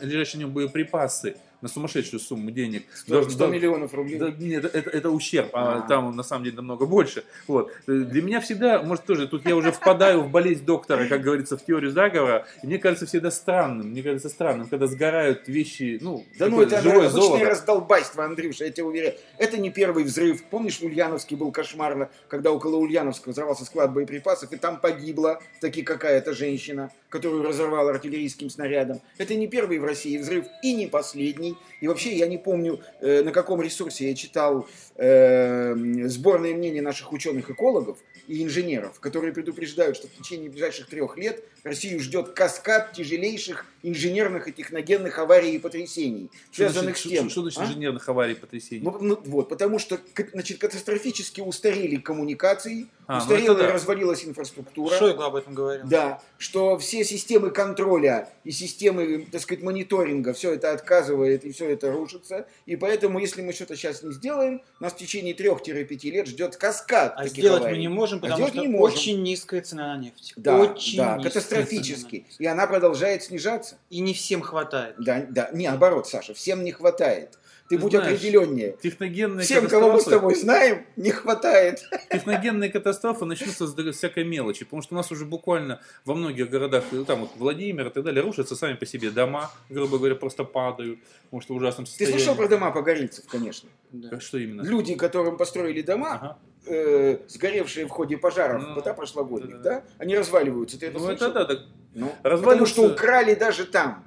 а 0.00 0.04
лежащие 0.04 0.38
на 0.40 0.46
нем 0.46 0.52
боеприпасы 0.54 1.36
на 1.66 1.72
сумасшедшую 1.72 2.20
сумму 2.20 2.50
денег. 2.52 2.84
100, 2.94 3.12
должен- 3.12 3.30
100 3.32 3.38
дол- 3.40 3.48
миллионов 3.52 3.92
рублей. 3.94 4.18
да, 4.18 4.30
нет, 4.30 4.64
это, 4.64 4.88
это 4.90 5.10
ущерб, 5.10 5.50
а, 5.52 5.78
А. 5.84 5.88
там 5.88 6.14
на 6.14 6.22
самом 6.22 6.44
деле 6.44 6.56
намного 6.56 6.86
больше. 6.86 7.24
Вот. 7.48 7.72
Для 7.86 8.22
меня 8.22 8.40
всегда, 8.40 8.82
может 8.82 9.04
тоже, 9.04 9.26
тут 9.26 9.44
я 9.46 9.56
уже 9.56 9.72
впадаю 9.72 10.22
в 10.22 10.30
болезнь 10.30 10.64
доктора, 10.64 11.06
как 11.06 11.22
говорится, 11.22 11.56
в 11.56 11.64
теорию 11.64 11.90
заговора, 11.90 12.46
и 12.62 12.66
мне 12.66 12.78
кажется 12.78 13.06
всегда 13.06 13.30
странным, 13.30 13.88
мне 13.90 14.02
кажется 14.02 14.28
странным, 14.28 14.68
когда 14.68 14.86
сгорают 14.86 15.48
вещи, 15.48 15.98
ну, 16.00 16.24
Да 16.38 16.46
ну 16.48 16.62
это 16.62 16.80
живое 16.80 17.06
обычное 17.08 17.20
золото. 17.22 17.44
раздолбайство, 17.46 18.24
Андрюша, 18.24 18.64
я 18.64 18.70
тебе 18.70 18.84
уверяю. 18.84 19.14
Это 19.38 19.58
не 19.58 19.70
первый 19.70 20.04
взрыв. 20.04 20.44
Помнишь, 20.44 20.78
в 20.78 20.84
Ульяновске 20.84 21.34
был 21.36 21.50
кошмарно, 21.50 22.08
когда 22.28 22.52
около 22.52 22.76
Ульяновска 22.76 23.30
взорвался 23.30 23.64
склад 23.64 23.92
боеприпасов, 23.92 24.52
и 24.52 24.56
там 24.56 24.78
погибла 24.80 25.40
таки 25.60 25.82
какая-то 25.82 26.32
женщина, 26.32 26.90
которую 27.16 27.42
разорвал 27.42 27.88
артиллерийским 27.88 28.50
снарядом. 28.50 29.00
Это 29.16 29.34
не 29.34 29.46
первый 29.46 29.78
в 29.78 29.84
России 29.84 30.18
взрыв 30.18 30.44
и 30.62 30.74
не 30.74 30.86
последний. 30.86 31.56
И 31.80 31.88
вообще 31.88 32.14
я 32.14 32.26
не 32.26 32.36
помню, 32.36 32.80
э, 33.00 33.22
на 33.22 33.32
каком 33.32 33.62
ресурсе 33.62 34.10
я 34.10 34.14
читал 34.14 34.68
э, 34.96 35.74
сборное 36.08 36.54
мнение 36.54 36.82
наших 36.82 37.12
ученых-экологов 37.12 37.98
и 38.28 38.42
инженеров, 38.42 39.00
которые 39.00 39.32
предупреждают, 39.32 39.96
что 39.96 40.08
в 40.08 40.12
течение 40.12 40.50
ближайших 40.50 40.88
трех 40.88 41.16
лет 41.16 41.42
Россию 41.62 42.00
ждет 42.00 42.30
каскад 42.30 42.92
тяжелейших 42.92 43.64
инженерных 43.82 44.48
и 44.48 44.52
техногенных 44.52 45.18
аварий 45.18 45.54
и 45.54 45.58
потрясений, 45.58 46.30
Что 46.50 46.64
связанных 46.64 46.96
значит, 46.96 47.06
с 47.06 47.08
тем. 47.08 47.30
что 47.30 47.42
значит 47.42 47.60
а? 47.60 47.64
инженерных 47.64 48.06
аварий 48.08 48.32
и 48.32 48.36
потрясений? 48.36 48.82
Ну, 48.82 48.98
ну, 49.00 49.18
вот, 49.24 49.48
потому 49.48 49.78
что 49.78 49.98
значит, 50.32 50.58
катастрофически 50.58 51.40
устарели 51.40 51.96
коммуникации, 51.96 52.88
А, 53.08 53.18
ну 53.18 53.22
устарела 53.22 53.54
это 53.54 53.64
и 53.64 53.66
да. 53.68 53.72
развалилась 53.72 54.24
инфраструктура. 54.24 54.96
Шойгу 54.96 55.22
об 55.22 55.36
этом 55.36 55.54
говорил. 55.54 55.86
Да, 55.86 56.20
что 56.38 56.76
все 56.78 57.04
системы 57.04 57.50
контроля 57.50 58.28
и 58.44 58.50
системы, 58.50 59.26
так 59.30 59.40
сказать, 59.40 59.62
мониторинга, 59.62 60.32
все 60.32 60.54
это 60.54 60.72
отказывает 60.72 61.44
и 61.44 61.52
все 61.52 61.70
это 61.70 61.92
рушится. 61.92 62.46
И 62.66 62.74
поэтому, 62.76 63.18
если 63.18 63.42
мы 63.42 63.52
что-то 63.52 63.76
сейчас 63.76 64.02
не 64.02 64.12
сделаем, 64.12 64.62
нас 64.80 64.92
в 64.92 64.96
течение 64.96 65.34
3-5 65.34 66.10
лет 66.10 66.26
ждет 66.26 66.56
каскад 66.56 67.14
А 67.16 67.28
сделать 67.28 67.60
аварий. 67.60 67.76
мы 67.76 67.80
не 67.82 67.88
можем, 67.88 68.18
А 68.18 68.22
потому 68.22 68.36
сделать 68.48 68.54
что 68.54 68.62
не 68.62 68.68
можем. 68.68 68.96
очень 68.98 69.22
низкая 69.22 69.60
цена 69.62 69.94
на 69.96 70.02
нефть. 70.02 70.32
Да, 70.36 70.56
очень 70.58 70.98
да, 70.98 71.18
катастрофически. 71.22 72.16
на 72.16 72.18
нефть. 72.18 72.36
И 72.40 72.46
она 72.46 72.66
продолжает 72.66 73.22
снижаться. 73.22 73.76
И 73.90 74.00
не 74.00 74.14
всем 74.14 74.40
хватает. 74.42 74.96
Да, 74.98 75.24
да, 75.28 75.50
не, 75.52 75.68
наоборот, 75.68 76.08
Саша, 76.08 76.34
всем 76.34 76.64
не 76.64 76.72
хватает. 76.72 77.38
Ты 77.68 77.78
будь 77.78 77.90
Знаешь, 77.90 78.12
определеннее. 78.12 78.76
Техногенные 78.80 79.44
Всем, 79.44 79.66
кого 79.66 79.90
мы 79.90 80.00
с 80.00 80.04
катастрофы- 80.04 80.10
тобой 80.10 80.34
знаем, 80.36 80.86
не 80.94 81.10
хватает. 81.10 81.82
техногенные 82.12 82.70
катастрофы 82.70 82.95
начнутся 83.04 83.66
с 83.66 83.96
всякой 83.96 84.24
мелочи, 84.24 84.64
потому 84.64 84.82
что 84.82 84.94
у 84.94 84.96
нас 84.96 85.10
уже 85.12 85.24
буквально 85.24 85.80
во 86.04 86.14
многих 86.14 86.48
городах, 86.50 86.84
ну, 86.92 87.04
там 87.04 87.20
вот 87.20 87.30
Владимир 87.36 87.86
и 87.88 87.90
так 87.90 88.04
далее, 88.04 88.22
рушатся 88.22 88.56
сами 88.56 88.74
по 88.74 88.86
себе 88.86 89.10
дома, 89.10 89.50
грубо 89.68 89.98
говоря, 89.98 90.14
просто 90.14 90.44
падают, 90.44 90.98
потому 91.24 91.40
что 91.40 91.54
в 91.54 91.56
ужасном 91.58 91.84
Ты 91.84 91.90
состоянии. 91.90 92.16
слышал 92.18 92.34
про 92.34 92.48
дома 92.48 92.70
погорельцев, 92.70 93.24
конечно? 93.26 93.68
Да. 93.92 94.20
Что 94.20 94.38
именно? 94.38 94.62
Люди, 94.62 94.94
которым 94.94 95.36
построили 95.36 95.82
дома, 95.82 96.12
Ага. 96.14 96.38
э, 96.66 97.18
сгоревшие 97.28 97.86
в 97.86 97.90
ходе 97.90 98.16
пожаров, 98.16 98.62
Ну, 98.62 98.82
да, 98.82 98.94
прошлогодних, 98.94 99.56
да-да-да. 99.58 99.80
да, 99.80 99.84
они 99.98 100.16
разваливаются. 100.16 100.78
Ты 100.78 100.86
это 100.86 100.98
Ну 100.98 101.04
слышал? 101.06 101.28
это 101.30 101.34
да, 101.40 101.44
так, 101.44 101.58
Ну, 101.94 102.12
Разваливаются- 102.22 102.42
Потому 102.42 102.66
что 102.66 102.82
украли 102.94 103.34
даже 103.34 103.64
там. 103.64 104.04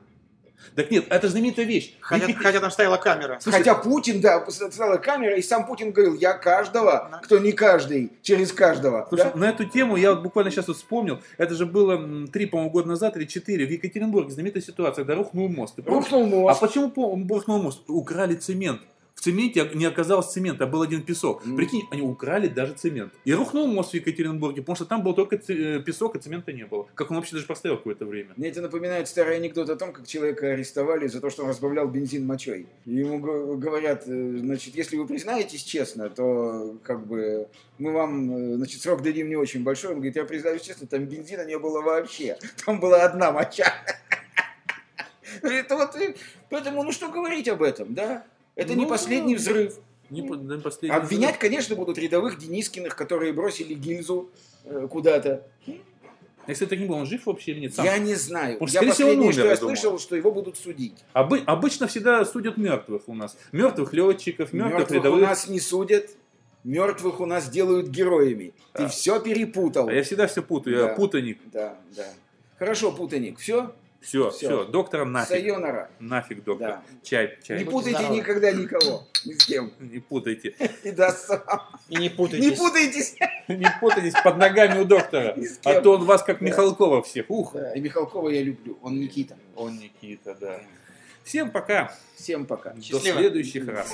Так 0.76 0.92
нет, 0.92 1.06
это 1.10 1.28
знаменитая 1.30 1.66
вещь. 1.66 1.96
Хотя, 2.00 2.26
Екатери- 2.26 2.44
хотя 2.44 2.60
там 2.60 2.72
стояла 2.72 2.98
камера. 2.98 3.38
Слушай, 3.42 3.58
Хотя 3.60 3.76
Путин, 3.76 4.22
да, 4.22 4.46
стояла 4.50 4.98
камера, 4.98 5.36
и 5.36 5.42
сам 5.42 5.66
Путин 5.66 5.92
говорил, 5.92 6.16
я 6.16 6.34
каждого, 6.34 7.20
кто 7.24 7.40
не 7.40 7.52
каждый, 7.52 8.12
через 8.22 8.52
каждого. 8.52 9.06
Слушай, 9.10 9.32
да? 9.34 9.40
на 9.40 9.50
эту 9.50 9.66
тему 9.66 9.96
я 9.98 10.14
вот 10.14 10.24
буквально 10.24 10.52
сейчас 10.52 10.68
вот 10.68 10.78
вспомнил, 10.78 11.20
это 11.38 11.56
же 11.56 11.66
было 11.66 12.28
три, 12.28 12.46
по-моему, 12.46 12.72
года 12.72 12.88
назад 12.88 13.18
или 13.18 13.26
четыре, 13.26 13.66
в 13.66 13.72
Екатеринбурге 13.72 14.32
знаменитая 14.32 14.62
ситуация, 14.64 15.04
когда 15.06 15.16
рухнул 15.16 15.50
мост. 15.50 15.76
Рухнул 15.86 16.26
мост. 16.26 16.58
А 16.62 16.66
почему 16.68 16.90
по- 16.90 17.18
рухнул 17.30 17.62
мост? 17.62 17.82
Украли 17.88 18.36
цемент. 18.36 18.82
В 19.20 19.22
цементе 19.22 19.70
не 19.74 19.84
оказалось 19.84 20.32
цемента, 20.32 20.64
а 20.64 20.68
был 20.68 20.82
один 20.82 21.04
песок. 21.04 21.44
Прикинь, 21.44 21.86
они 21.92 22.02
украли 22.02 22.48
даже 22.48 22.72
цемент. 22.72 23.12
И 23.26 23.34
рухнул 23.34 23.68
мост 23.68 23.92
в 23.92 23.94
Екатеринбурге, 23.94 24.62
потому 24.62 24.78
что 24.78 24.86
там 24.86 25.04
был 25.04 25.14
только 25.14 25.36
э, 25.36 25.82
песок, 25.82 26.16
а 26.16 26.20
цемента 26.20 26.54
не 26.54 26.66
было. 26.66 26.88
Как 26.96 27.12
он 27.12 27.18
вообще 27.18 27.34
даже 27.34 27.46
простоял 27.46 27.76
какое-то 27.76 28.06
время. 28.06 28.30
Мне 28.38 28.48
это 28.48 28.62
напоминает 28.62 29.10
старый 29.10 29.36
анекдот 29.36 29.70
о 29.70 29.76
том, 29.76 29.92
как 29.92 30.08
человека 30.08 30.48
арестовали 30.54 31.08
за 31.08 31.20
то, 31.20 31.30
что 31.30 31.44
он 31.44 31.50
разбавлял 31.50 31.90
бензин 31.90 32.26
мочой. 32.26 32.68
И 32.86 32.94
ему 32.94 33.20
го- 33.20 33.58
говорят, 33.58 34.04
э, 34.08 34.38
значит, 34.40 34.74
если 34.76 34.96
вы 34.96 35.06
признаетесь 35.06 35.64
честно, 35.64 36.10
то 36.10 36.78
как 36.84 37.06
бы 37.06 37.50
мы 37.78 37.92
вам, 37.92 38.54
э, 38.54 38.56
значит, 38.56 38.82
срок 38.82 39.02
дадим 39.04 39.28
не 39.28 39.36
очень 39.36 39.66
большой. 39.66 39.90
Он 39.90 39.96
говорит, 39.98 40.16
я 40.16 40.24
признаюсь 40.24 40.62
честно, 40.62 40.88
там 40.88 41.04
бензина 41.04 41.44
не 41.44 41.60
было 41.60 41.82
вообще. 41.82 42.38
Там 42.66 42.80
была 42.80 43.04
одна 43.04 43.34
моча. 43.34 43.74
Это 45.42 45.76
вот, 45.76 45.98
поэтому, 46.50 46.84
ну 46.84 46.94
что 46.94 47.10
говорить 47.10 47.50
об 47.50 47.62
этом, 47.62 47.94
да? 47.94 48.26
Это 48.60 48.76
не 48.76 48.84
Ну, 48.84 48.90
последний 48.90 49.36
взрыв. 49.36 49.76
Не 50.10 50.22
да, 50.28 50.58
последний 50.58 50.98
Обвинять, 50.98 51.38
конечно, 51.38 51.76
будут 51.76 51.98
рядовых 51.98 52.40
Денискиных, 52.40 52.96
которые 52.96 53.32
бросили 53.32 53.74
гильзу 53.76 54.30
э, 54.66 54.88
куда-то. 54.90 55.46
Я, 56.48 56.54
кстати, 56.54 56.70
так 56.70 56.80
не 56.80 56.86
был, 56.86 56.96
он 56.96 57.06
жив 57.06 57.26
вообще 57.28 57.52
или 57.52 57.60
нет? 57.60 57.76
Сам. 57.76 57.86
Я 57.86 57.98
не 58.00 58.16
знаю. 58.16 58.58
Может, 58.60 58.74
я 58.74 58.80
всего, 58.82 58.90
он 58.90 58.92
последнее, 58.92 59.24
умер, 59.26 59.34
что 59.34 59.44
я 59.44 59.50
я 59.52 59.58
слышал, 59.58 60.00
что 60.00 60.16
его 60.16 60.32
будут 60.32 60.58
судить. 60.58 60.96
Обы- 61.14 61.44
обычно 61.46 61.86
всегда 61.88 62.26
судят 62.26 62.58
мертвых 62.58 63.04
у 63.08 63.14
нас. 63.14 63.38
Мертвых 63.52 63.94
летчиков, 63.94 64.52
мертвых, 64.52 64.80
Мертвых 64.80 64.90
у 64.90 64.94
рядовых. 64.96 65.22
нас 65.22 65.48
не 65.48 65.60
судят, 65.60 66.10
мертвых 66.64 67.20
у 67.20 67.28
нас 67.28 67.48
делают 67.50 67.88
героями. 67.90 68.54
Ты 68.74 68.84
Да. 68.84 68.88
все 68.88 69.20
перепутал. 69.20 69.90
А 69.90 69.94
я 69.94 70.02
всегда 70.02 70.26
все 70.26 70.42
путаю, 70.42 70.76
я 70.78 70.88
Да. 70.88 70.94
путаник. 70.96 71.38
Да, 71.54 71.78
да. 71.96 72.08
Хорошо, 72.58 72.92
путаник. 72.92 73.38
Все? 73.38 73.72
Все, 74.02 74.30
Всё. 74.30 74.48
все, 74.48 74.66
доктора 74.66 75.04
нафиг. 75.04 75.30
Сайонара. 75.30 75.90
Нафиг, 76.00 76.44
доктор. 76.44 76.70
Да. 76.70 76.84
Чай, 77.04 77.38
чай. 77.44 77.60
Не 77.60 77.66
путайте 77.66 77.98
здоровы. 78.00 78.16
никогда 78.18 78.52
никого. 78.52 79.08
Ни 79.26 79.34
с 79.34 79.46
кем. 79.46 79.74
Не 79.80 80.00
путайте. 80.00 80.56
И 80.84 80.92
да, 80.92 81.12
сам. 81.12 81.42
И 81.90 81.96
не 81.96 82.04
Не 82.04 82.10
путайтесь. 82.10 82.58
путайтесь. 82.58 83.16
Не 83.50 83.68
путайтесь 83.82 84.14
под 84.24 84.38
ногами 84.38 84.80
у 84.80 84.86
доктора. 84.86 85.36
А 85.66 85.82
то 85.82 85.94
он 85.96 86.06
вас 86.06 86.24
как. 86.24 86.40
Михалкова 86.40 87.04
всех. 87.04 87.26
Ух. 87.30 87.56
И 87.76 87.80
Михалкова 87.82 88.30
я 88.30 88.42
люблю. 88.42 88.80
Он 88.82 89.00
Никита. 89.00 89.38
Он 89.56 89.78
Никита, 89.78 90.34
да. 90.40 90.62
Всем 91.24 91.52
пока. 91.52 91.94
Всем 92.16 92.46
пока. 92.46 92.72
До 92.72 93.00
следующих 93.00 93.68
раз. 93.68 93.94